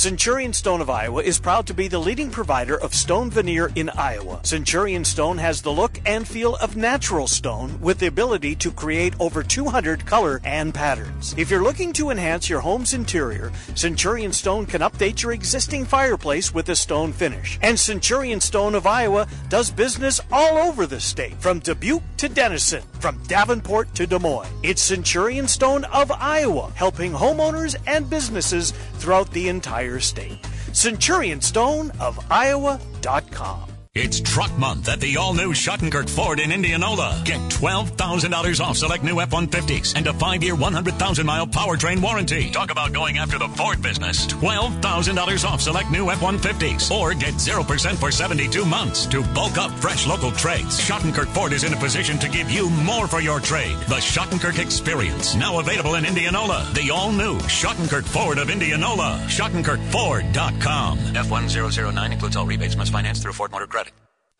Centurion 0.00 0.52
Stone 0.52 0.80
of 0.80 0.88
Iowa 0.88 1.20
is 1.20 1.40
proud 1.40 1.66
to 1.66 1.74
be 1.74 1.86
the 1.86 1.98
leading 1.98 2.30
provider 2.30 2.76
of 2.80 2.94
stone 2.94 3.28
veneer 3.28 3.70
in 3.74 3.90
Iowa. 3.90 4.40
Centurion 4.44 5.04
Stone 5.04 5.36
has 5.38 5.60
the 5.60 5.72
look 5.72 6.00
and 6.06 6.26
feel 6.26 6.54
of 6.56 6.76
natural 6.76 7.26
stone 7.26 7.78
with 7.80 7.98
the 7.98 8.06
ability 8.06 8.54
to 8.54 8.70
create 8.70 9.12
over 9.18 9.42
200 9.42 10.06
color 10.06 10.40
and 10.44 10.72
patterns. 10.72 11.34
If 11.36 11.50
you're 11.50 11.64
looking 11.64 11.92
to 11.94 12.08
enhance 12.08 12.48
your 12.48 12.60
home's 12.60 12.94
interior, 12.94 13.52
Centurion 13.74 14.32
Stone 14.32 14.66
can 14.66 14.80
update 14.80 15.22
your 15.22 15.32
existing 15.32 15.84
fireplace 15.84 16.54
with 16.54 16.68
a 16.68 16.76
stone 16.76 17.12
finish. 17.12 17.58
And 17.60 17.78
Centurion 17.78 18.40
Stone 18.40 18.76
of 18.76 18.86
Iowa 18.86 19.26
does 19.48 19.72
business 19.72 20.18
all 20.30 20.56
over 20.56 20.86
the 20.86 21.00
state, 21.00 21.34
from 21.42 21.58
Dubuque 21.58 22.04
to 22.18 22.28
Denison, 22.28 22.84
from 23.00 23.22
Davenport 23.26 23.94
to 23.94 24.06
Des 24.06 24.18
Moines. 24.18 24.48
It's 24.62 24.82
Centurion 24.82 25.48
Stone 25.48 25.84
of 25.84 26.10
Iowa, 26.10 26.70
helping 26.74 27.12
homeowners 27.12 27.76
and 27.86 28.08
businesses 28.08 28.72
throughout 28.94 29.30
the 29.32 29.48
entire 29.48 30.00
state. 30.00 30.38
Centurion 30.72 31.40
Stone 31.40 31.92
of 31.98 32.18
Iowa.com. 32.30 33.69
It's 33.92 34.20
Truck 34.20 34.56
Month 34.56 34.88
at 34.88 35.00
the 35.00 35.16
all-new 35.16 35.52
Schottenkirk 35.52 36.08
Ford 36.08 36.38
in 36.38 36.52
Indianola. 36.52 37.20
Get 37.24 37.40
$12,000 37.50 38.60
off 38.64 38.76
select 38.76 39.02
new 39.02 39.20
F-150s 39.20 39.96
and 39.96 40.06
a 40.06 40.12
five-year, 40.12 40.54
100,000-mile 40.54 41.48
powertrain 41.48 42.00
warranty. 42.00 42.52
Talk 42.52 42.70
about 42.70 42.92
going 42.92 43.18
after 43.18 43.36
the 43.36 43.48
Ford 43.48 43.82
business. 43.82 44.28
$12,000 44.28 45.44
off 45.44 45.60
select 45.60 45.90
new 45.90 46.08
F-150s. 46.08 46.88
Or 46.96 47.14
get 47.14 47.34
0% 47.34 47.96
for 47.96 48.12
72 48.12 48.64
months 48.64 49.06
to 49.06 49.24
bulk 49.34 49.58
up 49.58 49.72
fresh 49.72 50.06
local 50.06 50.30
trades. 50.30 50.80
Schottenkirk 50.80 51.26
Ford 51.34 51.52
is 51.52 51.64
in 51.64 51.72
a 51.72 51.76
position 51.76 52.16
to 52.20 52.28
give 52.28 52.48
you 52.48 52.70
more 52.70 53.08
for 53.08 53.18
your 53.18 53.40
trade. 53.40 53.76
The 53.88 53.96
Schottenkirk 53.96 54.60
Experience. 54.60 55.34
Now 55.34 55.58
available 55.58 55.96
in 55.96 56.04
Indianola. 56.04 56.64
The 56.74 56.92
all-new 56.92 57.38
Schottenkirk 57.40 58.04
Ford 58.04 58.38
of 58.38 58.50
Indianola. 58.50 59.20
SchottenkirkFord.com. 59.26 60.98
F1009 60.98 62.12
includes 62.12 62.36
all 62.36 62.46
rebates. 62.46 62.76
Must 62.76 62.92
finance 62.92 63.20
through 63.20 63.32
Ford 63.32 63.50
Motor 63.50 63.66
Credit. 63.66 63.89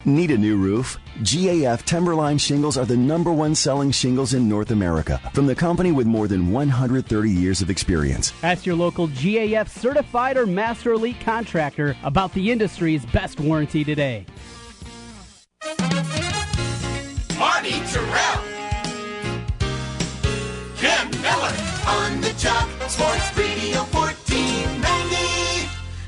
Need 0.06 0.30
a 0.30 0.38
new 0.38 0.56
roof? 0.56 0.98
GAF 1.18 1.84
Timberline 1.84 2.38
shingles 2.38 2.78
are 2.78 2.86
the 2.86 2.96
number 2.96 3.32
one 3.32 3.54
selling 3.54 3.90
shingles 3.90 4.32
in 4.32 4.48
North 4.48 4.70
America 4.70 5.20
from 5.34 5.46
the 5.46 5.54
company 5.54 5.92
with 5.92 6.06
more 6.06 6.26
than 6.26 6.50
130 6.50 7.30
years 7.30 7.60
of 7.60 7.68
experience. 7.68 8.32
Ask 8.42 8.64
your 8.64 8.76
local 8.76 9.08
GAF 9.08 9.68
certified 9.68 10.38
or 10.38 10.46
master 10.46 10.92
elite 10.92 11.20
contractor 11.20 11.94
about 12.02 12.32
the 12.32 12.50
industry's 12.50 13.04
best 13.04 13.40
warranty 13.40 13.84
today. 13.84 14.24
Marty 17.38 17.72
Tirrell. 17.90 18.44
Ken 20.78 21.10
Miller 21.10 21.56
on 21.86 22.20
the 22.22 22.32
job. 22.38 22.70
Sports 22.88 23.36
Radio 23.36 23.80
1490. 23.92 24.19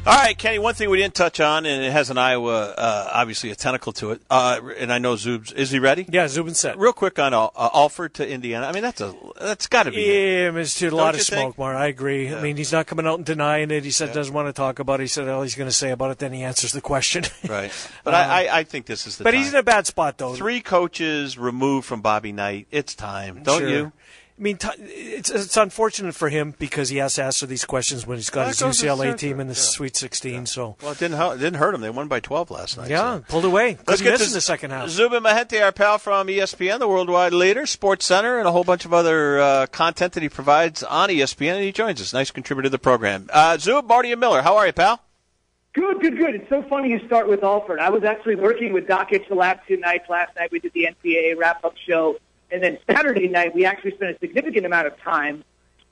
All 0.05 0.12
right, 0.12 0.36
Kenny. 0.36 0.59
One 0.59 0.74
thing 0.74 0.90
we 0.90 0.98
didn't 0.98 1.14
touch 1.14 1.38
on, 1.38 1.64
and 1.64 1.84
it 1.84 1.92
has 1.92 2.11
an 2.11 2.18
Iowa, 2.18 2.74
uh, 2.76 3.11
obviously 3.12 3.53
a 3.53 3.55
tentacle 3.55 3.92
to 3.94 4.11
it. 4.11 4.20
Uh, 4.28 4.59
and 4.76 4.92
I 4.92 4.98
know 4.98 5.14
Zub's. 5.14 5.53
Is 5.53 5.70
he 5.70 5.78
ready? 5.78 6.05
Yeah, 6.11 6.26
Zubin's 6.26 6.59
set. 6.59 6.76
Real 6.76 6.92
quick 6.92 7.20
on 7.20 7.32
uh, 7.32 7.48
Alford 7.57 8.14
to 8.14 8.28
Indiana. 8.28 8.66
I 8.66 8.72
mean, 8.72 8.82
that's 8.82 9.00
a 9.00 9.14
that's 9.40 9.68
got 9.68 9.84
to 9.84 9.92
be. 9.92 10.00
Yeah, 10.00 10.57
it's 10.59 10.82
a 10.82 10.90
lot 10.90 11.14
of 11.14 11.20
smoke, 11.22 11.57
Mar. 11.57 11.76
I 11.76 11.86
agree. 11.86 12.34
I 12.34 12.42
mean, 12.42 12.57
he's 12.57 12.72
not 12.72 12.88
coming 12.88 13.07
out 13.07 13.18
and 13.18 13.24
denying 13.24 13.70
it. 13.70 13.84
He 13.84 13.92
said 13.92 14.12
doesn't 14.12 14.34
want 14.34 14.48
to 14.48 14.53
talk 14.53 14.80
about 14.80 14.98
it. 14.98 15.05
He 15.05 15.07
said 15.07 15.28
all 15.28 15.42
he's 15.44 15.55
going 15.55 15.68
to 15.70 15.74
say 15.74 15.92
about 15.92 16.11
it. 16.11 16.18
Then 16.18 16.32
he 16.32 16.42
answers 16.42 16.72
the 16.72 16.80
question. 16.80 17.22
Right. 17.48 17.72
But 18.03 18.14
Um, 18.14 18.20
I, 18.20 18.46
I, 18.48 18.59
I 18.59 18.64
think 18.64 18.86
this 18.86 19.07
is 19.07 19.18
the. 19.18 19.24
but 19.24 19.32
time. 19.32 19.40
he's 19.40 19.50
in 19.53 19.59
a 19.59 19.62
bad 19.62 19.86
spot, 19.86 20.16
though. 20.18 20.34
Three 20.34 20.61
coaches 20.62 21.36
removed 21.38 21.86
from 21.86 22.00
Bobby 22.00 22.32
Knight. 22.32 22.66
It's 22.70 22.94
time, 22.94 23.42
don't 23.42 23.61
Sure. 23.61 23.68
you? 23.68 23.92
I 24.39 24.43
mean, 24.43 24.59
it's 24.78 25.30
it's 25.30 25.57
unfortunate 25.57 26.14
for 26.14 26.28
him 26.28 26.55
because 26.59 26.89
he 26.89 26.97
has 26.97 27.14
to 27.14 27.24
answer 27.24 27.47
these 27.47 27.64
questions 27.64 28.07
when 28.07 28.16
he's 28.16 28.30
got 28.30 28.47
That 28.47 28.59
his 28.59 28.83
UCLA 28.83 29.16
team 29.16 29.41
in 29.41 29.47
the 29.47 29.53
yeah. 29.53 29.61
Sweet 29.61 29.95
16. 29.95 30.47
So 30.47 30.76
Well, 30.83 30.93
it 30.93 30.99
didn't 30.99 31.18
hurt, 31.18 31.35
it 31.35 31.39
didn't 31.39 31.59
hurt 31.59 31.72
them. 31.72 31.80
They 31.83 31.91
won 31.91 32.09
by 32.09 32.20
12 32.20 32.51
last 32.51 32.78
night. 32.78 32.91
yeah, 32.91 33.18
so. 33.18 33.24
pulled 33.28 33.45
away. 33.45 33.78
Let's 33.87 34.01
get 34.01 34.12
miss 34.12 34.22
to 34.22 34.26
in 34.28 34.33
the 34.33 34.41
second 34.41 34.70
half. 34.70 34.89
Zubin 34.89 35.22
Mehenti, 35.22 35.62
our 35.62 35.70
pal 35.70 35.99
from 35.99 36.26
ESPN, 36.28 36.78
the 36.78 36.89
worldwide 36.89 37.35
leader, 37.35 37.66
Sports 37.66 38.07
Center, 38.07 38.39
and 38.39 38.49
a 38.49 38.53
whole 38.53 38.64
bunch 38.64 38.85
of 38.85 38.95
other 38.95 39.39
uh, 39.39 39.66
content 39.66 40.14
that 40.14 40.22
he 40.22 40.28
provides 40.28 40.83
on 40.83 41.11
ESPN, 41.11 41.57
and 41.57 41.64
he 41.64 41.72
joins 41.72 42.01
us. 42.01 42.12
Nice 42.12 42.30
contributor 42.30 42.66
to 42.66 42.70
the 42.70 42.78
program. 42.78 43.28
Uh, 43.33 43.57
Zub, 43.59 43.87
Marty, 43.87 44.12
and 44.12 44.20
Miller, 44.20 44.43
how 44.43 44.57
are 44.57 44.66
you, 44.66 44.72
pal? 44.72 45.03
Good, 45.74 46.01
good, 46.01 46.18
good. 46.18 46.35
It's 46.35 46.49
so 46.51 46.62
funny 46.68 46.91
you 46.91 47.01
start 47.07 47.28
with 47.28 47.43
Alford. 47.43 47.78
I 47.78 47.89
was 47.89 48.05
actually 48.05 48.35
working 48.37 48.74
with 48.74 48.87
Dakich 48.87 49.26
the 49.28 49.59
two 49.66 49.76
nights. 49.78 50.05
Last 50.09 50.37
night 50.37 50.53
we 50.53 50.59
did 50.59 50.72
the 50.74 50.87
NCAA 50.87 51.39
wrap-up 51.39 51.74
show, 51.87 52.16
and 52.53 52.62
then 52.62 52.78
Saturday 52.88 53.28
night 53.28 53.55
we 53.55 53.64
actually 53.64 53.92
spent 53.92 54.16
a 54.16 54.18
significant 54.20 54.66
amount 54.66 54.86
of 54.86 54.98
time 55.00 55.42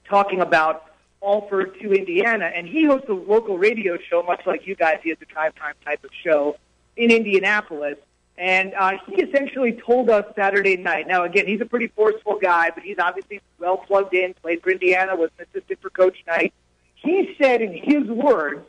talking 0.05 0.41
about 0.41 0.85
Alford 1.23 1.79
to 1.81 1.93
Indiana. 1.93 2.51
And 2.55 2.67
he 2.67 2.85
hosts 2.85 3.09
a 3.09 3.15
local 3.15 3.59
radio 3.59 3.99
show, 3.99 4.23
much 4.23 4.47
like 4.47 4.67
you 4.67 4.75
guys. 4.75 4.99
He 5.03 5.11
has 5.11 5.19
a 5.23 5.27
drive 5.27 5.55
time 5.55 5.75
type 5.85 6.05
of 6.05 6.11
show 6.23 6.57
in 6.97 7.11
Indianapolis. 7.11 7.97
And 8.37 8.73
uh, 8.75 8.93
he 9.07 9.23
essentially 9.23 9.73
told 9.73 10.09
us 10.09 10.25
Saturday 10.35 10.77
night. 10.77 11.07
Now, 11.07 11.25
again, 11.25 11.47
he's 11.47 11.61
a 11.61 11.67
pretty 11.67 11.89
forceful 11.89 12.39
guy, 12.41 12.71
but 12.71 12.83
he's 12.83 12.99
obviously 12.99 13.41
well 13.59 13.77
plugged 13.77 14.15
in. 14.15 14.35
Played 14.35 14.63
for 14.63 14.71
Indiana, 14.71 15.15
was 15.15 15.31
an 15.39 15.47
assistant 15.51 15.81
for 15.83 15.91
Coach 15.91 16.17
Knight. 16.27 16.55
He 16.95 17.35
said, 17.41 17.61
in 17.61 17.75
his 17.75 18.05
words, 18.09 18.67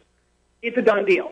it's 0.61 0.77
a 0.77 0.81
done 0.81 1.05
deal. 1.05 1.31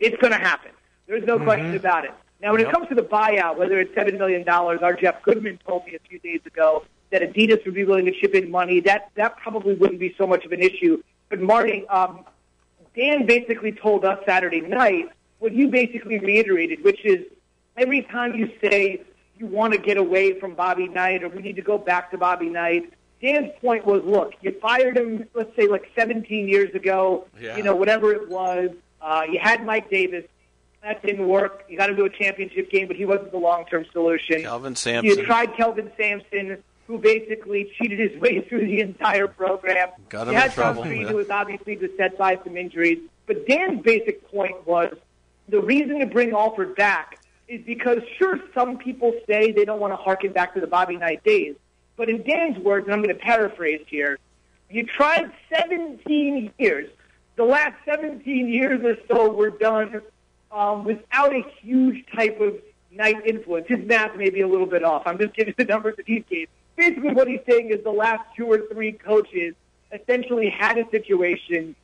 It's 0.00 0.16
going 0.16 0.32
to 0.32 0.38
happen. 0.38 0.70
There's 1.06 1.24
no 1.24 1.38
question 1.38 1.74
about 1.76 2.06
it. 2.06 2.14
Now, 2.44 2.52
when 2.52 2.60
it 2.60 2.70
comes 2.70 2.86
to 2.90 2.94
the 2.94 3.02
buyout, 3.02 3.56
whether 3.56 3.78
it's 3.80 3.94
seven 3.94 4.18
million 4.18 4.44
dollars, 4.44 4.80
our 4.82 4.92
Jeff 4.92 5.22
Goodman 5.22 5.58
told 5.66 5.86
me 5.86 5.94
a 5.94 5.98
few 6.06 6.18
days 6.18 6.42
ago 6.44 6.84
that 7.10 7.22
Adidas 7.22 7.64
would 7.64 7.72
be 7.74 7.84
willing 7.84 8.04
to 8.04 8.12
chip 8.12 8.34
in 8.34 8.50
money. 8.50 8.80
That 8.80 9.10
that 9.14 9.38
probably 9.38 9.72
wouldn't 9.74 9.98
be 9.98 10.14
so 10.18 10.26
much 10.26 10.44
of 10.44 10.52
an 10.52 10.60
issue. 10.60 11.02
But 11.30 11.40
Marty, 11.40 11.88
um, 11.88 12.22
Dan 12.94 13.24
basically 13.24 13.72
told 13.72 14.04
us 14.04 14.18
Saturday 14.26 14.60
night 14.60 15.08
what 15.38 15.54
you 15.54 15.68
basically 15.68 16.18
reiterated, 16.18 16.84
which 16.84 17.02
is 17.06 17.24
every 17.78 18.02
time 18.02 18.34
you 18.34 18.50
say 18.60 19.00
you 19.38 19.46
want 19.46 19.72
to 19.72 19.78
get 19.78 19.96
away 19.96 20.38
from 20.38 20.54
Bobby 20.54 20.86
Knight 20.86 21.24
or 21.24 21.30
we 21.30 21.40
need 21.40 21.56
to 21.56 21.62
go 21.62 21.78
back 21.78 22.10
to 22.10 22.18
Bobby 22.18 22.50
Knight, 22.50 22.92
Dan's 23.22 23.52
point 23.62 23.86
was, 23.86 24.02
look, 24.04 24.34
you 24.42 24.52
fired 24.60 24.98
him, 24.98 25.26
let's 25.32 25.54
say 25.56 25.66
like 25.66 25.90
17 25.96 26.46
years 26.46 26.74
ago, 26.74 27.26
Yeah. 27.40 27.56
you 27.56 27.62
know, 27.62 27.74
whatever 27.74 28.12
it 28.12 28.28
was. 28.28 28.68
Uh, 29.00 29.22
you 29.30 29.38
had 29.38 29.64
Mike 29.64 29.88
Davis. 29.90 30.24
That 30.84 31.02
didn't 31.02 31.26
work. 31.26 31.64
You 31.66 31.78
got 31.78 31.86
to 31.86 31.96
do 31.96 32.04
a 32.04 32.10
championship 32.10 32.70
game, 32.70 32.86
but 32.88 32.96
he 32.96 33.06
wasn't 33.06 33.30
the 33.30 33.38
long-term 33.38 33.86
solution. 33.90 34.42
Kelvin 34.42 34.76
Sampson. 34.76 35.18
You 35.18 35.24
tried 35.24 35.56
Kelvin 35.56 35.90
Sampson, 35.96 36.62
who 36.86 36.98
basically 36.98 37.72
cheated 37.78 37.98
his 37.98 38.20
way 38.20 38.40
through 38.48 38.66
the 38.66 38.80
entire 38.80 39.26
program. 39.26 39.88
Got 40.10 40.28
him 40.28 40.34
you 40.34 40.34
in 40.34 40.42
had 40.42 40.52
trouble, 40.52 40.82
Tom 40.82 40.92
yeah. 40.92 41.08
who 41.08 41.16
was 41.16 41.30
obviously 41.30 41.76
beset 41.76 42.18
by 42.18 42.38
some 42.44 42.58
injuries. 42.58 42.98
But 43.26 43.46
Dan's 43.46 43.80
basic 43.80 44.30
point 44.30 44.66
was 44.66 44.94
the 45.48 45.58
reason 45.58 46.00
to 46.00 46.06
bring 46.06 46.32
Alford 46.32 46.76
back 46.76 47.18
is 47.48 47.64
because, 47.64 48.00
sure, 48.18 48.38
some 48.52 48.76
people 48.76 49.14
say 49.26 49.52
they 49.52 49.64
don't 49.64 49.80
want 49.80 49.92
to 49.92 49.96
harken 49.96 50.32
back 50.32 50.52
to 50.52 50.60
the 50.60 50.66
Bobby 50.66 50.98
Knight 50.98 51.24
days. 51.24 51.56
But 51.96 52.10
in 52.10 52.22
Dan's 52.24 52.58
words, 52.58 52.84
and 52.84 52.94
I'm 52.94 53.02
going 53.02 53.16
to 53.16 53.22
paraphrase 53.22 53.80
here, 53.86 54.18
you 54.68 54.84
tried 54.84 55.32
17 55.56 56.52
years. 56.58 56.90
The 57.36 57.44
last 57.44 57.74
17 57.86 58.48
years 58.48 58.84
or 58.84 58.96
so 59.08 59.32
were 59.32 59.50
done 59.50 60.02
um, 60.54 60.84
without 60.84 61.34
a 61.34 61.42
huge 61.60 62.06
type 62.14 62.40
of 62.40 62.54
night 62.92 63.16
influence. 63.26 63.66
His 63.68 63.84
math 63.84 64.16
may 64.16 64.30
be 64.30 64.40
a 64.40 64.48
little 64.48 64.66
bit 64.66 64.84
off. 64.84 65.02
I'm 65.04 65.18
just 65.18 65.34
giving 65.34 65.54
the 65.58 65.64
numbers 65.64 65.96
that 65.96 66.06
he 66.06 66.20
gave. 66.20 66.48
Basically, 66.76 67.12
what 67.12 67.28
he's 67.28 67.40
saying 67.48 67.70
is 67.70 67.82
the 67.82 67.90
last 67.90 68.24
two 68.36 68.46
or 68.46 68.60
three 68.72 68.92
coaches 68.92 69.54
essentially 69.92 70.48
had 70.48 70.78
a 70.78 70.88
situation 70.90 71.74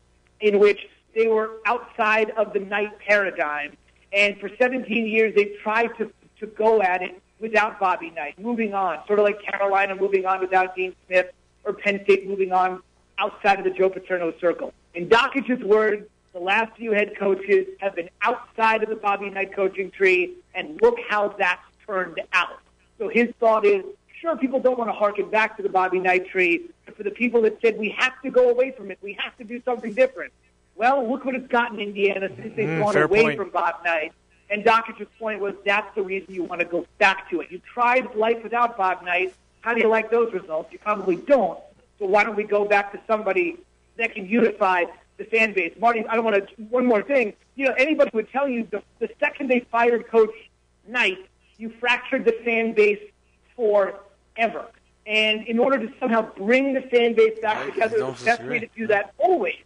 in 0.40 0.58
which 0.58 0.88
they 1.14 1.26
were 1.26 1.58
outside 1.66 2.30
of 2.30 2.52
the 2.52 2.60
night 2.60 2.98
paradigm. 3.00 3.76
And 4.12 4.38
for 4.38 4.50
17 4.58 5.06
years, 5.06 5.34
they 5.34 5.56
tried 5.62 5.88
to, 5.98 6.10
to 6.38 6.46
go 6.46 6.80
at 6.80 7.02
it 7.02 7.20
without 7.40 7.80
Bobby 7.80 8.10
Knight, 8.10 8.38
moving 8.38 8.74
on, 8.74 8.98
sort 9.06 9.18
of 9.18 9.24
like 9.24 9.42
Carolina 9.42 9.94
moving 9.94 10.26
on 10.26 10.40
without 10.40 10.76
Dean 10.76 10.94
Smith 11.06 11.26
or 11.64 11.72
Penn 11.72 12.00
State 12.04 12.28
moving 12.28 12.52
on 12.52 12.82
outside 13.18 13.58
of 13.58 13.64
the 13.64 13.70
Joe 13.70 13.90
Paterno 13.90 14.32
circle. 14.40 14.72
In 14.94 15.08
Dakich's 15.08 15.62
words, 15.64 16.06
the 16.32 16.40
last 16.40 16.76
few 16.76 16.92
head 16.92 17.16
coaches 17.18 17.66
have 17.80 17.94
been 17.96 18.08
outside 18.22 18.82
of 18.82 18.88
the 18.88 18.96
Bobby 18.96 19.30
Knight 19.30 19.52
coaching 19.54 19.90
tree, 19.90 20.34
and 20.54 20.80
look 20.80 20.96
how 21.08 21.28
that's 21.38 21.62
turned 21.86 22.20
out. 22.32 22.60
So 22.98 23.08
his 23.08 23.28
thought 23.40 23.64
is, 23.64 23.84
sure, 24.20 24.36
people 24.36 24.60
don't 24.60 24.78
want 24.78 24.88
to 24.88 24.94
harken 24.94 25.28
back 25.30 25.56
to 25.56 25.62
the 25.62 25.68
Bobby 25.68 25.98
Knight 25.98 26.28
tree, 26.28 26.70
but 26.86 26.96
for 26.96 27.02
the 27.02 27.10
people 27.10 27.42
that 27.42 27.60
said 27.60 27.78
we 27.78 27.94
have 27.98 28.12
to 28.22 28.30
go 28.30 28.50
away 28.50 28.70
from 28.70 28.90
it, 28.90 28.98
we 29.02 29.14
have 29.14 29.36
to 29.38 29.44
do 29.44 29.60
something 29.64 29.92
different. 29.92 30.32
Well, 30.76 31.08
look 31.10 31.24
what 31.24 31.34
it's 31.34 31.48
gotten 31.48 31.80
Indiana 31.80 32.28
since 32.36 32.54
they've 32.56 32.68
Mm, 32.68 32.78
gone 32.84 32.96
away 32.96 33.22
point. 33.22 33.36
from 33.36 33.50
Bob 33.50 33.84
Knight. 33.84 34.12
And 34.50 34.64
Dakich's 34.64 35.06
point 35.18 35.40
was 35.40 35.54
that's 35.64 35.94
the 35.94 36.02
reason 36.02 36.34
you 36.34 36.42
want 36.42 36.60
to 36.60 36.64
go 36.64 36.86
back 36.98 37.28
to 37.30 37.40
it. 37.40 37.50
You 37.50 37.60
tried 37.72 38.14
life 38.14 38.42
without 38.42 38.76
Bob 38.76 39.04
Knight. 39.04 39.34
How 39.60 39.74
do 39.74 39.80
you 39.80 39.88
like 39.88 40.10
those 40.10 40.32
results? 40.32 40.72
You 40.72 40.78
probably 40.78 41.16
don't. 41.16 41.58
So 41.98 42.06
why 42.06 42.24
don't 42.24 42.34
we 42.36 42.44
go 42.44 42.64
back 42.64 42.92
to 42.92 43.00
somebody 43.06 43.58
that 43.96 44.14
can 44.14 44.26
unify 44.26 44.84
the 45.20 45.26
fan 45.26 45.52
base? 45.52 45.72
Marty, 45.78 46.04
I 46.06 46.16
don't 46.16 46.24
want 46.24 46.36
to. 46.36 46.62
One 46.64 46.86
more 46.86 47.02
thing. 47.02 47.34
You 47.54 47.66
know, 47.66 47.74
anybody 47.78 48.10
would 48.14 48.30
tell 48.32 48.48
you 48.48 48.66
the, 48.70 48.82
the 48.98 49.08
second 49.20 49.48
they 49.48 49.60
fired 49.70 50.08
Coach 50.08 50.34
Knight, 50.88 51.18
you 51.58 51.72
fractured 51.78 52.24
the 52.24 52.36
fan 52.44 52.72
base 52.72 53.00
forever. 53.54 54.66
And 55.06 55.46
in 55.46 55.58
order 55.58 55.78
to 55.78 55.92
somehow 56.00 56.32
bring 56.34 56.72
the 56.72 56.82
fan 56.82 57.14
base 57.14 57.38
back 57.40 57.58
I 57.58 57.70
together, 57.70 57.98
the 57.98 58.24
best 58.24 58.42
way 58.42 58.58
to 58.58 58.68
do 58.76 58.86
that 58.88 59.12
always 59.18 59.56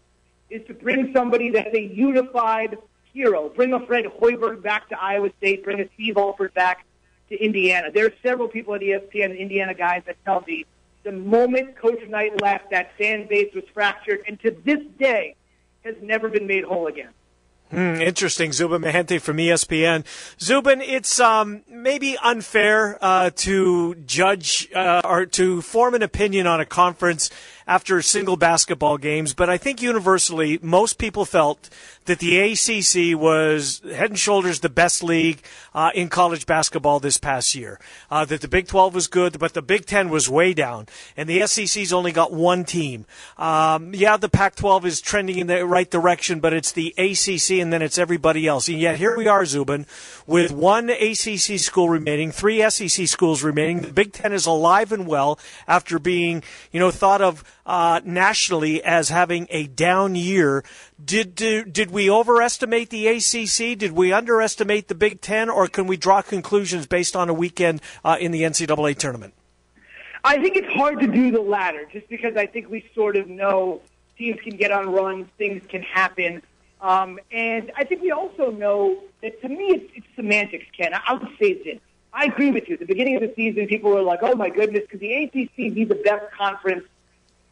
is 0.51 0.67
to 0.67 0.75
bring 0.75 1.13
somebody 1.15 1.51
that 1.51 1.69
is 1.69 1.75
a 1.75 1.83
unified 1.95 2.79
hero. 3.13 3.49
Bring 3.49 3.73
a 3.73 3.87
Fred 3.87 4.05
Hoiberg 4.07 4.63
back 4.63 4.89
to 4.91 5.01
Iowa 5.01 5.31
State. 5.39 5.65
Bring 5.65 5.81
a 5.81 5.89
Steve 5.95 6.17
Alford 6.17 6.53
back 6.55 6.85
to 7.29 7.37
Indiana. 7.43 7.91
There 7.93 8.07
are 8.07 8.13
several 8.23 8.49
people 8.49 8.75
at 8.75 8.81
ESPN 8.81 9.27
and 9.27 9.37
Indiana 9.37 9.75
guys 9.75 10.03
that 10.07 10.17
tell 10.25 10.45
me 10.47 10.67
the 11.05 11.13
moment 11.13 11.77
Coach 11.77 12.01
Knight 12.09 12.41
left, 12.41 12.71
that 12.71 12.97
fan 12.99 13.29
base 13.29 13.55
was 13.55 13.65
fractured, 13.73 14.21
and 14.27 14.41
to 14.41 14.57
this 14.65 14.81
day 14.99 15.37
has 15.85 15.97
never 16.01 16.29
been 16.29 16.47
made 16.47 16.65
whole 16.65 16.87
again. 16.87 17.11
Hmm, 17.71 18.01
interesting, 18.01 18.53
Zubin 18.53 18.83
Mehenti 18.83 19.21
from 19.21 19.39
ESPN. 19.39 20.05
Zubin, 20.39 20.81
it's 20.81 21.19
um, 21.19 21.63
maybe 21.69 22.17
unfair 22.23 22.99
uh, 23.01 23.31
to 23.37 23.95
judge 23.97 24.69
uh, 24.75 25.03
or 25.05 25.27
to 25.27 25.61
form 25.63 25.95
an 25.95 26.03
opinion 26.03 26.47
on 26.47 26.61
a 26.61 26.67
conference 26.67 27.31
after 27.67 28.01
single 28.03 28.37
basketball 28.37 28.99
games, 28.99 29.35
but 29.35 29.49
I 29.49 29.57
think 29.57 29.81
universally 29.81 30.59
most 30.63 30.99
people 30.99 31.25
felt 31.25 31.71
that 32.05 32.19
the 32.19 32.39
ACC 32.39 33.19
was 33.19 33.81
head 33.85 34.11
and 34.11 34.19
shoulders 34.19 34.61
the 34.61 34.69
best 34.69 35.03
league 35.03 35.41
uh, 35.75 35.91
in 35.95 36.09
college 36.09 36.45
basketball 36.47 37.01
this 37.01 37.17
past 37.17 37.55
year. 37.55 37.81
Uh, 38.11 38.25
that 38.27 38.43
the 38.43 38.49
Big 38.49 38.67
12 38.67 38.95
was 38.95 39.07
good, 39.07 39.39
but 39.39 39.55
the 39.55 39.63
Big 39.63 39.87
10 39.87 40.11
was 40.11 40.29
way 40.29 40.53
down, 40.53 40.87
and 41.17 41.29
the 41.29 41.47
SEC's 41.47 41.93
only 41.93 42.13
got 42.13 42.33
one 42.33 42.65
team. 42.65 43.07
Um, 43.39 43.95
yeah, 43.95 44.17
the 44.17 44.29
Pac 44.29 44.57
12 44.57 44.87
is 44.87 45.01
trending 45.01 45.39
in 45.39 45.47
the 45.47 45.65
right 45.65 45.91
direction, 45.91 46.41
but 46.41 46.53
it's 46.53 46.73
the 46.73 46.95
ACC 46.99 47.63
and 47.63 47.73
then 47.73 47.83
it's 47.83 47.99
everybody 47.99 48.47
else. 48.47 48.69
And 48.69 48.79
yet 48.79 48.99
here 48.99 49.17
we 49.17 49.27
are, 49.27 49.45
Zubin, 49.47 49.87
with 50.27 50.53
one 50.53 50.91
ACC 50.91 51.59
school 51.59 51.89
remaining, 51.89 52.31
three 52.33 52.69
SEC 52.69 53.09
schools 53.09 53.43
remaining. 53.43 53.81
The 53.81 53.93
Big 53.93 54.13
Ten 54.13 54.33
is 54.33 54.47
alive 54.47 54.93
and 54.93 55.07
well 55.07 55.39
after 55.67 55.99
being, 55.99 56.43
you 56.73 56.81
know, 56.81 56.91
thought 56.91 57.23
of 57.23 57.45
uh, 57.67 58.01
nationally 58.05 58.83
as 58.83 59.09
having 59.09 59.47
a 59.51 59.67
down 59.67 60.15
year. 60.15 60.65
Did, 61.03 61.35
did 61.35 61.73
did 61.73 61.91
we 61.91 62.11
overestimate 62.11 62.91
the 62.91 63.07
ACC? 63.09 63.79
Did 63.79 63.93
we 63.93 64.13
underestimate 64.13 64.89
the 64.89 64.95
Big 64.95 65.21
Ten, 65.21 65.49
or 65.49 65.69
can 65.69 65.87
we 65.87 65.97
draw 65.97 66.23
conclusions 66.23 66.87
based 66.87 67.17
on 67.17 67.29
a 67.29 67.35
weekend 67.35 67.81
uh, 68.05 68.17
in 68.21 68.33
the 68.33 68.43
NCAA 68.43 68.97
tournament? 68.97 69.35
I 70.25 70.41
think 70.41 70.57
it's 70.57 70.73
hard 70.73 71.01
to 71.01 71.07
do 71.07 71.31
the 71.31 71.41
latter, 71.41 71.87
just 71.93 72.09
because 72.09 72.37
I 72.37 72.47
think 72.47 72.71
we 72.71 72.89
sort 72.95 73.17
of 73.17 73.29
know 73.29 73.83
teams 74.17 74.41
can 74.41 74.57
get 74.57 74.71
on 74.71 74.91
runs, 74.91 75.29
things 75.37 75.63
can 75.69 75.83
happen. 75.83 76.43
Um, 76.81 77.19
and 77.31 77.71
I 77.77 77.85
think 77.85 78.03
we 78.03 78.11
also 78.11 78.51
know 78.51 79.03
that 79.23 79.41
to 79.43 79.49
me 79.49 79.69
it's, 79.69 79.93
it's 79.95 80.07
semantics, 80.17 80.67
Ken. 80.77 80.93
I, 80.95 81.15
would 81.15 81.29
say 81.39 81.63
this. 81.63 81.79
I 82.13 82.25
agree 82.25 82.51
with 82.51 82.69
you. 82.69 82.75
At 82.75 82.81
the 82.81 82.87
beginning 82.87 83.17
of 83.17 83.23
the 83.23 83.33
season, 83.35 83.67
people 83.67 83.91
were 83.91 84.03
like, 84.03 84.21
oh 84.23 84.35
my 84.35 84.49
goodness, 84.49 84.85
could 84.91 85.01
the 85.01 85.13
ACC 85.15 85.75
be 85.75 85.85
the 85.85 85.95
best 85.95 86.31
conference 86.33 86.85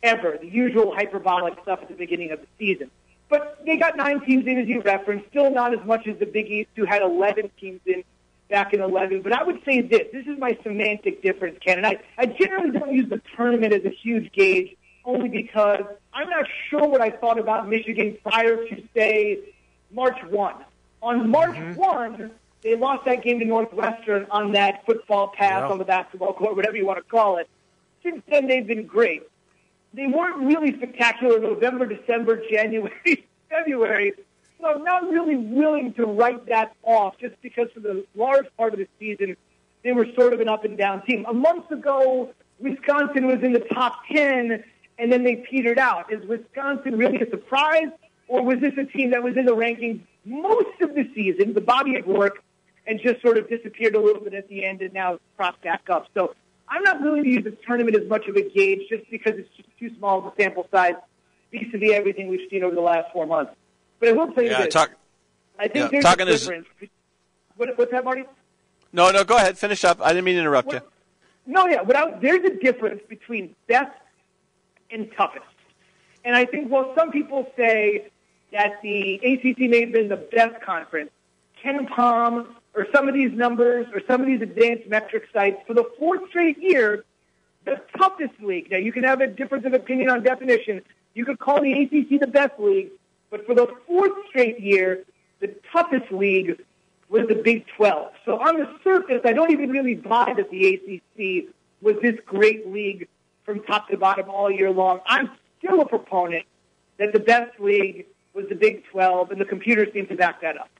ever? 0.03 0.39
The 0.41 0.49
usual 0.49 0.95
hyperbolic 0.95 1.55
stuff 1.63 1.81
at 1.83 1.89
the 1.89 1.95
beginning 1.95 2.31
of 2.33 2.41
the 2.41 2.47
season. 2.59 2.91
But 3.29 3.63
they 3.65 3.77
got 3.77 3.97
nine 3.97 4.21
teams 4.21 4.47
in, 4.47 4.59
as 4.59 4.69
you 4.69 4.83
referenced, 4.83 5.29
still 5.31 5.51
not 5.51 5.73
as 5.73 5.85
much 5.87 6.07
as 6.07 6.19
the 6.19 6.27
Big 6.27 6.51
East, 6.51 6.69
who 6.77 6.85
had 6.85 7.01
11 7.03 7.51
teams 7.59 7.81
in 7.87 8.05
back 8.51 8.75
in 8.75 8.81
11. 8.83 9.23
But 9.23 9.33
I 9.33 9.43
would 9.43 9.61
say 9.65 9.81
this. 9.81 10.09
This 10.13 10.27
is 10.27 10.39
my 10.39 10.57
semantic 10.63 11.23
difference, 11.23 11.59
Ken. 11.65 11.79
And 11.79 11.87
I, 11.87 11.99
I 12.19 12.27
generally 12.27 12.71
don't 12.71 12.93
use 12.93 13.09
the 13.09 13.23
tournament 13.35 13.73
as 13.73 13.85
a 13.85 13.91
huge 13.91 14.31
gauge 14.33 14.77
only 15.05 15.29
because 15.29 15.83
I'm 16.13 16.29
not 16.29 16.45
sure 16.69 16.87
what 16.87 17.01
I 17.01 17.11
thought 17.11 17.39
about 17.39 17.69
Michigan 17.69 18.19
prior 18.23 18.57
to, 18.57 18.83
say, 18.95 19.41
March 19.91 20.23
1. 20.29 20.55
On 21.03 21.31
March 21.31 21.57
mm-hmm. 21.57 21.81
1, 21.81 22.31
they 22.63 22.77
lost 22.77 23.05
that 23.07 23.25
game 23.25 23.41
to 23.41 23.45
Northwestern 23.45 24.27
on 24.31 24.53
that 24.53 24.85
football 24.87 25.29
pass 25.29 25.63
Yeah. 25.63 25.69
on 25.69 25.79
the 25.79 25.85
basketball 25.85 26.35
court, 26.35 26.55
whatever 26.55 26.77
you 26.77 26.87
want 26.87 26.99
to 26.99 27.11
call 27.11 27.39
it. 27.39 27.49
Since 28.03 28.23
then, 28.29 28.47
they've 28.47 28.67
been 28.67 28.87
great. 28.87 29.23
They 29.95 30.07
weren't 30.07 30.39
really 30.45 30.75
spectacular 30.77 31.39
November, 31.39 31.87
December, 31.87 32.43
January, 32.51 33.27
February. 33.51 34.13
So 34.61 34.69
I'm 34.69 34.85
not 34.85 35.11
really 35.11 35.37
willing 35.37 35.93
to 35.95 36.07
write 36.07 36.47
that 36.47 36.75
off 36.83 37.19
just 37.19 37.35
because 37.43 37.69
for 37.75 37.81
the 37.81 38.05
large 38.15 38.47
part 38.57 38.73
of 38.73 38.79
the 38.79 38.89
season, 38.99 39.37
they 39.83 39.93
were 39.93 40.07
sort 40.15 40.33
of 40.33 40.41
an 40.41 40.49
up 40.49 40.65
and 40.65 40.79
down 40.79 41.03
team. 41.03 41.27
A 41.29 41.35
month 41.35 41.71
ago, 41.71 42.31
Wisconsin 42.61 43.27
was 43.27 43.43
in 43.43 43.53
the 43.53 43.67
top 43.75 44.07
10 44.11 44.63
and 44.99 45.13
then 45.13 45.25
they 45.25 45.37
petered 45.37 45.79
out. 45.79 46.13
Is 46.13 46.25
Wisconsin 46.27 46.97
really 46.97 47.21
a 47.21 47.29
surprise 47.29 47.89
or 48.29 48.43
was 48.43 48.61
this 48.61 48.73
a 48.79 48.85
team 48.85 49.11
that 49.11 49.23
was 49.23 49.37
in 49.37 49.45
the 49.45 49.57
rankings 49.57 50.01
most 50.25 50.81
of 50.81 50.95
the 50.95 51.11
season, 51.15 51.55
the 51.55 51.61
body 51.61 51.97
of 51.97 52.07
work, 52.07 52.43
and 52.87 53.01
just 53.01 53.21
sort 53.21 53.37
of 53.37 53.49
disappeared 53.49 53.95
a 53.95 54.01
little 54.01 54.23
bit 54.23 54.35
at 54.35 54.49
the 54.49 54.65
end 54.65 54.81
and 54.81 54.93
now 54.93 55.19
propped 55.37 55.63
back 55.63 55.91
up? 55.91 56.07
So 56.15 56.35
I'm 56.69 56.83
not 56.83 57.03
willing 57.03 57.25
to 57.25 57.29
use 57.29 57.45
this 57.45 57.55
tournament 57.67 57.97
as 57.97 58.09
much 58.09 58.27
of 58.29 58.37
a 58.37 58.43
gauge 58.49 58.89
just 58.89 59.09
because 59.11 59.35
it's 59.37 59.49
just 59.57 59.69
too 59.79 59.91
small 59.99 60.19
of 60.19 60.27
a 60.27 60.33
sample 60.41 60.67
size 60.71 60.95
vis-a-vis 61.51 61.93
everything 61.93 62.29
we've 62.29 62.49
seen 62.51 62.65
over 62.65 62.75
the 62.75 62.81
last 62.81 63.13
four 63.13 63.27
months. 63.27 63.53
But 64.01 64.09
I 64.09 64.13
will 64.13 64.33
you 64.37 64.45
Yeah, 64.51 64.65
this. 64.65 64.73
talk- 64.75 64.93
I 65.59 65.65
think 65.69 65.75
yeah, 65.77 65.89
there's 65.89 66.05
talking 66.05 66.27
a 66.29 66.31
is- 66.31 66.41
difference. 66.41 66.67
What, 67.57 67.77
what's 67.77 67.91
that, 67.93 68.05
Marty? 68.05 68.25
No, 68.93 69.11
no, 69.11 69.25
go 69.25 69.37
ahead. 69.37 69.59
Finish 69.59 69.85
up. 69.85 70.01
I 70.03 70.09
didn't 70.09 70.25
mean 70.25 70.35
to 70.37 70.41
interrupt 70.41 70.73
you. 70.73 70.81
No, 71.47 71.67
yeah, 71.67 71.83
I, 71.97 72.19
there's 72.21 72.45
a 72.45 72.55
difference 72.57 73.03
between 73.09 73.55
best 73.69 73.91
and 74.91 75.11
toughest. 75.17 75.45
And 76.25 76.35
I 76.37 76.45
think 76.45 76.69
while 76.69 76.95
some 76.97 77.11
people 77.11 77.51
say 77.57 78.09
that 78.53 78.81
the 78.83 79.15
ACC 79.17 79.59
may 79.71 79.81
have 79.81 79.93
been 79.93 80.09
the 80.09 80.17
best 80.17 80.61
conference, 80.63 81.11
KenPom 81.65 82.47
or 82.75 82.87
some 82.95 83.09
of 83.09 83.15
these 83.15 83.33
numbers 83.33 83.87
or 83.95 84.01
some 84.07 84.21
of 84.21 84.27
these 84.27 84.41
advanced 84.41 84.89
metric 84.89 85.25
sites 85.33 85.59
for 85.67 85.75
the 85.75 85.85
fourth 85.99 86.29
straight 86.29 86.59
year, 86.59 87.05
the 87.65 87.81
toughest 87.97 88.35
league. 88.41 88.71
Now 88.71 88.79
you 88.79 88.93
can 88.93 89.05
have 89.05 89.21
a 89.21 89.27
difference 89.27 89.65
of 89.67 89.75
opinion 89.75 90.11
on 90.11 90.23
definition. 90.23 90.83
You 91.15 91.25
could 91.25 91.39
call 91.39 91.61
the 91.61 91.73
ACC 91.73 92.21
the 92.21 92.27
best 92.27 92.59
league, 92.59 92.91
but 93.31 93.47
for 93.47 93.55
the 93.55 93.67
fourth 93.87 94.13
straight 94.29 94.61
year, 94.61 95.05
the 95.41 95.55
toughest 95.73 96.11
league 96.11 96.61
was 97.09 97.29
the 97.29 97.35
Big 97.35 97.67
12. 97.77 98.13
So 98.25 98.39
on 98.41 98.59
the 98.59 98.69
surface, 98.83 99.21
I 99.25 99.35
don't 99.35 99.51
even 99.51 99.71
really 99.71 99.95
buy 99.95 100.33
that 100.35 100.51
the 100.51 100.75
ACC 100.75 101.55
was 101.83 101.97
this 102.01 102.19
great 102.25 102.67
league 102.69 103.07
from 103.45 103.63
top 103.65 103.89
to 103.91 103.99
bottom 103.99 104.31
all 104.31 104.51
year 104.51 104.71
long. 104.71 105.01
I'm 105.07 105.31
still 105.59 105.81
a 105.83 105.87
proponent 105.87 106.47
that 106.97 107.13
the 107.13 107.21
best 107.21 107.61
league 107.61 108.07
was 108.33 108.47
the 108.49 108.55
Big 108.55 108.85
12, 108.87 109.31
and 109.31 109.41
the 109.41 109.45
computers 109.45 109.93
seem 109.93 110.07
to 110.07 110.17
back 110.17 110.41
that 110.41 110.57
up. 110.57 110.71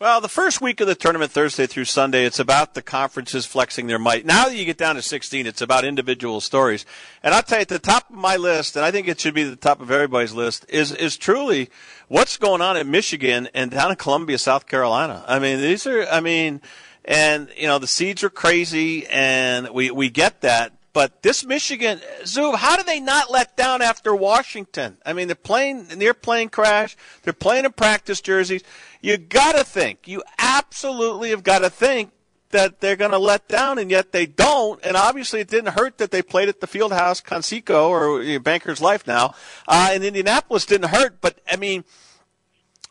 Well, 0.00 0.20
the 0.20 0.28
first 0.28 0.60
week 0.60 0.80
of 0.80 0.88
the 0.88 0.96
tournament, 0.96 1.30
Thursday 1.30 1.68
through 1.68 1.84
Sunday, 1.84 2.24
it's 2.24 2.40
about 2.40 2.74
the 2.74 2.82
conferences 2.82 3.46
flexing 3.46 3.86
their 3.86 3.98
might. 3.98 4.26
Now 4.26 4.46
that 4.46 4.56
you 4.56 4.64
get 4.64 4.76
down 4.76 4.96
to 4.96 5.02
16, 5.02 5.46
it's 5.46 5.62
about 5.62 5.84
individual 5.84 6.40
stories. 6.40 6.84
And 7.22 7.32
I'll 7.32 7.44
tell 7.44 7.58
you, 7.58 7.62
at 7.62 7.68
the 7.68 7.78
top 7.78 8.10
of 8.10 8.16
my 8.16 8.34
list, 8.34 8.74
and 8.74 8.84
I 8.84 8.90
think 8.90 9.06
it 9.06 9.20
should 9.20 9.34
be 9.34 9.44
the 9.44 9.54
top 9.54 9.80
of 9.80 9.92
everybody's 9.92 10.32
list, 10.32 10.66
is, 10.68 10.90
is 10.90 11.16
truly 11.16 11.70
what's 12.08 12.36
going 12.38 12.60
on 12.60 12.76
at 12.76 12.88
Michigan 12.88 13.48
and 13.54 13.70
down 13.70 13.92
in 13.92 13.96
Columbia, 13.96 14.36
South 14.36 14.66
Carolina. 14.66 15.24
I 15.28 15.38
mean, 15.38 15.60
these 15.60 15.86
are, 15.86 16.04
I 16.08 16.18
mean, 16.18 16.60
and, 17.04 17.48
you 17.56 17.68
know, 17.68 17.78
the 17.78 17.86
seeds 17.86 18.24
are 18.24 18.30
crazy, 18.30 19.06
and 19.06 19.68
we, 19.68 19.92
we 19.92 20.10
get 20.10 20.40
that. 20.40 20.72
But 20.94 21.22
this 21.22 21.44
Michigan, 21.44 22.00
Zub, 22.22 22.54
how 22.54 22.76
do 22.76 22.84
they 22.84 23.00
not 23.00 23.28
let 23.28 23.56
down 23.56 23.82
after 23.82 24.14
Washington? 24.14 24.96
I 25.04 25.12
mean, 25.12 25.26
they're 25.26 25.34
playing 25.34 25.88
near 25.96 26.14
plane 26.14 26.48
crash. 26.48 26.96
They're 27.24 27.32
playing 27.32 27.64
in 27.64 27.72
practice 27.72 28.20
jerseys. 28.20 28.62
You 29.02 29.18
got 29.18 29.56
to 29.56 29.64
think, 29.64 30.06
you 30.06 30.22
absolutely 30.38 31.30
have 31.30 31.42
got 31.42 31.58
to 31.58 31.68
think 31.68 32.12
that 32.50 32.80
they're 32.80 32.94
going 32.94 33.10
to 33.10 33.18
let 33.18 33.48
down, 33.48 33.78
and 33.78 33.90
yet 33.90 34.12
they 34.12 34.24
don't. 34.24 34.80
And 34.86 34.96
obviously, 34.96 35.40
it 35.40 35.48
didn't 35.48 35.76
hurt 35.76 35.98
that 35.98 36.12
they 36.12 36.22
played 36.22 36.48
at 36.48 36.60
the 36.60 36.68
Fieldhouse 36.68 37.20
Conseco 37.20 37.88
or 37.88 38.22
you 38.22 38.34
know, 38.34 38.38
Banker's 38.38 38.80
Life 38.80 39.04
now. 39.04 39.34
Uh, 39.66 39.90
in 39.92 40.04
Indianapolis, 40.04 40.64
didn't 40.64 40.90
hurt. 40.90 41.20
But 41.20 41.40
I 41.50 41.56
mean, 41.56 41.82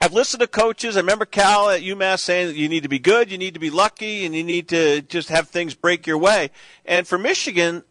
I've 0.01 0.11
listened 0.11 0.41
to 0.41 0.47
coaches. 0.47 0.97
I 0.97 0.99
remember 0.99 1.23
Cal 1.23 1.69
at 1.69 1.81
UMass 1.81 2.19
saying 2.19 2.47
that 2.47 2.57
you 2.57 2.67
need 2.67 2.83
to 2.83 2.89
be 2.89 2.99
good, 2.99 3.31
you 3.31 3.37
need 3.37 3.53
to 3.53 3.61
be 3.61 3.69
lucky, 3.69 4.25
and 4.25 4.35
you 4.35 4.43
need 4.43 4.67
to 4.67 5.01
just 5.01 5.29
have 5.29 5.47
things 5.47 5.73
break 5.73 6.05
your 6.05 6.17
way. 6.17 6.51
And 6.83 7.07
for 7.07 7.17
Michigan, 7.17 7.85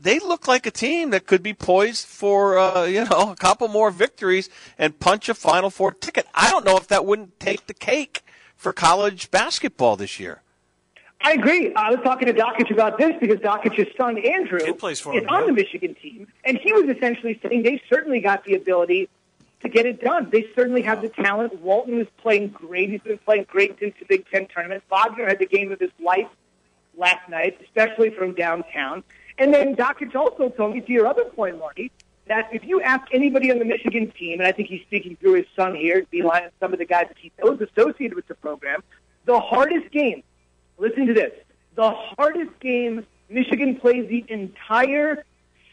they 0.00 0.18
look 0.18 0.48
like 0.48 0.66
a 0.66 0.70
team 0.70 1.10
that 1.10 1.26
could 1.26 1.42
be 1.42 1.54
poised 1.54 2.06
for 2.06 2.58
uh, 2.58 2.84
you 2.84 3.04
know 3.04 3.32
a 3.32 3.36
couple 3.36 3.68
more 3.68 3.90
victories 3.90 4.48
and 4.78 4.98
punch 4.98 5.28
a 5.28 5.34
Final 5.34 5.70
Four 5.70 5.92
ticket. 5.92 6.26
I 6.34 6.50
don't 6.50 6.64
know 6.64 6.76
if 6.76 6.88
that 6.88 7.04
wouldn't 7.04 7.38
take 7.40 7.66
the 7.66 7.74
cake 7.74 8.24
for 8.56 8.72
college 8.72 9.30
basketball 9.30 9.96
this 9.96 10.18
year. 10.18 10.40
I 11.20 11.32
agree. 11.32 11.74
I 11.74 11.90
was 11.90 12.00
talking 12.04 12.26
to 12.26 12.34
Dakich 12.34 12.70
about 12.70 12.98
this 12.98 13.14
because 13.18 13.38
Dakich's 13.38 13.94
son 13.96 14.18
Andrew 14.18 14.74
plays 14.74 15.00
for 15.00 15.16
is 15.16 15.22
him, 15.22 15.28
on 15.30 15.40
yeah. 15.40 15.46
the 15.46 15.52
Michigan 15.52 15.94
team, 15.94 16.28
and 16.44 16.58
he 16.58 16.72
was 16.72 16.84
essentially 16.84 17.40
saying 17.42 17.62
they 17.62 17.80
certainly 17.88 18.20
got 18.20 18.44
the 18.44 18.54
ability 18.54 19.08
to 19.60 19.68
get 19.70 19.86
it 19.86 20.02
done. 20.02 20.28
They 20.30 20.46
certainly 20.54 20.82
have 20.82 21.00
the 21.00 21.08
talent. 21.08 21.60
Walton 21.60 21.96
was 21.96 22.06
playing 22.18 22.48
great. 22.48 22.90
He's 22.90 23.00
been 23.00 23.18
playing 23.18 23.46
great 23.48 23.78
since 23.80 23.94
the 23.98 24.04
Big 24.04 24.28
Ten 24.30 24.46
tournament. 24.46 24.82
Wagner 24.90 25.26
had 25.26 25.38
the 25.38 25.46
game 25.46 25.72
of 25.72 25.80
his 25.80 25.90
life 25.98 26.28
last 26.96 27.28
night, 27.30 27.58
especially 27.62 28.10
from 28.10 28.34
downtown. 28.34 29.02
And 29.38 29.52
then 29.52 29.74
Dakich 29.74 30.14
also 30.14 30.48
told 30.50 30.74
me, 30.74 30.80
to 30.80 30.92
your 30.92 31.06
other 31.06 31.24
point, 31.24 31.58
Marty, 31.58 31.90
that 32.26 32.48
if 32.52 32.64
you 32.64 32.80
ask 32.80 33.06
anybody 33.12 33.50
on 33.50 33.58
the 33.58 33.64
Michigan 33.64 34.10
team, 34.12 34.40
and 34.40 34.46
I 34.46 34.52
think 34.52 34.68
he's 34.68 34.82
speaking 34.82 35.16
through 35.16 35.34
his 35.34 35.46
son 35.56 35.74
here, 35.74 36.06
Beilein, 36.12 36.44
and 36.44 36.52
some 36.60 36.72
of 36.72 36.78
the 36.78 36.86
guys 36.86 37.06
that 37.08 37.18
he 37.18 37.32
knows 37.42 37.60
associated 37.60 38.14
with 38.14 38.26
the 38.28 38.34
program, 38.34 38.82
the 39.24 39.40
hardest 39.40 39.90
game, 39.90 40.22
listen 40.78 41.06
to 41.06 41.14
this, 41.14 41.32
the 41.74 41.90
hardest 41.90 42.58
game 42.60 43.06
Michigan 43.28 43.76
plays 43.76 44.08
the 44.08 44.24
entire 44.28 45.24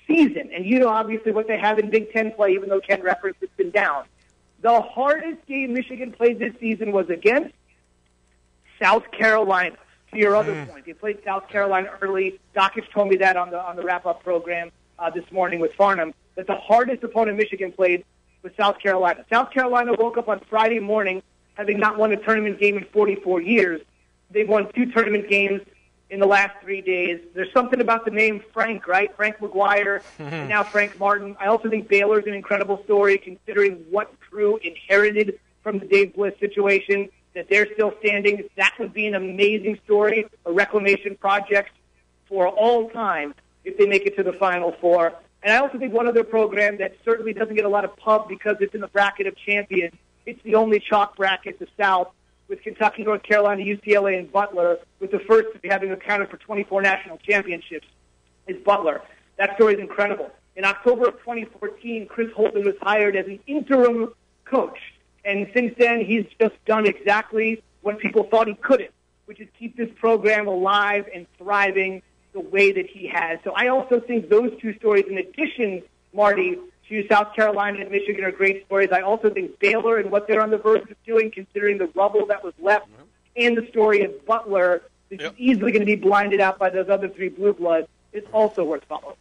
season, 0.08 0.50
and 0.54 0.66
you 0.66 0.80
know 0.80 0.90
obviously 0.90 1.32
what 1.32 1.48
they 1.48 1.58
have 1.58 1.80
in 1.80 1.90
Big 1.90 2.12
Ten 2.12 2.32
play, 2.32 2.54
even 2.54 2.70
though 2.70 2.82
Ken 2.82 3.02
referenced 3.02 3.42
it's 3.42 3.56
been 3.56 3.72
down. 3.72 4.06
The 4.62 4.82
hardest 4.82 5.46
game 5.48 5.74
Michigan 5.74 6.12
played 6.12 6.40
this 6.40 6.54
season 6.60 6.92
was 6.92 7.10
against 7.10 7.54
South 8.82 9.10
Carolina. 9.12 9.78
To 10.12 10.20
your 10.20 10.36
other 10.36 10.66
point, 10.66 10.86
they 10.86 10.94
played 10.94 11.20
South 11.24 11.48
Carolina 11.48 11.90
early. 12.02 12.40
Dakich 12.56 12.90
told 12.92 13.10
me 13.10 13.16
that 13.18 13.38
on 13.38 13.50
the 13.50 13.60
on 13.60 13.76
the 13.78 13.84
wrap 13.84 14.06
up 14.06 14.24
program 14.24 14.72
uh, 15.00 15.10
this 15.10 15.30
morning 15.32 15.60
with 15.60 15.74
Farnham 15.74 16.14
that 16.36 16.48
the 16.48 16.56
hardest 16.56 17.04
opponent 17.04 17.38
Michigan 17.38 17.72
played 17.72 18.04
was 18.44 18.52
South 18.58 18.80
Carolina. 18.80 19.26
South 19.32 19.52
Carolina 19.52 19.94
woke 19.94 20.18
up 20.18 20.28
on 20.28 20.42
Friday 20.50 20.80
morning 20.80 21.24
having 21.54 21.80
not 21.80 21.98
won 21.98 22.12
a 22.12 22.18
tournament 22.18 22.60
game 22.60 22.78
in 22.78 22.86
44 22.86 23.42
years. 23.42 23.82
They've 24.32 24.48
won 24.48 24.72
two 24.74 24.92
tournament 24.92 25.30
games 25.30 25.62
in 26.10 26.20
the 26.20 26.26
last 26.26 26.52
three 26.62 26.82
days. 26.82 27.22
There's 27.34 27.52
something 27.54 27.80
about 27.80 28.04
the 28.04 28.12
name 28.12 28.44
Frank, 28.54 28.88
right? 28.88 29.16
Frank 29.16 29.38
McGuire, 29.38 30.02
and 30.20 30.50
now 30.50 30.64
Frank 30.64 31.00
Martin. 31.00 31.38
I 31.40 31.48
also 31.48 31.70
think 31.70 31.88
Baylor's 31.88 32.26
an 32.26 32.34
incredible 32.34 32.84
story 32.84 33.18
considering 33.18 33.86
what 33.90 34.14
Drew 34.30 34.58
inherited 34.58 35.40
from 35.64 35.80
the 35.80 35.86
Dave 35.86 36.16
Bliss 36.16 36.34
situation, 36.40 37.10
that 37.34 37.48
they're 37.50 37.68
still 37.74 37.94
standing. 38.00 38.44
That 38.58 38.74
would 38.80 38.94
be 38.94 39.08
an 39.08 39.16
amazing 39.16 39.80
story, 39.86 40.26
a 40.46 40.52
reclamation 40.52 41.16
project 41.16 41.72
for 42.28 42.48
all 42.48 42.90
time 42.90 43.34
if 43.64 43.78
they 43.78 43.86
make 43.86 44.06
it 44.06 44.16
to 44.18 44.24
the 44.24 44.34
Final 44.34 44.74
Four. 44.82 45.14
And 45.44 45.54
I 45.54 45.58
also 45.58 45.78
think 45.80 45.94
one 45.94 46.08
other 46.08 46.24
program 46.24 46.78
that 46.78 46.96
certainly 47.04 47.34
doesn't 47.34 47.56
get 47.56 47.66
a 47.66 47.70
lot 47.70 47.86
of 47.86 47.96
pub 47.98 48.28
because 48.28 48.58
it's 48.60 48.76
in 48.76 48.82
the 48.82 48.88
bracket 48.88 49.28
of 49.28 49.36
champions. 49.38 49.94
It's 50.26 50.42
the 50.44 50.56
only 50.56 50.80
chalk 50.80 51.16
bracket 51.16 51.58
the 51.60 51.68
South 51.80 52.10
with 52.48 52.62
Kentucky, 52.62 53.04
North 53.04 53.24
Carolina, 53.24 53.64
UCLA, 53.64 54.20
and 54.20 54.32
Butler, 54.32 54.78
with 55.00 55.12
the 55.12 55.20
first 55.20 55.54
to 55.54 55.60
be 55.60 55.70
having 55.70 55.92
accounted 55.92 56.30
for 56.30 56.38
24 56.38 56.82
national 56.82 57.18
championships 57.18 57.88
is 58.48 58.58
Butler. 58.64 59.02
That 59.38 59.56
story 59.56 59.76
is 59.76 59.80
incredible. 59.80 60.30
In 60.56 60.66
October 60.66 61.08
of 61.08 61.14
2014, 61.20 62.08
Chris 62.08 62.28
Holtmann 62.38 62.66
was 62.66 62.76
hired 62.82 63.16
as 63.16 63.26
an 63.26 63.40
interim 63.48 64.14
coach. 64.46 64.78
And 65.24 65.48
since 65.54 65.76
then, 65.78 66.04
he's 66.04 66.26
just 66.40 66.56
done 66.66 66.86
exactly 66.86 67.62
what 67.82 68.00
people 68.00 68.24
thought 68.24 68.48
he 68.48 68.56
couldn't, 68.56 68.92
which 69.26 69.40
is 69.40 69.48
keep 69.58 69.78
this 69.78 69.90
program 69.96 70.48
alive 70.48 71.08
and 71.14 71.28
thriving 71.38 72.02
the 72.34 72.40
way 72.40 72.72
that 72.72 72.88
he 72.88 73.08
has. 73.08 73.40
So 73.44 73.52
I 73.52 73.68
also 73.68 74.00
think 74.00 74.30
those 74.30 74.52
two 74.60 74.74
stories, 74.76 75.06
in 75.08 75.18
addition, 75.18 75.84
Marty, 76.14 76.58
to 76.88 77.08
South 77.08 77.36
Carolina 77.36 77.80
and 77.80 77.92
Michigan 77.92 78.24
are 78.24 78.32
great 78.32 78.66
stories. 78.66 78.90
I 78.92 79.02
also 79.02 79.30
think 79.30 79.60
Baylor 79.60 79.98
and 79.98 80.12
what 80.12 80.28
they're 80.28 80.42
on 80.42 80.50
the 80.50 80.58
verge 80.58 80.90
of 80.90 80.98
doing, 81.06 81.32
considering 81.32 81.78
the 81.78 81.88
rubble 81.96 82.26
that 82.28 82.44
was 82.44 82.54
left, 82.60 82.88
and 83.36 83.58
the 83.58 83.68
story 83.70 84.04
of 84.04 84.26
Butler, 84.26 84.82
is 85.10 85.32
easily 85.38 85.72
going 85.72 85.82
to 85.82 85.86
be 85.86 85.96
blinded 85.96 86.40
out 86.40 86.58
by 86.58 86.70
those 86.70 86.90
other 86.90 87.10
three 87.10 87.30
blue 87.30 87.54
bloods, 87.54 87.88
is 88.14 88.24
also 88.34 88.64
worth 88.64 88.84
following. 88.86 89.16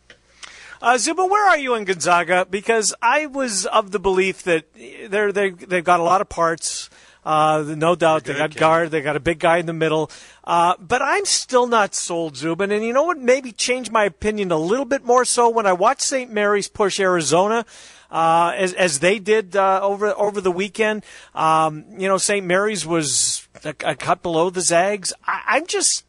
Uh, 0.82 0.96
Zuba, 0.96 1.26
where 1.26 1.46
are 1.46 1.58
you 1.58 1.74
in 1.74 1.84
Gonzaga? 1.84 2.46
Because 2.48 2.94
I 3.02 3.26
was 3.26 3.66
of 3.66 3.90
the 3.90 3.98
belief 3.98 4.44
that 4.44 4.64
they're, 5.10 5.30
they 5.30 5.50
they've 5.50 5.84
got 5.84 6.00
a 6.00 6.02
lot 6.02 6.22
of 6.22 6.30
parts. 6.30 6.88
Uh, 7.22 7.62
no 7.76 7.94
doubt 7.94 8.24
they 8.24 8.32
got 8.32 8.54
guard, 8.54 8.90
they 8.90 9.02
got 9.02 9.14
a 9.14 9.20
big 9.20 9.38
guy 9.38 9.58
in 9.58 9.66
the 9.66 9.74
middle. 9.74 10.10
Uh, 10.42 10.74
but 10.80 11.02
I'm 11.02 11.26
still 11.26 11.66
not 11.66 11.94
sold, 11.94 12.34
Zubin. 12.34 12.70
And 12.72 12.82
you 12.82 12.94
know 12.94 13.02
what? 13.02 13.18
Maybe 13.18 13.52
changed 13.52 13.92
my 13.92 14.04
opinion 14.04 14.50
a 14.50 14.56
little 14.56 14.86
bit 14.86 15.04
more 15.04 15.26
so 15.26 15.50
when 15.50 15.66
I 15.66 15.74
watched 15.74 16.00
St. 16.00 16.32
Mary's 16.32 16.68
push 16.68 16.98
Arizona. 16.98 17.66
Uh, 18.10 18.54
as 18.56 18.72
as 18.72 19.00
they 19.00 19.18
did 19.18 19.54
uh, 19.54 19.80
over 19.82 20.18
over 20.18 20.40
the 20.40 20.50
weekend, 20.50 21.04
um, 21.34 21.84
you 21.98 22.08
know, 22.08 22.16
St. 22.16 22.44
Mary's 22.44 22.86
was 22.86 23.46
a, 23.64 23.74
a 23.84 23.94
cut 23.94 24.22
below 24.22 24.48
the 24.48 24.62
Zags. 24.62 25.12
I, 25.26 25.42
I'm 25.46 25.66
just, 25.66 26.04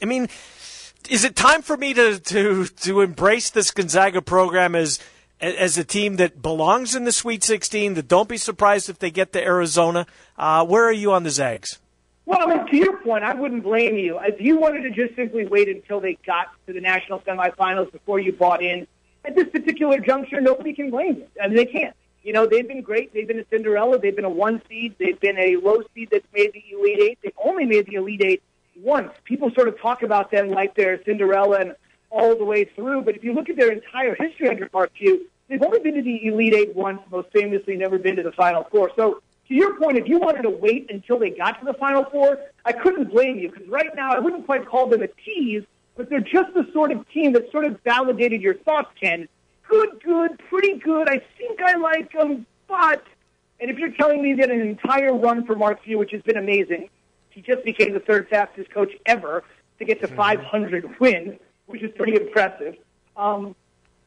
I 0.00 0.06
mean, 0.06 0.28
is 1.10 1.24
it 1.24 1.36
time 1.36 1.62
for 1.62 1.76
me 1.76 1.94
to 1.94 2.18
to 2.18 2.66
to 2.66 3.00
embrace 3.00 3.50
this 3.50 3.70
Gonzaga 3.70 4.22
program 4.22 4.74
as 4.74 4.98
as 5.40 5.76
a 5.76 5.84
team 5.84 6.16
that 6.16 6.40
belongs 6.40 6.94
in 6.94 7.04
the 7.04 7.12
Sweet 7.12 7.44
16? 7.44 7.94
That 7.94 8.08
don't 8.08 8.28
be 8.28 8.36
surprised 8.36 8.88
if 8.88 8.98
they 8.98 9.10
get 9.10 9.32
to 9.32 9.42
Arizona. 9.42 10.06
Uh, 10.36 10.64
where 10.64 10.84
are 10.84 10.92
you 10.92 11.12
on 11.12 11.22
the 11.22 11.30
Zags? 11.30 11.78
Well, 12.24 12.38
I 12.40 12.54
mean, 12.54 12.66
to 12.66 12.76
your 12.76 12.96
point, 12.98 13.24
I 13.24 13.34
wouldn't 13.34 13.64
blame 13.64 13.96
you. 13.96 14.18
If 14.22 14.40
you 14.40 14.56
wanted 14.56 14.82
to 14.82 14.90
just 14.90 15.16
simply 15.16 15.44
wait 15.46 15.68
until 15.68 16.00
they 16.00 16.16
got 16.24 16.48
to 16.66 16.72
the 16.72 16.80
national 16.80 17.20
semifinals 17.20 17.90
before 17.90 18.20
you 18.20 18.32
bought 18.32 18.62
in, 18.62 18.86
at 19.24 19.34
this 19.34 19.48
particular 19.48 19.98
juncture, 19.98 20.40
nobody 20.40 20.72
can 20.72 20.90
blame 20.90 21.16
you. 21.16 21.26
I 21.42 21.48
mean, 21.48 21.56
they 21.56 21.66
can't. 21.66 21.96
You 22.22 22.32
know, 22.32 22.46
they've 22.46 22.66
been 22.66 22.82
great. 22.82 23.12
They've 23.12 23.26
been 23.26 23.40
a 23.40 23.44
Cinderella. 23.50 23.98
They've 23.98 24.14
been 24.14 24.24
a 24.24 24.30
one 24.30 24.62
seed. 24.68 24.94
They've 24.98 25.18
been 25.18 25.38
a 25.38 25.56
low 25.56 25.82
seed 25.94 26.10
that's 26.12 26.26
made 26.32 26.52
the 26.52 26.62
Elite 26.72 27.00
Eight. 27.00 27.18
They've 27.22 27.32
only 27.44 27.66
made 27.66 27.86
the 27.86 27.94
Elite 27.94 28.22
Eight 28.22 28.42
once. 28.76 29.12
People 29.24 29.50
sort 29.54 29.68
of 29.68 29.80
talk 29.80 30.02
about 30.02 30.30
them 30.30 30.50
like 30.50 30.74
they're 30.74 31.02
Cinderella 31.04 31.58
and 31.60 31.76
all 32.10 32.36
the 32.36 32.44
way 32.44 32.64
through. 32.64 33.02
But 33.02 33.16
if 33.16 33.24
you 33.24 33.32
look 33.32 33.48
at 33.48 33.56
their 33.56 33.72
entire 33.72 34.14
history 34.14 34.48
under 34.48 34.68
Mark 34.72 34.92
Few, 34.96 35.26
they've 35.48 35.62
only 35.62 35.80
been 35.80 35.94
to 35.94 36.02
the 36.02 36.26
Elite 36.26 36.54
Eight 36.54 36.76
once, 36.76 37.00
most 37.10 37.28
famously 37.32 37.76
never 37.76 37.98
been 37.98 38.16
to 38.16 38.22
the 38.22 38.32
Final 38.32 38.64
Four. 38.64 38.90
So 38.96 39.22
to 39.48 39.54
your 39.54 39.78
point, 39.78 39.98
if 39.98 40.08
you 40.08 40.18
wanted 40.18 40.42
to 40.42 40.50
wait 40.50 40.90
until 40.90 41.18
they 41.18 41.30
got 41.30 41.58
to 41.60 41.64
the 41.64 41.74
Final 41.74 42.04
Four, 42.04 42.38
I 42.64 42.72
couldn't 42.72 43.10
blame 43.10 43.38
you 43.38 43.50
because 43.50 43.68
right 43.68 43.94
now 43.94 44.12
I 44.12 44.18
wouldn't 44.18 44.46
quite 44.46 44.66
call 44.66 44.86
them 44.86 45.02
a 45.02 45.08
tease, 45.08 45.64
but 45.96 46.08
they're 46.08 46.20
just 46.20 46.54
the 46.54 46.68
sort 46.72 46.92
of 46.92 47.08
team 47.10 47.32
that 47.32 47.50
sort 47.50 47.64
of 47.64 47.80
validated 47.82 48.40
your 48.40 48.54
thoughts, 48.54 48.90
Ken. 49.00 49.28
Good, 49.68 50.02
good, 50.02 50.38
pretty 50.50 50.78
good. 50.78 51.08
I 51.08 51.22
think 51.38 51.60
I 51.62 51.76
like 51.76 52.12
them, 52.12 52.46
but 52.68 53.04
and 53.60 53.70
if 53.70 53.78
you're 53.78 53.92
telling 53.92 54.22
me 54.22 54.34
that 54.34 54.50
an 54.50 54.60
entire 54.60 55.14
run 55.14 55.46
for 55.46 55.54
Mark 55.54 55.84
Few, 55.84 55.96
which 55.96 56.10
has 56.10 56.20
been 56.22 56.36
amazing, 56.36 56.90
he 57.32 57.42
just 57.42 57.64
became 57.64 57.92
the 57.92 58.00
third 58.00 58.28
fastest 58.28 58.70
coach 58.70 58.92
ever 59.06 59.44
to 59.78 59.84
get 59.84 60.00
to 60.00 60.08
500 60.08 61.00
wins, 61.00 61.38
which 61.66 61.82
is 61.82 61.90
pretty 61.96 62.14
impressive. 62.14 62.76
Um, 63.16 63.54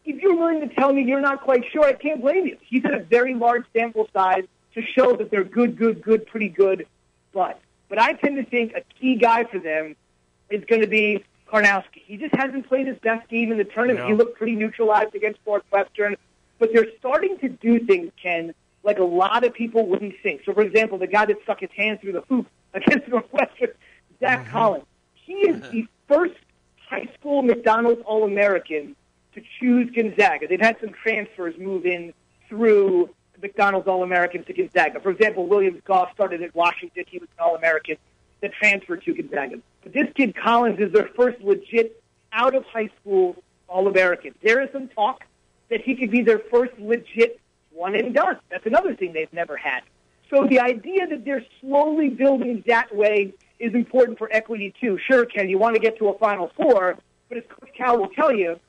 if 0.06 0.22
you're 0.22 0.36
willing 0.36 0.62
to 0.62 0.74
tell 0.76 0.94
me 0.94 1.04
you're 1.04 1.22
not 1.22 1.42
quite 1.42 1.64
sure, 1.72 1.84
I 1.84 1.94
can't 1.94 2.22
blame 2.22 2.46
you. 2.46 2.58
He's 2.62 2.84
had 2.84 2.94
a 2.94 3.04
very 3.04 3.34
large 3.34 3.66
sample 3.74 4.08
size 4.14 4.46
to 4.76 4.82
show 4.82 5.16
that 5.16 5.32
they're 5.32 5.44
good, 5.44 5.78
good, 5.78 6.02
good, 6.02 6.28
pretty 6.28 6.50
good. 6.50 6.86
But 7.34 7.60
but 7.90 8.00
I 8.00 8.14
tend 8.14 8.38
to 8.38 8.44
think 8.44 8.74
a 8.74 8.82
key 9.00 9.16
guy 9.16 9.44
for 9.44 9.60
them 9.60 9.96
is 10.50 10.64
going 10.66 10.82
to 10.82 10.88
be 10.88 11.24
Karnowski. 11.52 12.02
He 12.06 12.18
just 12.18 12.36
hasn't 12.36 12.68
played 12.68 12.88
his 12.88 12.98
best 13.00 13.28
game 13.30 13.52
in 13.52 13.58
the 13.58 13.64
tournament. 13.64 14.00
No. 14.00 14.08
He 14.08 14.14
looked 14.14 14.38
pretty 14.38 14.56
neutralized 14.56 15.16
against 15.16 15.40
Northwestern, 15.46 16.16
but 16.60 16.70
they're 16.74 16.88
starting 17.00 17.38
to 17.40 17.50
do 17.50 17.80
things, 17.80 18.12
Ken, 18.22 18.54
like 18.84 19.00
a 19.00 19.04
lot 19.04 19.44
of 19.44 19.54
people 19.54 19.86
wouldn't 19.88 20.16
think. 20.24 20.42
So, 20.46 20.54
for 20.54 20.62
example, 20.62 20.98
the 20.98 21.08
guy 21.08 21.26
that 21.26 21.38
stuck 21.44 21.60
his 21.60 21.72
hand 21.76 22.02
through 22.02 22.14
the 22.14 22.22
hoop 22.22 22.48
against 22.76 23.08
Northwestern, 23.08 23.70
Zach 24.20 24.42
mm-hmm. 24.42 24.52
Collins, 24.52 24.86
he 25.14 25.34
is 25.34 25.62
the 25.72 25.88
first 26.08 26.36
high 26.88 27.10
school 27.18 27.42
McDonald's 27.42 28.02
All-American 28.06 28.96
to 29.34 29.42
choose 29.60 29.90
Gonzaga. 29.96 30.48
They've 30.48 30.60
had 30.60 30.78
some 30.80 30.92
transfers 30.92 31.56
move 31.58 31.86
in 31.86 32.14
through 32.48 33.10
McDonald's 33.42 33.88
All 33.88 34.04
Americans 34.04 34.46
to 34.48 34.54
Gonzaga. 34.54 35.00
For 35.00 35.10
example, 35.10 35.48
Williams-Goss 35.48 36.12
started 36.14 36.42
at 36.42 36.54
Washington. 36.56 37.04
He 37.08 37.18
was 37.18 37.28
an 37.38 37.44
All-American 37.44 37.98
that 38.42 38.54
transferred 38.54 39.04
to 39.04 39.14
Gonzaga. 39.14 39.60
But 39.84 39.94
this 39.94 40.08
kid 40.16 40.36
Collins 40.36 40.80
is 40.80 40.92
their 40.94 41.10
first 41.16 41.42
legit 41.42 42.02
out 42.32 42.56
of 42.56 42.66
high 42.66 42.90
school 43.02 43.36
All-American. 43.68 44.36
There 44.44 44.62
is 44.62 44.70
some 44.72 44.88
talk 44.90 45.24
that 45.70 45.82
he 45.82 45.96
could 45.96 46.12
be 46.12 46.22
their 46.22 46.40
first 46.40 46.78
legit 46.78 47.40
one 47.72 47.96
and 47.96 48.14
done. 48.14 48.38
That's 48.50 48.66
another 48.66 48.96
thing 48.96 49.12
they've 49.14 49.34
never 49.34 49.58
had. 49.58 49.82
So 50.30 50.48
the 50.48 50.60
idea 50.60 51.08
that 51.08 51.24
they're 51.24 51.46
slowly 51.62 52.10
building 52.10 52.64
that 52.68 52.96
way 52.96 53.34
is 53.60 53.74
important 53.74 54.18
for 54.18 54.30
equity 54.32 54.74
too. 54.80 54.98
Sure, 55.08 55.26
Ken, 55.26 55.50
you 55.50 55.58
want 55.58 55.76
to 55.76 55.82
get 55.82 55.98
to 56.00 56.10
a 56.10 56.18
Final 56.18 56.52
Four, 56.56 56.98
but 57.30 57.38
as 57.38 57.44
Coach 57.48 57.70
Cal 57.76 57.98
will 57.98 58.10
tell 58.10 58.34
you, 58.34 58.60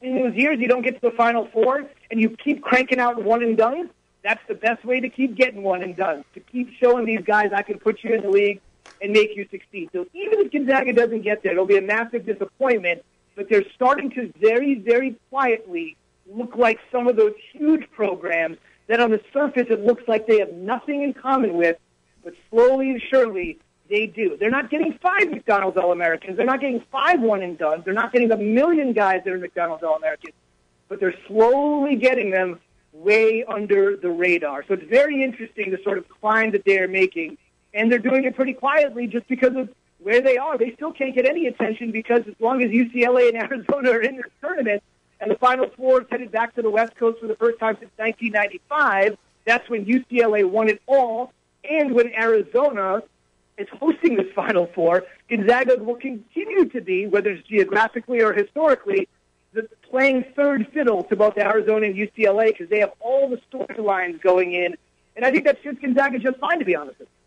in 0.00 0.16
those 0.16 0.34
years 0.34 0.58
you 0.58 0.68
don't 0.68 0.82
get 0.82 1.00
to 1.00 1.10
the 1.10 1.16
Final 1.16 1.46
Four 1.52 1.88
and 2.10 2.20
you 2.20 2.30
keep 2.30 2.62
cranking 2.62 2.98
out 2.98 3.22
one 3.22 3.42
and 3.42 3.56
done, 3.56 3.90
that's 4.22 4.42
the 4.48 4.54
best 4.54 4.84
way 4.84 5.00
to 5.00 5.08
keep 5.08 5.34
getting 5.34 5.62
one 5.62 5.82
and 5.82 5.96
done. 5.96 6.24
To 6.34 6.40
keep 6.40 6.72
showing 6.80 7.04
these 7.04 7.22
guys 7.24 7.52
I 7.54 7.62
can 7.62 7.78
put 7.78 8.02
you 8.02 8.14
in 8.14 8.22
the 8.22 8.30
league 8.30 8.60
and 9.00 9.12
make 9.12 9.36
you 9.36 9.46
succeed. 9.50 9.90
So 9.92 10.06
even 10.14 10.40
if 10.40 10.52
Gonzaga 10.52 10.92
doesn't 10.92 11.22
get 11.22 11.42
there, 11.42 11.52
it'll 11.52 11.66
be 11.66 11.78
a 11.78 11.82
massive 11.82 12.24
disappointment. 12.24 13.02
But 13.34 13.48
they're 13.48 13.64
starting 13.74 14.10
to 14.10 14.32
very, 14.40 14.74
very 14.74 15.16
quietly 15.30 15.96
look 16.30 16.54
like 16.56 16.78
some 16.90 17.08
of 17.08 17.16
those 17.16 17.32
huge 17.52 17.90
programs 17.90 18.58
that 18.86 19.00
on 19.00 19.10
the 19.10 19.20
surface 19.32 19.66
it 19.70 19.84
looks 19.84 20.02
like 20.08 20.26
they 20.26 20.38
have 20.38 20.52
nothing 20.52 21.02
in 21.02 21.14
common 21.14 21.54
with, 21.54 21.76
but 22.24 22.34
slowly 22.50 22.90
and 22.90 23.02
surely 23.10 23.58
they 23.88 24.06
do. 24.06 24.36
They're 24.38 24.50
not 24.50 24.70
getting 24.70 24.98
five 25.02 25.30
McDonald's 25.30 25.76
All-Americans. 25.76 26.36
They're 26.36 26.46
not 26.46 26.60
getting 26.60 26.82
five 26.90 27.20
one 27.20 27.42
and 27.42 27.58
done. 27.58 27.82
They're 27.84 27.94
not 27.94 28.12
getting 28.12 28.30
a 28.32 28.36
million 28.36 28.92
guys 28.92 29.22
that 29.24 29.32
are 29.32 29.38
McDonald's 29.38 29.84
All-Americans, 29.84 30.34
but 30.88 31.00
they're 31.00 31.14
slowly 31.26 31.96
getting 31.96 32.30
them 32.30 32.60
way 32.92 33.44
under 33.44 33.96
the 33.96 34.10
radar. 34.10 34.64
So 34.66 34.74
it's 34.74 34.88
very 34.88 35.22
interesting 35.22 35.70
the 35.70 35.78
sort 35.82 35.98
of 35.98 36.08
climb 36.08 36.52
that 36.52 36.64
they're 36.64 36.88
making, 36.88 37.38
and 37.74 37.90
they're 37.90 37.98
doing 37.98 38.24
it 38.24 38.36
pretty 38.36 38.52
quietly 38.52 39.06
just 39.06 39.26
because 39.28 39.56
of 39.56 39.68
where 39.98 40.20
they 40.20 40.36
are. 40.36 40.58
They 40.58 40.72
still 40.72 40.92
can't 40.92 41.14
get 41.14 41.26
any 41.26 41.46
attention 41.46 41.90
because 41.90 42.22
as 42.26 42.34
long 42.40 42.62
as 42.62 42.70
UCLA 42.70 43.28
and 43.28 43.36
Arizona 43.36 43.90
are 43.90 44.02
in 44.02 44.16
this 44.16 44.26
tournament, 44.40 44.82
and 45.22 45.30
the 45.30 45.36
Final 45.36 45.70
Four 45.76 46.02
is 46.02 46.06
headed 46.10 46.32
back 46.32 46.54
to 46.56 46.62
the 46.62 46.70
West 46.70 46.96
Coast 46.96 47.20
for 47.20 47.28
the 47.28 47.36
first 47.36 47.60
time 47.60 47.76
since 47.78 47.92
1995. 47.96 49.16
That's 49.46 49.68
when 49.70 49.86
UCLA 49.86 50.44
won 50.44 50.68
it 50.68 50.82
all, 50.86 51.32
and 51.68 51.94
when 51.94 52.12
Arizona 52.12 53.02
is 53.56 53.68
hosting 53.78 54.16
this 54.16 54.26
Final 54.34 54.66
Four, 54.74 55.04
Gonzaga 55.30 55.76
will 55.82 55.94
continue 55.94 56.64
to 56.70 56.80
be, 56.80 57.06
whether 57.06 57.30
it's 57.30 57.46
geographically 57.46 58.20
or 58.20 58.32
historically, 58.32 59.08
the 59.52 59.68
playing 59.88 60.24
third 60.34 60.66
fiddle 60.74 61.04
to 61.04 61.14
both 61.14 61.38
Arizona 61.38 61.86
and 61.86 61.94
UCLA 61.94 62.48
because 62.48 62.68
they 62.68 62.80
have 62.80 62.92
all 62.98 63.28
the 63.28 63.40
storylines 63.50 64.20
going 64.20 64.54
in, 64.54 64.74
and 65.14 65.24
I 65.24 65.30
think 65.30 65.44
that 65.44 65.62
suits 65.62 65.80
Gonzaga 65.80 66.18
just 66.18 66.38
fine, 66.38 66.58
to 66.58 66.64
be 66.64 66.74
honest 66.74 66.98
with 66.98 67.08
you. 67.08 67.21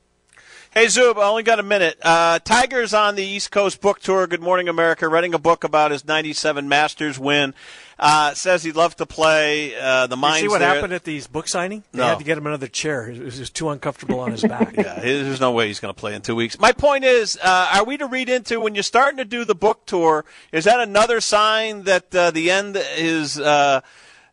Hey, 0.77 0.87
Zub, 0.87 1.15
I 1.17 1.29
only 1.29 1.43
got 1.43 1.57
a 1.59 1.63
minute. 1.63 1.97
Uh, 2.01 2.37
Tiger's 2.39 2.93
on 2.93 3.15
the 3.15 3.23
East 3.23 3.49
Coast 3.49 3.79
book 3.79 3.99
tour. 4.01 4.27
Good 4.27 4.41
Morning 4.41 4.67
America, 4.67 5.07
writing 5.07 5.33
a 5.33 5.39
book 5.39 5.63
about 5.63 5.91
his 5.91 6.03
97 6.05 6.67
Masters 6.67 7.17
win. 7.17 7.53
Uh, 7.97 8.33
says 8.33 8.63
he'd 8.63 8.75
love 8.75 8.93
to 8.97 9.05
play. 9.05 9.73
Uh, 9.73 10.07
the 10.07 10.17
You 10.17 10.21
mind's 10.21 10.41
see 10.41 10.47
what 10.49 10.59
there. 10.59 10.73
happened 10.75 10.91
at 10.91 11.05
these 11.05 11.27
book 11.27 11.47
signing? 11.47 11.85
They 11.93 11.99
No. 11.99 12.07
had 12.07 12.17
to 12.17 12.25
get 12.25 12.37
him 12.37 12.45
another 12.45 12.67
chair. 12.67 13.09
It 13.09 13.23
was 13.23 13.37
just 13.37 13.55
too 13.55 13.69
uncomfortable 13.69 14.19
on 14.19 14.31
his 14.33 14.41
back. 14.41 14.75
yeah, 14.77 14.99
there's 14.99 15.39
no 15.39 15.51
way 15.53 15.67
he's 15.67 15.79
going 15.79 15.93
to 15.93 15.97
play 15.97 16.13
in 16.13 16.21
two 16.21 16.35
weeks. 16.35 16.59
My 16.59 16.73
point 16.73 17.05
is, 17.05 17.39
uh, 17.41 17.69
are 17.75 17.85
we 17.85 17.95
to 17.95 18.05
read 18.07 18.27
into 18.27 18.59
when 18.59 18.75
you're 18.75 18.83
starting 18.83 19.15
to 19.15 19.25
do 19.25 19.45
the 19.45 19.55
book 19.55 19.85
tour? 19.85 20.25
Is 20.51 20.65
that 20.65 20.81
another 20.81 21.21
sign 21.21 21.83
that 21.83 22.13
uh, 22.13 22.31
the 22.31 22.51
end 22.51 22.75
is 22.97 23.39
uh, 23.39 23.79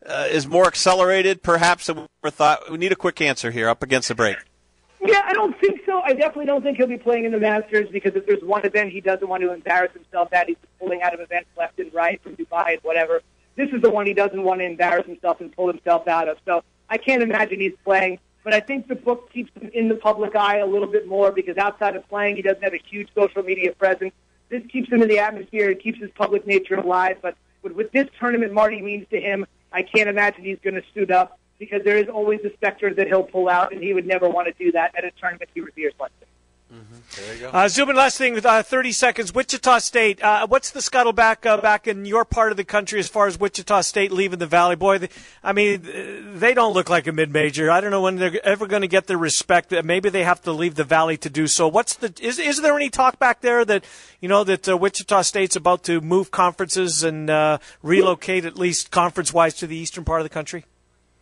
uh, 0.05 0.27
is 0.29 0.49
more 0.49 0.67
accelerated? 0.67 1.45
Perhaps 1.45 1.87
than 1.87 1.99
we 1.99 2.07
ever 2.25 2.33
thought. 2.33 2.69
We 2.69 2.79
need 2.79 2.91
a 2.91 2.97
quick 2.97 3.21
answer 3.21 3.53
here. 3.53 3.69
Up 3.69 3.85
against 3.85 4.09
the 4.09 4.17
break. 4.17 4.39
Yeah, 5.05 5.23
I 5.25 5.33
don't 5.33 5.59
think 5.59 5.81
so. 5.85 6.01
I 6.01 6.13
definitely 6.13 6.47
don't 6.47 6.63
think 6.63 6.77
he'll 6.77 6.87
be 6.87 6.97
playing 6.97 7.25
in 7.25 7.33
the 7.33 7.41
Masters 7.41 7.89
because 7.91 8.15
if 8.15 8.25
there's 8.25 8.43
one 8.43 8.65
event 8.65 8.93
he 8.93 9.01
doesn't 9.01 9.27
want 9.27 9.43
to 9.43 9.53
embarrass 9.53 9.93
himself 9.93 10.33
at, 10.33 10.47
he's 10.47 10.57
pulling 10.79 11.03
out 11.03 11.13
of 11.13 11.21
events 11.21 11.49
left 11.57 11.81
and 11.81 11.93
right 11.93 12.23
from 12.23 12.37
Dubai 12.37 12.75
and 12.75 12.83
whatever. 12.83 13.21
This 13.57 13.69
is 13.71 13.83
the 13.83 13.91
one 13.91 14.07
he 14.07 14.15
doesn't 14.15 14.43
want 14.43 14.61
to 14.61 14.65
embarrass 14.65 15.05
himself 15.07 15.41
and 15.41 15.55
pull 15.55 15.67
himself 15.67 16.07
out 16.07 16.29
of. 16.29 16.39
So 16.47 16.63
I 16.89 16.99
can't 16.99 17.23
imagine 17.23 17.59
he's 17.59 17.75
playing. 17.85 18.21
But 18.45 18.55
I 18.55 18.61
think 18.61 18.87
the 18.87 18.95
book 18.95 19.33
keeps 19.33 19.51
him 19.61 19.71
in 19.75 19.89
the 19.89 19.97
public 19.97 20.37
eye 20.37 20.59
a 20.59 20.67
little 20.67 20.89
bit 20.89 21.07
more 21.09 21.33
because 21.33 21.57
outside 21.57 21.97
of 21.97 22.09
playing, 22.09 22.37
he 22.37 22.43
doesn't 22.43 22.63
have 22.63 22.75
a 22.75 22.81
huge 22.89 23.09
social 23.15 23.43
media 23.43 23.73
presence. 23.73 24.13
This 24.51 24.63
keeps 24.67 24.89
him 24.89 25.03
in 25.03 25.09
the 25.09 25.19
atmosphere. 25.19 25.71
It 25.71 25.83
keeps 25.83 25.99
his 25.99 26.11
public 26.13 26.47
nature 26.47 26.75
alive. 26.77 27.19
But 27.23 27.37
what 27.63 27.93
this 27.93 28.09
tournament, 28.21 28.53
Marty, 28.53 28.81
means 28.83 29.07
to 29.11 29.21
him, 29.21 29.47
I 29.73 29.83
can't 29.83 30.09
imagine 30.09 30.45
he's 30.45 30.59
going 30.63 30.75
to 30.75 30.83
suit 30.95 31.11
up 31.11 31.39
because 31.63 31.85
there 31.85 31.97
is 31.97 32.09
always 32.09 32.41
a 32.45 32.53
specter 32.55 32.93
that 32.93 33.07
he'll 33.07 33.23
pull 33.23 33.49
out, 33.49 33.73
and 33.73 33.81
he 33.81 33.95
would 33.95 34.05
never 34.05 34.29
want 34.29 34.49
to 34.49 34.65
do 34.65 34.73
that 34.73 34.93
at 34.97 35.05
a 35.05 35.13
tournament 35.13 35.49
he 35.55 35.61
reveres 35.61 35.95
like 36.01 36.11
this. 36.19 36.29
There 37.17 37.35
you 37.35 37.41
go. 37.43 37.51
Uh, 37.51 37.69
Zubin, 37.69 37.95
last 37.95 38.19
thing, 38.19 38.45
uh, 38.45 38.63
30 38.63 38.91
seconds. 38.93 39.35
Wichita 39.35 39.79
State. 39.79 40.23
Uh, 40.23 40.47
what's 40.47 40.71
the 40.71 40.81
scuttle 40.81 41.13
back 41.13 41.45
uh, 41.45 41.59
back 41.59 41.87
in 41.87 42.05
your 42.05 42.25
part 42.25 42.51
of 42.51 42.57
the 42.57 42.65
country 42.65 42.99
as 42.99 43.07
far 43.07 43.27
as 43.27 43.39
Wichita 43.39 43.83
State 43.83 44.11
leaving 44.11 44.39
the 44.39 44.47
Valley? 44.47 44.75
Boy, 44.75 44.99
they, 44.99 45.09
I 45.45 45.53
mean, 45.53 45.83
they 46.35 46.55
don't 46.55 46.73
look 46.73 46.89
like 46.89 47.07
a 47.07 47.13
mid 47.13 47.31
major. 47.31 47.71
I 47.71 47.81
don't 47.81 47.91
know 47.91 48.01
when 48.01 48.17
they're 48.17 48.45
ever 48.45 48.67
going 48.67 48.83
to 48.83 48.89
get 48.89 49.07
the 49.07 49.17
respect. 49.17 49.69
That 49.69 49.85
maybe 49.85 50.09
they 50.09 50.25
have 50.25 50.41
to 50.43 50.53
leave 50.53 50.75
the 50.75 50.85
Valley 50.85 51.19
to 51.19 51.31
do 51.31 51.47
so. 51.47 51.69
What's 51.69 51.95
the 51.95 52.13
is 52.21 52.39
is 52.39 52.63
there 52.63 52.75
any 52.75 52.89
talk 52.89 53.19
back 53.19 53.43
there 53.43 53.65
that 53.67 53.85
you 54.21 54.29
know 54.29 54.43
that 54.45 54.67
uh, 54.67 54.77
Wichita 54.77 55.23
State's 55.23 55.57
about 55.57 55.85
to 55.85 56.01
move 56.01 56.31
conferences 56.31 57.05
and 57.05 57.29
uh, 57.29 57.59
relocate 57.83 58.47
at 58.47 58.57
least 58.57 58.91
conference 58.91 59.35
wise 59.35 59.55
to 59.55 59.67
the 59.67 59.77
eastern 59.77 60.05
part 60.05 60.21
of 60.21 60.25
the 60.25 60.31
country? 60.33 60.65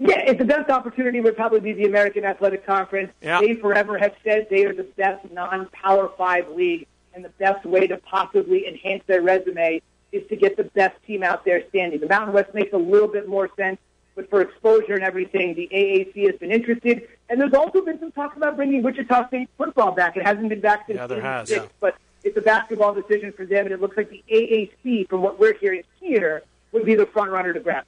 Yeah, 0.01 0.21
if 0.21 0.39
the 0.39 0.47
best 0.47 0.71
opportunity 0.71 1.21
would 1.21 1.37
probably 1.37 1.61
be 1.61 1.75
the 1.75 1.85
American 1.85 2.25
Athletic 2.25 2.65
Conference. 2.65 3.13
Yeah. 3.21 3.41
They 3.41 3.55
forever 3.55 3.99
have 3.99 4.15
said 4.25 4.47
they 4.49 4.65
are 4.65 4.73
the 4.73 4.85
best 4.85 5.31
non-Power 5.31 6.11
Five 6.17 6.49
league, 6.49 6.87
and 7.13 7.23
the 7.23 7.29
best 7.29 7.67
way 7.67 7.87
to 7.87 7.99
possibly 7.99 8.67
enhance 8.67 9.05
their 9.07 9.21
resume 9.21 9.83
is 10.11 10.27
to 10.29 10.37
get 10.37 10.57
the 10.57 10.65
best 10.65 10.97
team 11.07 11.23
out 11.23 11.45
there 11.45 11.63
standing. 11.69 12.01
The 12.01 12.09
Mountain 12.09 12.33
West 12.33 12.55
makes 12.55 12.73
a 12.73 12.79
little 12.79 13.09
bit 13.09 13.29
more 13.29 13.51
sense, 13.57 13.79
but 14.15 14.31
for 14.31 14.41
exposure 14.41 14.95
and 14.95 15.05
everything, 15.05 15.55
the 15.55 15.69
AAC 15.71 16.27
has 16.27 16.37
been 16.37 16.51
interested. 16.51 17.07
And 17.29 17.39
there's 17.39 17.55
also 17.55 17.85
been 17.85 18.01
some 18.01 18.11
talk 18.11 18.37
about 18.37 18.57
bringing 18.57 18.83
Wichita 18.83 19.29
State 19.29 19.51
football 19.59 19.93
back. 19.93 20.17
It 20.17 20.25
hasn't 20.25 20.49
been 20.49 20.61
back 20.61 20.87
since 20.87 20.97
Yeah, 20.97 21.09
there 21.09 21.21
has, 21.21 21.51
86, 21.51 21.67
yeah. 21.67 21.77
but 21.79 21.97
it's 22.25 22.37
a 22.39 22.41
basketball 22.41 22.95
decision 22.95 23.33
for 23.33 23.45
them, 23.45 23.67
and 23.67 23.75
it 23.75 23.83
looks 23.83 23.99
like 23.99 24.09
the 24.09 24.25
AAC, 24.33 25.09
from 25.11 25.21
what 25.21 25.39
we're 25.39 25.55
hearing 25.59 25.83
here, 26.01 26.43
would 26.73 26.87
be 26.87 26.95
the 26.95 27.07
front 27.07 27.31
runner 27.31 27.53
to 27.53 27.61
grab. 27.61 27.85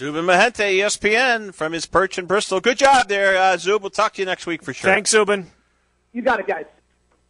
Zubin 0.00 0.24
Mehenti, 0.24 0.78
ESPN, 0.78 1.52
from 1.52 1.74
his 1.74 1.84
perch 1.84 2.18
in 2.18 2.24
Bristol. 2.24 2.58
Good 2.58 2.78
job 2.78 3.08
there, 3.08 3.36
uh, 3.36 3.58
Zub. 3.58 3.82
We'll 3.82 3.90
talk 3.90 4.14
to 4.14 4.22
you 4.22 4.24
next 4.24 4.46
week 4.46 4.62
for 4.62 4.72
sure. 4.72 4.90
Thanks, 4.90 5.10
Zubin. 5.10 5.48
You 6.14 6.22
got 6.22 6.40
it, 6.40 6.46
guys. 6.46 6.64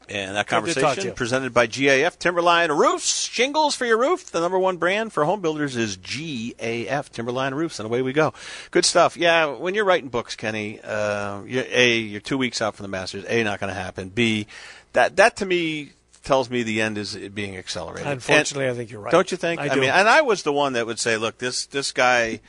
And 0.08 0.36
that 0.36 0.46
Good 0.46 0.66
to 0.66 0.74
talk 0.74 0.74
to 0.74 0.74
conversation 0.76 1.08
you. 1.08 1.12
presented 1.14 1.52
by 1.52 1.66
GAF 1.66 2.16
Timberline 2.20 2.70
Roofs. 2.70 3.28
Shingles 3.28 3.74
for 3.74 3.86
your 3.86 3.98
roof. 3.98 4.30
The 4.30 4.38
number 4.38 4.56
one 4.56 4.76
brand 4.76 5.12
for 5.12 5.24
home 5.24 5.40
builders 5.40 5.74
is 5.74 5.96
GAF 5.96 7.08
Timberline 7.08 7.54
Roofs. 7.54 7.80
And 7.80 7.86
away 7.86 8.02
we 8.02 8.12
go. 8.12 8.34
Good 8.70 8.84
stuff. 8.84 9.16
Yeah, 9.16 9.46
when 9.46 9.74
you're 9.74 9.84
writing 9.84 10.08
books, 10.08 10.36
Kenny, 10.36 10.78
uh, 10.80 11.42
you're, 11.42 11.64
A, 11.68 11.98
you're 11.98 12.20
two 12.20 12.38
weeks 12.38 12.62
out 12.62 12.76
from 12.76 12.84
the 12.84 12.88
Masters. 12.88 13.24
A, 13.26 13.42
not 13.42 13.58
going 13.58 13.74
to 13.74 13.80
happen. 13.80 14.10
B, 14.10 14.46
that, 14.92 15.16
that 15.16 15.34
to 15.38 15.44
me 15.44 15.90
tells 16.24 16.50
me 16.50 16.62
the 16.62 16.80
end 16.80 16.98
is 16.98 17.16
being 17.16 17.56
accelerated. 17.56 18.06
Unfortunately, 18.10 18.66
And- 18.66 18.74
I 18.74 18.76
think 18.76 18.90
you're 18.90 19.00
right. 19.00 19.10
Don't 19.12 19.30
you 19.30 19.36
think? 19.36 19.60
I 19.60 19.68
do. 19.68 19.80
mean, 19.80 19.90
and 19.90 20.08
I 20.08 20.20
was 20.22 20.42
the 20.42 20.52
one 20.52 20.74
that 20.74 20.86
would 20.86 20.98
say, 20.98 21.16
look, 21.16 21.38
this, 21.38 21.66
this 21.66 21.92
guy, 21.92 22.40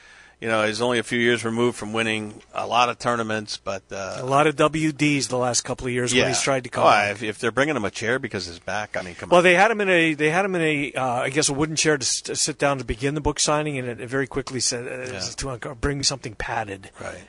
you 0.42 0.48
know, 0.48 0.64
is 0.64 0.82
only 0.82 0.98
a 1.00 1.04
few 1.04 1.20
years 1.20 1.46
removed 1.46 1.78
from 1.78 1.94
winning 1.94 2.42
a 2.54 2.66
lot 2.66 2.90
of 2.90 2.98
tournaments, 3.00 3.58
but, 3.58 3.84
uh, 3.92 4.18
A 4.20 4.26
lot 4.26 4.48
of 4.48 4.56
WDs 4.56 5.28
the 5.28 5.38
last 5.38 5.62
couple 5.62 5.86
of 5.88 5.94
years 5.94 6.12
yeah. 6.14 6.24
when 6.24 6.30
he's 6.32 6.42
tried 6.42 6.64
to 6.64 6.70
come. 6.70 6.84
Oh, 6.86 7.12
if, 7.12 7.22
if 7.24 7.38
they're 7.40 7.52
bringing 7.52 7.76
him 7.76 7.86
a 7.86 7.92
chair 7.92 8.18
because 8.20 8.46
his 8.46 8.58
back, 8.60 8.98
I 8.98 9.04
mean, 9.04 9.16
come 9.16 9.30
Well, 9.30 9.38
on. 9.38 9.44
they 9.44 9.54
had 9.54 9.70
him 9.72 9.80
in 9.82 9.90
a 9.90 10.14
they 10.16 10.32
had 10.32 10.44
him 10.44 10.56
in 10.56 10.62
a 10.62 10.92
uh, 10.94 11.06
I 11.22 11.30
guess 11.30 11.48
a 11.48 11.54
wooden 11.54 11.76
chair 11.76 11.98
to, 11.98 12.04
s- 12.04 12.22
to 12.24 12.36
sit 12.36 12.58
down 12.58 12.80
to 12.80 12.84
begin 12.84 13.14
the 13.14 13.22
book 13.22 13.40
signing, 13.40 13.78
and 13.78 13.88
it, 13.88 14.02
it 14.02 14.08
very 14.10 14.26
quickly 14.28 14.60
said, 14.60 14.88
uh, 15.14 15.60
to 15.60 15.76
"Bring 15.76 16.02
something 16.04 16.34
padded." 16.36 16.90
Right. 17.00 17.24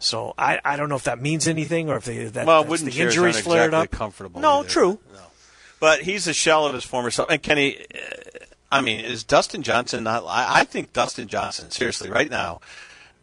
So 0.00 0.34
I, 0.36 0.58
I 0.64 0.76
don't 0.76 0.88
know 0.88 0.96
if 0.96 1.04
that 1.04 1.20
means 1.22 1.46
anything 1.48 1.88
or 1.88 1.96
if 1.96 2.04
they 2.04 2.24
that 2.24 2.46
well, 2.46 2.64
that's 2.64 2.82
the 2.82 3.00
injuries 3.00 3.40
flared 3.40 3.68
exactly 3.74 3.84
up. 3.84 3.90
comfortable. 3.90 4.40
No, 4.40 4.60
either. 4.60 4.68
true. 4.68 4.98
But 5.80 6.02
he's 6.02 6.26
a 6.26 6.32
shell 6.34 6.66
of 6.66 6.74
his 6.74 6.84
former 6.84 7.10
self. 7.10 7.30
And 7.30 7.42
Kenny, 7.42 7.84
I 8.70 8.80
mean, 8.80 9.00
is 9.00 9.24
Dustin 9.24 9.62
Johnson 9.62 10.04
not? 10.04 10.24
I, 10.26 10.60
I 10.60 10.64
think 10.64 10.92
Dustin 10.92 11.28
Johnson, 11.28 11.70
seriously, 11.70 12.10
right 12.10 12.30
now, 12.30 12.60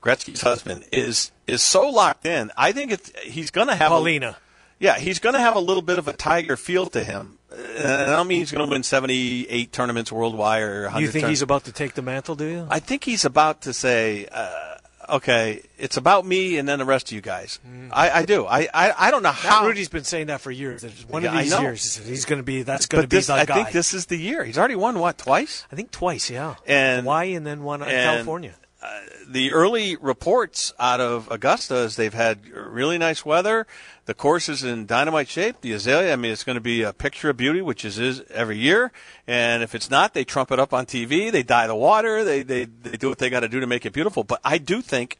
Gretzky's 0.02 0.41
husband 0.41 0.86
is 0.91 1.32
is 1.47 1.62
so 1.64 1.89
locked 1.89 2.26
in. 2.26 2.52
I 2.58 2.72
think 2.72 2.91
it's, 2.91 3.12
he's 3.22 3.52
going 3.52 3.68
to 3.68 3.76
have 3.76 3.89
Paulina. 3.89 4.30
A, 4.30 4.38
yeah, 4.80 4.97
he's 4.97 5.20
going 5.20 5.34
to 5.34 5.39
have 5.41 5.56
a 5.56 5.60
little 5.60 5.82
bit 5.84 5.99
of 5.99 6.08
a 6.08 6.14
tiger 6.14 6.58
feel 6.58 6.86
to 6.88 7.04
him. 7.04 7.38
And 7.52 7.88
I 7.88 8.06
don't 8.16 8.28
mean 8.28 8.39
he's 8.39 8.52
going 8.52 8.66
to 8.66 8.72
win 8.72 8.82
seventy 8.84 9.47
eight 9.49 9.72
tournaments 9.74 10.12
worldwide 10.12 10.64
or 10.64 10.84
100 10.84 11.06
You 11.06 11.12
think 11.12 11.26
tourna- 11.26 11.30
he's 11.30 11.41
about 11.41 11.66
to 11.66 11.72
take 11.74 11.93
the 11.95 12.02
mantle? 12.02 12.36
Do 12.36 12.45
you? 12.45 12.68
I 12.70 12.80
think 12.80 13.04
he's 13.04 13.26
about 13.26 13.62
to 13.64 13.74
say, 13.74 14.28
uh, 14.32 14.71
"Okay, 15.12 15.62
it's 15.78 15.97
about 15.97 16.26
me 16.26 16.57
and 16.57 16.68
then 16.68 16.80
the 16.80 16.86
rest 16.86 17.09
of 17.09 17.14
you 17.16 17.22
guys." 17.22 17.59
I, 17.91 18.09
I 18.09 18.26
do. 18.26 18.45
I, 18.45 18.68
I 18.74 19.07
I 19.07 19.12
don't 19.12 19.24
know 19.24 19.32
how. 19.32 19.66
Rudy's 19.68 19.89
been 19.89 20.03
saying 20.03 20.28
that 20.28 20.41
for 20.41 20.49
years. 20.51 20.84
One 21.07 21.24
Yeah, 21.24 21.38
of 21.38 21.43
these 21.43 21.59
years, 21.59 21.97
he's 21.97 22.26
going 22.26 22.39
to 22.39 22.43
be. 22.43 22.64
That's 22.64 22.86
going 22.86 23.01
to 23.03 23.07
be 23.07 23.18
this, 23.18 23.30
I 23.30 23.45
guy. 23.45 23.55
think 23.55 23.72
this 23.72 23.93
is 23.93 24.05
the 24.07 24.18
year. 24.18 24.43
He's 24.43 24.57
already 24.57 24.76
won 24.76 24.97
what 24.99 25.18
twice? 25.18 25.66
I 25.72 25.76
think 25.76 25.91
twice. 25.91 26.30
Yeah. 26.30 26.55
And 26.66 27.01
Hawaii 27.01 27.34
and 27.36 27.45
then 27.45 27.64
one 27.64 27.82
in 27.82 27.89
California. 27.89 28.55
Uh, 28.82 29.02
the 29.28 29.54
early 29.54 29.96
reports 29.98 30.74
out 30.80 31.00
of 31.00 31.30
Augusta 31.30 31.76
is 31.76 31.96
they've 31.96 32.14
had 32.14 32.50
really 32.50 32.98
nice 32.98 33.24
weather. 33.24 33.68
The 34.06 34.16
course 34.16 34.50
is 34.50 34.64
in 34.64 34.88
dynamite 34.88 35.30
shape. 35.30 35.62
The 35.62 35.74
azalea, 35.74 36.12
I 36.12 36.16
mean, 36.16 36.32
it's 36.32 36.44
going 36.44 36.56
to 36.56 36.62
be 36.62 36.82
a 36.82 36.92
picture 36.92 37.30
of 37.30 37.38
beauty, 37.38 37.62
which 37.62 37.86
is, 37.86 38.00
is 38.00 38.24
every 38.32 38.58
year. 38.58 38.92
And 39.28 39.62
if 39.62 39.76
it's 39.76 39.92
not, 39.92 40.16
they 40.16 40.24
trump 40.24 40.52
it 40.52 40.60
up 40.60 40.74
on 40.74 40.88
TV. 40.88 41.32
They 41.32 41.44
dye 41.44 41.68
the 41.68 41.76
water. 41.76 42.24
They 42.24 42.42
they, 42.42 42.66
they 42.66 42.98
do 42.98 43.10
what 43.10 43.20
they 43.20 43.30
got 43.30 43.42
to 43.42 43.50
do 43.50 43.60
to 43.60 43.68
make 43.68 43.86
it 43.86 43.94
beautiful. 43.94 44.24
But 44.24 44.42
I 44.44 44.58
do 44.58 44.82
think 44.82 45.20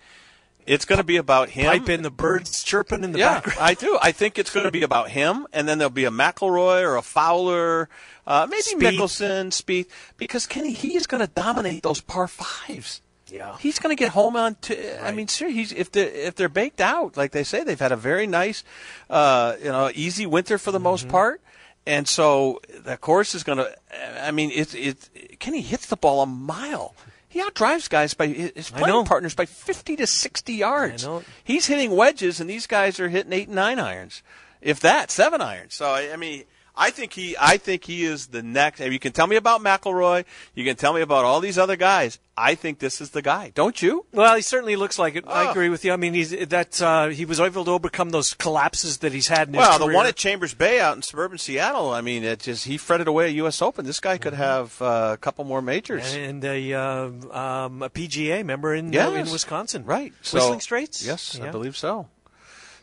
it's 0.66 0.86
going 0.86 0.98
to 0.98 1.04
be 1.04 1.18
about 1.18 1.50
him. 1.50 1.68
Pipe 1.68 1.90
in 1.90 2.02
the 2.02 2.10
birds 2.12 2.64
chirping 2.64 3.04
in 3.04 3.12
the 3.12 3.20
yeah, 3.20 3.36
background. 3.36 3.60
I 3.62 3.74
do. 3.76 4.00
I 4.02 4.12
think 4.12 4.40
it's 4.40 4.52
going 4.52 4.66
to 4.66 4.72
be 4.72 4.84
about 4.84 5.10
him, 5.10 5.46
and 5.54 5.68
then 5.68 5.78
there'll 5.78 5.92
be 5.92 6.06
a 6.06 6.12
McIlroy 6.12 6.82
or 6.82 6.96
a 6.96 7.02
Fowler, 7.02 7.90
uh, 8.26 8.48
maybe 8.50 8.64
Spieth. 8.64 8.98
Mickelson, 8.98 9.54
Speed, 9.54 9.88
because 10.18 10.48
Kenny 10.48 10.74
he 10.74 10.96
is 10.96 11.06
going 11.06 11.22
to 11.22 11.32
dominate 11.32 11.84
those 11.84 12.02
par 12.02 12.28
fives. 12.28 13.02
Yeah. 13.32 13.58
He's 13.60 13.80
going 13.80 13.96
to 13.96 14.00
get 14.00 14.12
home 14.12 14.36
on. 14.36 14.58
I 15.02 15.12
mean, 15.12 15.28
seriously, 15.30 15.60
he's, 15.62 15.72
if 15.72 15.92
they 15.92 16.04
if 16.04 16.36
they're 16.36 16.50
baked 16.50 16.82
out, 16.82 17.16
like 17.16 17.32
they 17.32 17.44
say, 17.44 17.64
they've 17.64 17.80
had 17.80 17.92
a 17.94 17.96
very 17.98 18.28
nice, 18.28 18.64
uh, 19.10 19.56
you 19.60 19.70
know, 19.70 19.90
easy 19.96 20.26
winter 20.26 20.58
for 20.58 20.72
the 20.72 20.80
most 20.80 21.04
Mm-hmm. 21.04 21.12
part, 21.12 21.42
and 21.88 22.08
so 22.08 22.60
the 22.84 22.98
course 22.98 23.34
is 23.34 23.44
going 23.44 23.58
to. 23.60 23.74
I 24.22 24.32
mean, 24.32 24.52
it's 24.54 24.74
it. 24.74 25.40
Kenny 25.40 25.62
hits 25.62 25.86
the 25.86 25.96
ball 25.96 26.22
a 26.22 26.26
mile. 26.26 26.94
He 27.30 27.42
outdrives 27.42 27.90
guys 27.90 28.14
by 28.14 28.28
his 28.28 28.70
playing 28.70 29.06
partners 29.06 29.34
by 29.34 29.46
fifty 29.46 29.96
to 29.96 30.06
sixty 30.06 30.56
yards. 30.56 31.08
He's 31.42 31.68
hitting 31.68 31.96
wedges, 31.96 32.42
and 32.42 32.50
these 32.50 32.68
guys 32.68 33.00
are 33.00 33.08
hitting 33.08 33.32
eight 33.32 33.48
and 33.48 33.56
nine 33.56 33.80
irons, 33.80 34.22
if 34.62 34.82
that, 34.82 35.10
seven 35.10 35.40
irons. 35.40 35.74
So 35.74 35.86
I 35.86 36.12
I 36.12 36.18
mean, 36.18 36.44
I 36.82 36.90
think 36.90 37.14
he, 37.14 37.36
I 37.40 37.58
think 37.58 37.84
he 37.86 38.04
is 38.04 38.28
the 38.28 38.42
next. 38.42 38.80
And 38.82 38.92
you 38.92 39.00
can 39.00 39.12
tell 39.12 39.28
me 39.28 39.36
about 39.36 39.62
McIlroy. 39.62 40.26
You 40.56 40.66
can 40.66 40.76
tell 40.76 40.94
me 40.94 41.02
about 41.02 41.26
all 41.26 41.40
these 41.40 41.58
other 41.58 41.76
guys. 41.76 42.18
I 42.36 42.56
think 42.56 42.80
this 42.80 43.00
is 43.02 43.12
the 43.12 43.22
guy, 43.22 43.52
don't 43.54 43.80
you? 43.82 44.06
Well, 44.14 44.36
he 44.36 44.42
certainly 44.42 44.76
looks 44.76 44.98
like 44.98 45.16
it. 45.16 45.26
I 45.28 45.46
Oh. 45.48 45.52
agree 45.52 45.70
with 45.70 45.86
you. 45.86 45.94
I 45.94 45.96
mean, 45.98 46.14
he's 46.16 46.32
that 46.32 46.82
uh, 46.82 47.10
he 47.10 47.24
was 47.26 47.40
able 47.40 47.66
to 47.66 47.72
overcome 47.72 48.10
those 48.10 48.34
collapses 48.34 48.98
that 49.00 49.12
he's 49.14 49.28
had 49.28 49.48
in 49.50 49.54
his 49.54 49.60
Well, 49.62 49.78
the 49.80 49.94
one 49.94 50.08
at 50.08 50.16
Chambers 50.16 50.54
Bay 50.56 50.80
out 50.80 50.96
in 50.96 51.02
suburban 51.04 51.38
Seattle. 51.38 51.92
I 51.92 52.02
mean, 52.02 52.24
it 52.24 52.40
just 52.40 52.66
he 52.66 52.78
fretted 52.78 53.08
away 53.08 53.26
a 53.28 53.30
U.S. 53.44 53.62
Open. 53.62 53.86
This 53.86 54.00
guy 54.00 54.18
could 54.18 54.34
have 54.34 54.82
uh, 54.82 55.12
a 55.14 55.18
couple 55.18 55.46
more 55.46 55.62
majors. 55.62 56.16
and 56.16 56.44
a, 56.44 56.74
uh, 56.74 57.06
um, 57.32 57.84
a 57.84 57.90
PGA 57.92 58.44
member 58.44 58.74
in 58.74 58.88
uh, 58.88 58.92
Yes. 59.12 59.28
in 59.28 59.32
Wisconsin, 59.34 59.86
Right. 59.86 60.14
So- 60.24 60.38
Whistling 60.38 60.62
Straits. 60.62 61.06
Yes, 61.06 61.40
I 61.40 61.52
believe 61.52 61.78
so. 61.78 62.08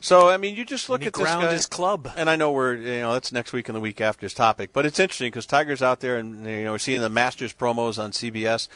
So 0.00 0.28
I 0.28 0.36
mean, 0.36 0.54
you 0.54 0.64
just 0.64 0.88
look 0.88 1.04
at 1.04 1.14
this 1.14 1.24
guy. 1.24 1.52
his 1.52 1.66
club. 1.66 2.10
And 2.16 2.30
I 2.30 2.36
know 2.36 2.52
we're 2.52 2.74
you 2.74 3.00
know 3.00 3.12
that's 3.12 3.32
next 3.32 3.52
week 3.52 3.68
and 3.68 3.76
the 3.76 3.80
week 3.80 4.00
after 4.00 4.26
his 4.26 4.34
topic, 4.34 4.70
but 4.72 4.86
it's 4.86 4.98
interesting 4.98 5.28
because 5.28 5.46
Tiger's 5.46 5.82
out 5.82 6.00
there 6.00 6.18
and 6.18 6.44
you 6.46 6.64
know 6.64 6.72
we're 6.72 6.78
seeing 6.78 7.00
the 7.00 7.08
Masters 7.08 7.52
promos 7.52 8.02
on 8.02 8.12
CBS. 8.12 8.68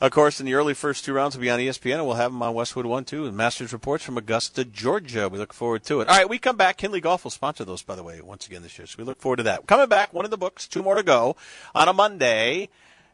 Of 0.00 0.10
course, 0.10 0.40
in 0.40 0.46
the 0.46 0.54
early 0.54 0.74
first 0.74 1.04
two 1.04 1.12
rounds 1.12 1.36
will 1.36 1.42
be 1.42 1.50
on 1.50 1.60
ESPN, 1.60 1.94
and 1.94 2.06
we'll 2.06 2.16
have 2.16 2.32
them 2.32 2.42
on 2.42 2.54
Westwood 2.54 2.86
One 2.86 3.04
too. 3.04 3.24
And 3.24 3.36
Masters 3.36 3.72
reports 3.72 4.02
from 4.02 4.18
Augusta, 4.18 4.64
Georgia. 4.64 5.28
We 5.28 5.38
look 5.38 5.52
forward 5.52 5.84
to 5.84 6.00
it. 6.00 6.08
All 6.08 6.16
right, 6.16 6.28
we 6.28 6.38
come 6.38 6.56
back. 6.56 6.76
Kinley 6.76 7.00
Golf 7.00 7.22
will 7.22 7.30
sponsor 7.30 7.64
those, 7.64 7.82
by 7.82 7.94
the 7.94 8.02
way, 8.02 8.20
once 8.20 8.48
again 8.48 8.62
this 8.62 8.76
year. 8.78 8.86
So 8.88 8.96
we 8.98 9.04
look 9.04 9.20
forward 9.20 9.36
to 9.36 9.44
that. 9.44 9.64
Coming 9.68 9.88
back, 9.88 10.12
one 10.12 10.24
of 10.24 10.32
the 10.32 10.36
books, 10.36 10.66
two 10.66 10.82
more 10.82 10.96
to 10.96 11.04
go 11.04 11.36
on 11.72 11.86
a 11.86 11.92
Monday. 11.92 12.68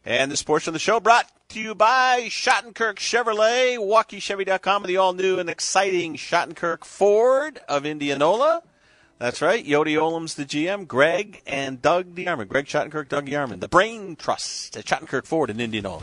And 0.08 0.32
this 0.32 0.42
portion 0.42 0.70
of 0.70 0.72
the 0.72 0.78
show 0.78 1.00
brought 1.00 1.30
to 1.50 1.60
you 1.60 1.74
by 1.74 2.28
Schottenkirk 2.30 2.94
Chevrolet, 2.96 3.76
WaukeeChevy.com, 3.76 4.82
and 4.82 4.88
the 4.88 4.96
all-new 4.96 5.38
and 5.38 5.50
exciting 5.50 6.14
Schottenkirk 6.14 6.82
Ford 6.86 7.60
of 7.68 7.84
Indianola. 7.84 8.62
That's 9.18 9.42
right. 9.42 9.62
Yodi 9.62 9.98
Olam's 9.98 10.36
the 10.36 10.46
GM, 10.46 10.86
Greg 10.88 11.42
and 11.46 11.82
Doug 11.82 12.14
DeArmond. 12.14 12.48
Greg 12.48 12.64
Schottenkirk, 12.64 13.10
Doug 13.10 13.26
DeArmond. 13.26 13.60
The 13.60 13.68
Brain 13.68 14.16
Trust 14.16 14.78
at 14.78 14.86
Schottenkirk 14.86 15.26
Ford 15.26 15.50
in 15.50 15.60
Indianola. 15.60 16.00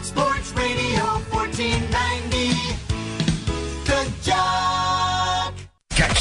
Sports 0.00 0.52
Radio 0.52 1.02
1490. 1.32 2.29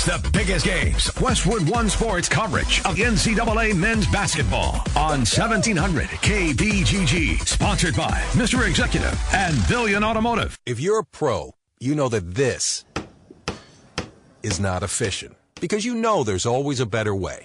The 0.10 0.30
biggest 0.34 0.66
games. 0.66 1.12
Westwood 1.22 1.70
One 1.70 1.88
Sports 1.88 2.28
coverage 2.28 2.80
of 2.80 2.95
NCAA 2.95 3.76
men's 3.76 4.07
basketball 4.07 4.78
on 4.95 5.20
1700 5.20 6.07
KBGG. 6.07 7.47
Sponsored 7.47 7.95
by 7.95 8.20
Mr. 8.34 8.68
Executive 8.68 9.16
and 9.34 9.55
Billion 9.68 10.03
Automotive. 10.03 10.57
If 10.66 10.80
you're 10.80 10.99
a 10.99 11.03
pro, 11.03 11.53
you 11.80 11.93
know 11.93 12.10
that 12.10 12.34
this 12.34 12.86
is 14.41 14.60
not 14.60 14.82
efficient 14.82 15.36
because 15.62 15.86
you 15.86 15.93
know 15.93 16.24
there's 16.24 16.47
always 16.47 16.80
a 16.80 16.88
better 16.88 17.14
way. 17.14 17.43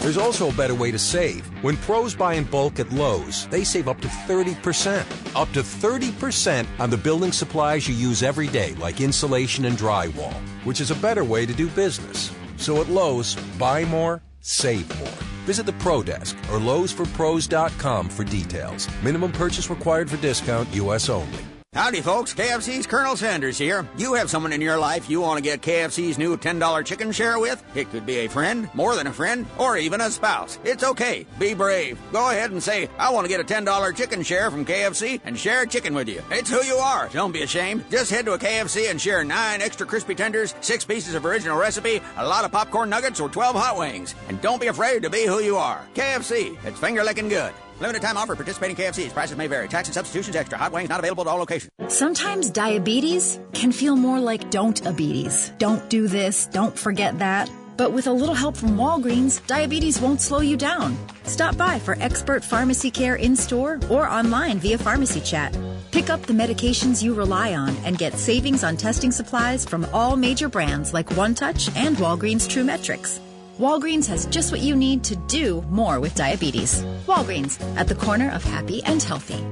There's 0.00 0.16
also 0.16 0.48
a 0.48 0.54
better 0.54 0.74
way 0.74 0.90
to 0.90 0.98
save. 0.98 1.46
When 1.62 1.76
pros 1.76 2.14
buy 2.14 2.34
in 2.34 2.44
bulk 2.44 2.80
at 2.80 2.90
Lowe's, 2.90 3.46
they 3.48 3.64
save 3.64 3.86
up 3.86 4.00
to 4.00 4.08
30%. 4.08 5.36
Up 5.36 5.52
to 5.52 5.60
30% 5.60 6.66
on 6.78 6.88
the 6.88 6.96
building 6.96 7.32
supplies 7.32 7.86
you 7.86 7.94
use 7.94 8.22
every 8.22 8.48
day, 8.48 8.74
like 8.76 9.02
insulation 9.02 9.66
and 9.66 9.76
drywall, 9.76 10.32
which 10.64 10.80
is 10.80 10.90
a 10.90 10.96
better 10.96 11.22
way 11.22 11.44
to 11.44 11.52
do 11.52 11.68
business. 11.68 12.32
So 12.56 12.80
at 12.80 12.88
Lowe's, 12.88 13.34
buy 13.58 13.84
more, 13.84 14.22
save 14.40 14.88
more. 14.98 15.08
Visit 15.44 15.66
the 15.66 15.74
Pro 15.74 16.02
Desk 16.02 16.34
or 16.50 16.58
Lowe'sForPros.com 16.58 18.08
for 18.08 18.24
details. 18.24 18.88
Minimum 19.02 19.32
purchase 19.32 19.68
required 19.68 20.10
for 20.10 20.16
discount, 20.16 20.72
U.S. 20.74 21.10
only. 21.10 21.44
Howdy, 21.72 22.00
folks. 22.00 22.34
KFC's 22.34 22.84
Colonel 22.84 23.16
Sanders 23.16 23.56
here. 23.56 23.88
You 23.96 24.14
have 24.14 24.28
someone 24.28 24.52
in 24.52 24.60
your 24.60 24.76
life 24.76 25.08
you 25.08 25.20
want 25.20 25.38
to 25.38 25.42
get 25.42 25.62
KFC's 25.62 26.18
new 26.18 26.36
$10 26.36 26.84
chicken 26.84 27.12
share 27.12 27.38
with? 27.38 27.62
It 27.76 27.88
could 27.92 28.04
be 28.04 28.16
a 28.16 28.28
friend, 28.28 28.68
more 28.74 28.96
than 28.96 29.06
a 29.06 29.12
friend, 29.12 29.46
or 29.56 29.76
even 29.76 30.00
a 30.00 30.10
spouse. 30.10 30.58
It's 30.64 30.82
okay. 30.82 31.26
Be 31.38 31.54
brave. 31.54 31.96
Go 32.10 32.28
ahead 32.28 32.50
and 32.50 32.60
say, 32.60 32.88
I 32.98 33.10
want 33.10 33.24
to 33.24 33.28
get 33.28 33.38
a 33.38 33.44
$10 33.44 33.96
chicken 33.96 34.24
share 34.24 34.50
from 34.50 34.64
KFC 34.66 35.20
and 35.24 35.38
share 35.38 35.64
chicken 35.64 35.94
with 35.94 36.08
you. 36.08 36.20
It's 36.32 36.50
who 36.50 36.60
you 36.64 36.74
are. 36.74 37.08
Don't 37.12 37.30
be 37.30 37.44
ashamed. 37.44 37.88
Just 37.88 38.10
head 38.10 38.24
to 38.24 38.32
a 38.32 38.38
KFC 38.38 38.90
and 38.90 39.00
share 39.00 39.22
nine 39.22 39.62
extra 39.62 39.86
crispy 39.86 40.16
tenders, 40.16 40.56
six 40.60 40.84
pieces 40.84 41.14
of 41.14 41.24
original 41.24 41.56
recipe, 41.56 42.00
a 42.16 42.26
lot 42.26 42.44
of 42.44 42.50
popcorn 42.50 42.90
nuggets, 42.90 43.20
or 43.20 43.28
12 43.28 43.54
hot 43.54 43.78
wings. 43.78 44.16
And 44.28 44.40
don't 44.42 44.60
be 44.60 44.66
afraid 44.66 45.04
to 45.04 45.10
be 45.10 45.24
who 45.24 45.38
you 45.38 45.56
are. 45.56 45.86
KFC. 45.94 46.58
It's 46.64 46.80
finger 46.80 47.04
licking 47.04 47.28
good. 47.28 47.52
Limited 47.80 48.02
time 48.02 48.16
offer. 48.16 48.36
Participating 48.36 48.76
KFCs. 48.76 49.12
Prices 49.12 49.36
may 49.36 49.46
vary. 49.46 49.68
Tax 49.68 49.88
and 49.88 49.94
substitutions 49.94 50.36
extra. 50.36 50.58
Hot 50.58 50.72
wings 50.72 50.88
not 50.88 51.00
available 51.00 51.22
at 51.22 51.28
all 51.28 51.38
locations. 51.38 51.70
Sometimes 51.88 52.50
diabetes 52.50 53.40
can 53.52 53.72
feel 53.72 53.96
more 53.96 54.20
like 54.20 54.50
don't 54.50 54.82
diabetes. 54.82 55.52
Don't 55.58 55.88
do 55.90 56.06
this, 56.06 56.46
don't 56.46 56.78
forget 56.78 57.18
that. 57.18 57.50
But 57.76 57.92
with 57.92 58.06
a 58.06 58.12
little 58.12 58.34
help 58.34 58.58
from 58.58 58.76
Walgreens, 58.76 59.44
diabetes 59.46 60.00
won't 60.02 60.20
slow 60.20 60.40
you 60.40 60.58
down. 60.58 60.98
Stop 61.24 61.56
by 61.56 61.78
for 61.78 61.96
expert 61.98 62.44
pharmacy 62.44 62.90
care 62.90 63.16
in 63.16 63.34
store 63.34 63.80
or 63.88 64.06
online 64.06 64.58
via 64.58 64.76
pharmacy 64.76 65.22
chat. 65.22 65.56
Pick 65.90 66.10
up 66.10 66.20
the 66.22 66.34
medications 66.34 67.02
you 67.02 67.14
rely 67.14 67.54
on 67.54 67.74
and 67.84 67.96
get 67.96 68.18
savings 68.18 68.64
on 68.64 68.76
testing 68.76 69.10
supplies 69.10 69.64
from 69.64 69.86
all 69.94 70.14
major 70.14 70.50
brands 70.50 70.92
like 70.92 71.06
OneTouch 71.06 71.74
and 71.74 71.96
Walgreens 71.96 72.46
True 72.46 72.64
Metrix. 72.64 73.18
Walgreens 73.60 74.06
has 74.06 74.24
just 74.24 74.52
what 74.52 74.62
you 74.62 74.74
need 74.74 75.04
to 75.04 75.16
do 75.28 75.60
more 75.68 76.00
with 76.00 76.14
diabetes. 76.14 76.82
Walgreens, 77.06 77.60
at 77.76 77.88
the 77.88 77.94
corner 77.94 78.30
of 78.30 78.42
happy 78.42 78.82
and 78.84 79.02
healthy. 79.02 79.44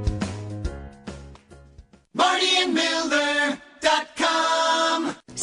MartyandMilder.com. 2.17 3.68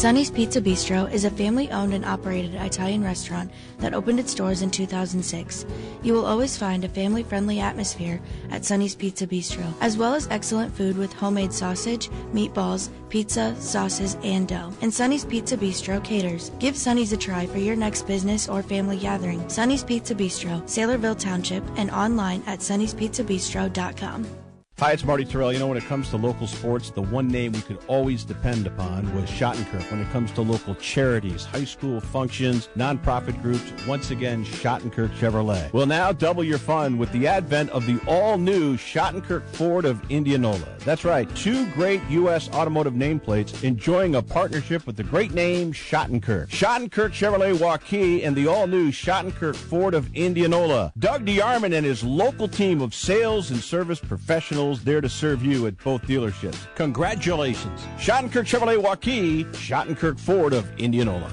Sonny's 0.06 0.30
Pizza 0.30 0.62
Bistro 0.62 1.12
is 1.12 1.26
a 1.26 1.32
family 1.32 1.72
owned 1.72 1.91
and 1.91 2.06
operated 2.06 2.53
Italian 2.53 3.03
restaurant 3.03 3.49
that 3.80 3.95
opened 3.95 4.20
its 4.20 4.36
doors 4.36 4.62
in 4.62 4.70
2006. 4.70 5.66
You 6.03 6.14
will 6.14 6.28
always 6.28 6.56
find 6.56 6.84
a 6.84 6.89
family 6.89 7.24
friendly 7.24 7.60
atmosphere 7.60 8.22
at 8.51 8.64
Sonny's 8.64 8.93
Pizza 8.93 9.26
Bistro, 9.26 9.74
as 9.82 9.97
well 9.97 10.14
as 10.14 10.28
excellent 10.30 10.72
food 10.76 10.95
with 10.95 11.12
homemade 11.12 11.51
sausage, 11.51 12.10
meatballs, 12.36 12.89
pizza, 13.10 13.56
sauces, 13.60 14.16
and 14.24 14.47
dough. 14.47 14.72
And 14.84 14.93
Sonny's 14.93 15.26
Pizza 15.26 15.58
Bistro 15.58 16.03
caters. 16.03 16.51
Give 16.60 16.78
Sonny's 16.78 17.12
a 17.12 17.18
try 17.18 17.47
for 17.47 17.58
your 17.58 17.76
next 17.76 18.06
business 18.06 18.47
or 18.47 18.62
family 18.62 18.99
gathering. 18.99 19.49
Sonny's 19.49 19.84
Pizza 19.84 20.14
Bistro, 20.14 20.62
Saylorville 20.66 21.20
Township, 21.20 21.64
and 21.78 21.89
online 21.89 22.43
at 22.45 22.60
sonnyspizzabistro.com. 22.60 24.45
Hi, 24.80 24.92
it's 24.92 25.06
Marty 25.06 25.24
Tirrell. 25.24 25.54
You 25.54 25.60
know, 25.60 25.68
when 25.68 25.78
it 25.78 25.86
comes 25.86 26.10
to 26.10 26.18
local 26.18 26.48
sports, 26.48 26.90
the 26.90 27.02
one 27.02 27.30
name 27.30 27.54
we 27.54 27.62
could 27.62 27.80
always 27.88 28.26
depend 28.26 28.68
upon 28.68 29.16
was 29.16 29.24
Schottenkirk. 29.30 29.90
When 29.90 30.02
it 30.02 30.12
comes 30.12 30.34
to 30.34 30.42
local 30.42 30.76
charities, 30.76 31.46
high 31.46 31.64
school 31.64 32.02
functions, 32.02 32.68
nonprofit 32.76 33.42
groups, 33.42 33.72
once 33.88 34.12
again, 34.12 34.44
Schottenkirk 34.44 35.12
Chevrolet. 35.12 35.72
Will 35.72 35.86
now 35.86 36.12
double 36.12 36.44
your 36.44 36.58
fun 36.58 36.98
with 36.98 37.10
the 37.14 37.26
advent 37.26 37.70
of 37.70 37.86
the 37.86 38.02
all-new 38.06 38.76
Schottenkirk 38.76 39.48
Ford 39.48 39.86
of 39.86 40.02
Indianola. 40.12 40.68
That's 40.80 41.06
right, 41.06 41.34
two 41.38 41.72
great 41.72 42.02
U.S. 42.10 42.50
automotive 42.50 42.96
nameplates 42.96 43.64
enjoying 43.64 44.16
a 44.16 44.22
partnership 44.22 44.86
with 44.86 44.98
the 44.98 45.04
great 45.04 45.34
name 45.34 45.72
Schottenkirk. 45.72 46.50
Schottenkirk 46.50 47.12
Chevrolet 47.12 47.56
Waukee 47.56 48.28
and 48.28 48.36
the 48.36 48.48
all-new 48.48 48.92
Schottenkirk 48.92 49.56
Ford 49.56 49.94
of 49.94 50.14
Indianola. 50.14 50.92
Doug 51.00 51.26
DeArmond 51.26 51.74
and 51.74 51.86
his 51.86 52.04
local 52.04 52.50
team 52.50 52.82
of 52.82 52.94
sales 52.94 53.52
and 53.52 53.62
service 53.62 54.02
professionals 54.02 54.64
there 54.74 55.01
to 55.01 55.09
serve 55.09 55.43
you 55.43 55.68
at 55.68 55.78
both 55.78 56.01
dealerships. 56.03 56.74
Congratulations. 56.76 57.82
Schottenkirk 57.97 58.45
Chevrolet 58.45 58.82
Waukee, 58.82 59.45
Schottenkirk 59.53 60.20
Ford 60.20 60.53
of 60.53 60.68
Indianola. 60.80 61.32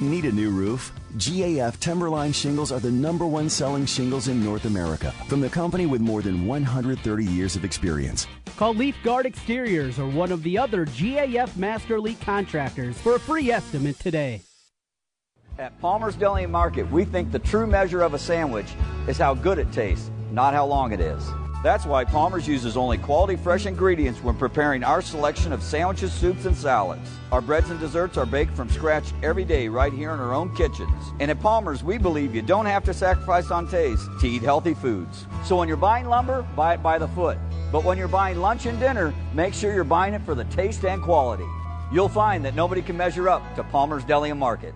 Need 0.00 0.24
a 0.24 0.32
new 0.32 0.50
roof? 0.50 0.92
GAF 1.18 1.78
Timberline 1.78 2.32
shingles 2.32 2.72
are 2.72 2.80
the 2.80 2.90
number 2.90 3.26
one 3.26 3.50
selling 3.50 3.84
shingles 3.84 4.28
in 4.28 4.42
North 4.42 4.64
America 4.64 5.12
from 5.28 5.40
the 5.40 5.48
company 5.48 5.84
with 5.84 6.00
more 6.00 6.22
than 6.22 6.46
130 6.46 7.24
years 7.24 7.56
of 7.56 7.64
experience. 7.64 8.26
Call 8.56 8.74
Leaf 8.74 8.96
Guard 9.02 9.26
Exteriors 9.26 9.98
or 9.98 10.08
one 10.08 10.32
of 10.32 10.42
the 10.42 10.56
other 10.56 10.86
GAF 10.86 11.56
Master 11.56 11.96
Elite 11.96 12.20
contractors 12.20 12.98
for 12.98 13.16
a 13.16 13.20
free 13.20 13.50
estimate 13.50 13.98
today. 13.98 14.42
At 15.58 15.78
Palmer's 15.80 16.16
Deli 16.16 16.44
and 16.44 16.52
Market, 16.52 16.90
we 16.90 17.04
think 17.04 17.30
the 17.30 17.38
true 17.38 17.66
measure 17.66 18.00
of 18.00 18.14
a 18.14 18.18
sandwich 18.18 18.68
is 19.06 19.18
how 19.18 19.34
good 19.34 19.58
it 19.58 19.70
tastes, 19.72 20.10
not 20.30 20.54
how 20.54 20.64
long 20.64 20.92
it 20.92 21.00
is. 21.00 21.22
That's 21.62 21.84
why 21.84 22.06
Palmer's 22.06 22.48
uses 22.48 22.78
only 22.78 22.96
quality 22.96 23.36
fresh 23.36 23.66
ingredients 23.66 24.22
when 24.22 24.34
preparing 24.34 24.82
our 24.82 25.02
selection 25.02 25.52
of 25.52 25.62
sandwiches, 25.62 26.10
soups, 26.10 26.46
and 26.46 26.56
salads. 26.56 27.06
Our 27.32 27.42
breads 27.42 27.68
and 27.68 27.78
desserts 27.78 28.16
are 28.16 28.24
baked 28.24 28.56
from 28.56 28.70
scratch 28.70 29.12
every 29.22 29.44
day 29.44 29.68
right 29.68 29.92
here 29.92 30.12
in 30.12 30.20
our 30.20 30.32
own 30.32 30.56
kitchens. 30.56 31.12
And 31.20 31.30
at 31.30 31.38
Palmer's, 31.38 31.84
we 31.84 31.98
believe 31.98 32.34
you 32.34 32.40
don't 32.40 32.64
have 32.64 32.84
to 32.84 32.94
sacrifice 32.94 33.50
on 33.50 33.68
taste 33.68 34.08
to 34.20 34.26
eat 34.26 34.40
healthy 34.40 34.72
foods. 34.72 35.26
So 35.44 35.56
when 35.56 35.68
you're 35.68 35.76
buying 35.76 36.06
lumber, 36.06 36.42
buy 36.56 36.74
it 36.74 36.82
by 36.82 36.98
the 36.98 37.08
foot. 37.08 37.36
But 37.70 37.84
when 37.84 37.98
you're 37.98 38.08
buying 38.08 38.40
lunch 38.40 38.64
and 38.64 38.80
dinner, 38.80 39.12
make 39.34 39.52
sure 39.52 39.74
you're 39.74 39.84
buying 39.84 40.14
it 40.14 40.22
for 40.22 40.34
the 40.34 40.44
taste 40.44 40.86
and 40.86 41.02
quality. 41.02 41.46
You'll 41.92 42.08
find 42.08 42.42
that 42.46 42.54
nobody 42.54 42.80
can 42.80 42.96
measure 42.96 43.28
up 43.28 43.42
to 43.56 43.64
Palmer's 43.64 44.04
Deli 44.04 44.30
and 44.30 44.40
Market. 44.40 44.74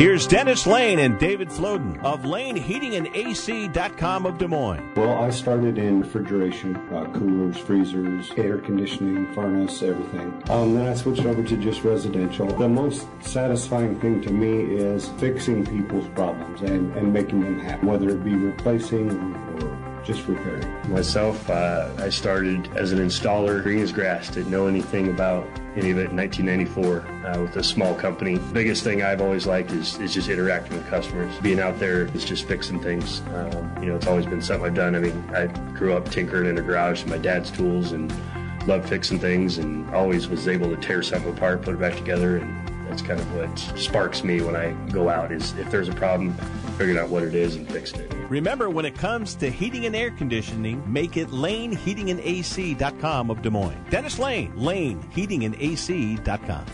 Here's 0.00 0.26
Dennis 0.26 0.66
Lane 0.66 0.98
and 0.98 1.18
David 1.18 1.50
Floden 1.50 2.02
of 2.02 2.24
Lane 2.24 2.56
Heating 2.56 2.94
and 2.94 3.06
LaneHeatingandAC.com 3.08 4.24
of 4.24 4.38
Des 4.38 4.48
Moines. 4.48 4.94
Well, 4.96 5.22
I 5.22 5.28
started 5.28 5.76
in 5.76 6.00
refrigeration, 6.00 6.74
uh, 6.90 7.04
coolers, 7.12 7.58
freezers, 7.58 8.30
air 8.38 8.56
conditioning, 8.56 9.30
furnace, 9.34 9.82
everything. 9.82 10.42
Um, 10.48 10.74
then 10.74 10.88
I 10.88 10.94
switched 10.94 11.26
over 11.26 11.42
to 11.42 11.56
just 11.58 11.84
residential. 11.84 12.46
The 12.46 12.66
most 12.66 13.08
satisfying 13.20 14.00
thing 14.00 14.22
to 14.22 14.32
me 14.32 14.74
is 14.74 15.10
fixing 15.18 15.66
people's 15.66 16.08
problems 16.14 16.62
and, 16.62 16.96
and 16.96 17.12
making 17.12 17.42
them 17.42 17.60
happy, 17.60 17.84
whether 17.84 18.08
it 18.08 18.24
be 18.24 18.34
replacing 18.36 19.10
or 19.10 19.89
just 20.04 20.26
repairing. 20.26 20.90
Myself, 20.90 21.48
uh, 21.50 21.90
I 21.98 22.08
started 22.08 22.68
as 22.76 22.92
an 22.92 22.98
installer, 22.98 23.62
green 23.62 23.80
as 23.80 23.92
grass, 23.92 24.28
didn't 24.30 24.50
know 24.50 24.66
anything 24.66 25.08
about 25.08 25.46
any 25.76 25.90
of 25.90 25.98
it 25.98 26.10
in 26.10 26.16
1994 26.16 27.00
uh, 27.26 27.42
with 27.42 27.56
a 27.56 27.62
small 27.62 27.94
company. 27.94 28.38
Biggest 28.52 28.82
thing 28.82 29.02
I've 29.02 29.20
always 29.20 29.46
liked 29.46 29.72
is, 29.72 29.98
is 29.98 30.12
just 30.14 30.28
interacting 30.28 30.76
with 30.76 30.86
customers. 30.88 31.32
Being 31.38 31.60
out 31.60 31.78
there 31.78 32.06
is 32.14 32.24
just 32.24 32.46
fixing 32.48 32.80
things. 32.80 33.20
Um, 33.34 33.82
you 33.82 33.88
know, 33.88 33.96
it's 33.96 34.06
always 34.06 34.26
been 34.26 34.42
something 34.42 34.66
I've 34.66 34.74
done. 34.74 34.94
I 34.94 35.00
mean, 35.00 35.24
I 35.34 35.46
grew 35.74 35.92
up 35.94 36.10
tinkering 36.10 36.48
in 36.48 36.58
a 36.58 36.62
garage 36.62 37.02
with 37.02 37.10
my 37.10 37.18
dad's 37.18 37.50
tools 37.50 37.92
and 37.92 38.12
loved 38.66 38.88
fixing 38.88 39.18
things 39.18 39.58
and 39.58 39.88
always 39.94 40.28
was 40.28 40.48
able 40.48 40.74
to 40.74 40.76
tear 40.76 41.02
something 41.02 41.32
apart, 41.32 41.62
put 41.62 41.74
it 41.74 41.80
back 41.80 41.96
together, 41.96 42.38
and 42.38 42.88
that's 42.88 43.02
kind 43.02 43.20
of 43.20 43.34
what 43.34 43.58
sparks 43.78 44.24
me 44.24 44.40
when 44.40 44.56
I 44.56 44.72
go 44.90 45.08
out 45.08 45.30
is 45.30 45.56
if 45.56 45.70
there's 45.70 45.88
a 45.88 45.94
problem, 45.94 46.36
figuring 46.80 46.98
out 46.98 47.10
what 47.10 47.22
it 47.22 47.34
is 47.34 47.56
and 47.56 47.70
fixing 47.70 48.00
it. 48.00 48.10
Remember, 48.30 48.70
when 48.70 48.86
it 48.86 48.94
comes 48.94 49.34
to 49.34 49.50
heating 49.50 49.84
and 49.84 49.94
air 49.94 50.10
conditioning, 50.10 50.82
make 50.90 51.18
it 51.18 51.28
LaneHeatingandAC.com 51.28 53.30
of 53.30 53.42
Des 53.42 53.50
Moines. 53.50 53.84
Dennis 53.90 54.18
Lane, 54.18 54.50
LaneHeatingandAC.com. 54.54 56.64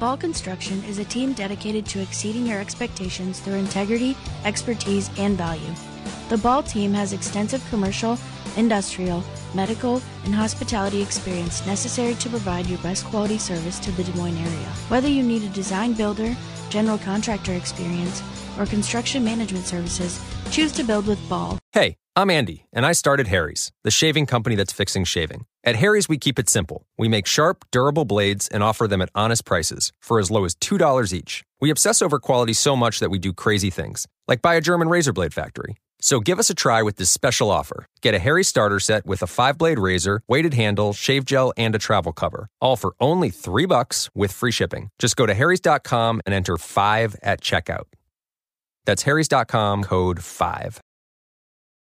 Ball 0.00 0.16
Construction 0.16 0.82
is 0.84 0.98
a 0.98 1.04
team 1.04 1.34
dedicated 1.34 1.86
to 1.86 2.00
exceeding 2.00 2.46
your 2.46 2.60
expectations 2.60 3.38
through 3.38 3.54
integrity, 3.54 4.16
expertise, 4.44 5.08
and 5.16 5.36
value. 5.36 5.72
The 6.30 6.38
Ball 6.38 6.64
team 6.64 6.92
has 6.94 7.12
extensive 7.12 7.64
commercial, 7.70 8.18
industrial, 8.56 9.22
medical, 9.54 10.02
and 10.24 10.34
hospitality 10.34 11.00
experience 11.00 11.64
necessary 11.66 12.14
to 12.14 12.28
provide 12.28 12.66
your 12.66 12.78
best 12.78 13.04
quality 13.06 13.38
service 13.38 13.78
to 13.80 13.92
the 13.92 14.02
Des 14.02 14.18
Moines 14.18 14.36
area. 14.36 14.68
Whether 14.88 15.08
you 15.08 15.22
need 15.22 15.44
a 15.44 15.48
design 15.48 15.92
builder, 15.92 16.34
general 16.68 16.98
contractor 16.98 17.54
experience, 17.54 18.22
or 18.58 18.66
construction 18.66 19.24
management 19.24 19.64
services, 19.64 20.20
choose 20.50 20.72
to 20.72 20.84
build 20.84 21.06
with 21.06 21.28
Ball. 21.28 21.58
Hey, 21.72 21.96
I'm 22.16 22.30
Andy, 22.30 22.64
and 22.72 22.84
I 22.84 22.92
started 22.92 23.28
Harry's, 23.28 23.70
the 23.84 23.90
shaving 23.90 24.26
company 24.26 24.56
that's 24.56 24.72
fixing 24.72 25.04
shaving. 25.04 25.46
At 25.64 25.76
Harry's, 25.76 26.08
we 26.08 26.18
keep 26.18 26.38
it 26.38 26.48
simple. 26.48 26.86
We 26.96 27.08
make 27.08 27.26
sharp, 27.26 27.64
durable 27.70 28.04
blades 28.04 28.48
and 28.48 28.62
offer 28.62 28.88
them 28.88 29.02
at 29.02 29.10
honest 29.14 29.44
prices 29.44 29.92
for 30.00 30.18
as 30.18 30.30
low 30.30 30.44
as 30.44 30.54
$2 30.56 31.12
each. 31.12 31.44
We 31.60 31.70
obsess 31.70 32.02
over 32.02 32.18
quality 32.18 32.54
so 32.54 32.74
much 32.74 33.00
that 33.00 33.10
we 33.10 33.18
do 33.18 33.32
crazy 33.32 33.70
things, 33.70 34.06
like 34.26 34.42
buy 34.42 34.54
a 34.54 34.60
German 34.60 34.88
razor 34.88 35.12
blade 35.12 35.34
factory. 35.34 35.76
So 36.00 36.20
give 36.20 36.38
us 36.38 36.50
a 36.50 36.54
try 36.54 36.82
with 36.82 36.96
this 36.96 37.10
special 37.10 37.50
offer. 37.50 37.86
Get 38.02 38.14
a 38.14 38.18
Harry 38.18 38.44
starter 38.44 38.80
set 38.80 39.04
with 39.04 39.22
a 39.22 39.26
five 39.26 39.58
blade 39.58 39.78
razor, 39.78 40.22
weighted 40.28 40.54
handle, 40.54 40.92
shave 40.92 41.24
gel, 41.24 41.52
and 41.56 41.74
a 41.74 41.78
travel 41.78 42.12
cover. 42.12 42.48
All 42.60 42.76
for 42.76 42.94
only 43.00 43.30
three 43.30 43.66
bucks 43.66 44.08
with 44.14 44.32
free 44.32 44.52
shipping. 44.52 44.90
Just 44.98 45.16
go 45.16 45.26
to 45.26 45.34
Harry's.com 45.34 46.22
and 46.24 46.34
enter 46.34 46.56
five 46.56 47.16
at 47.22 47.40
checkout. 47.40 47.84
That's 48.86 49.02
Harry's.com 49.02 49.84
code 49.84 50.22
five. 50.24 50.80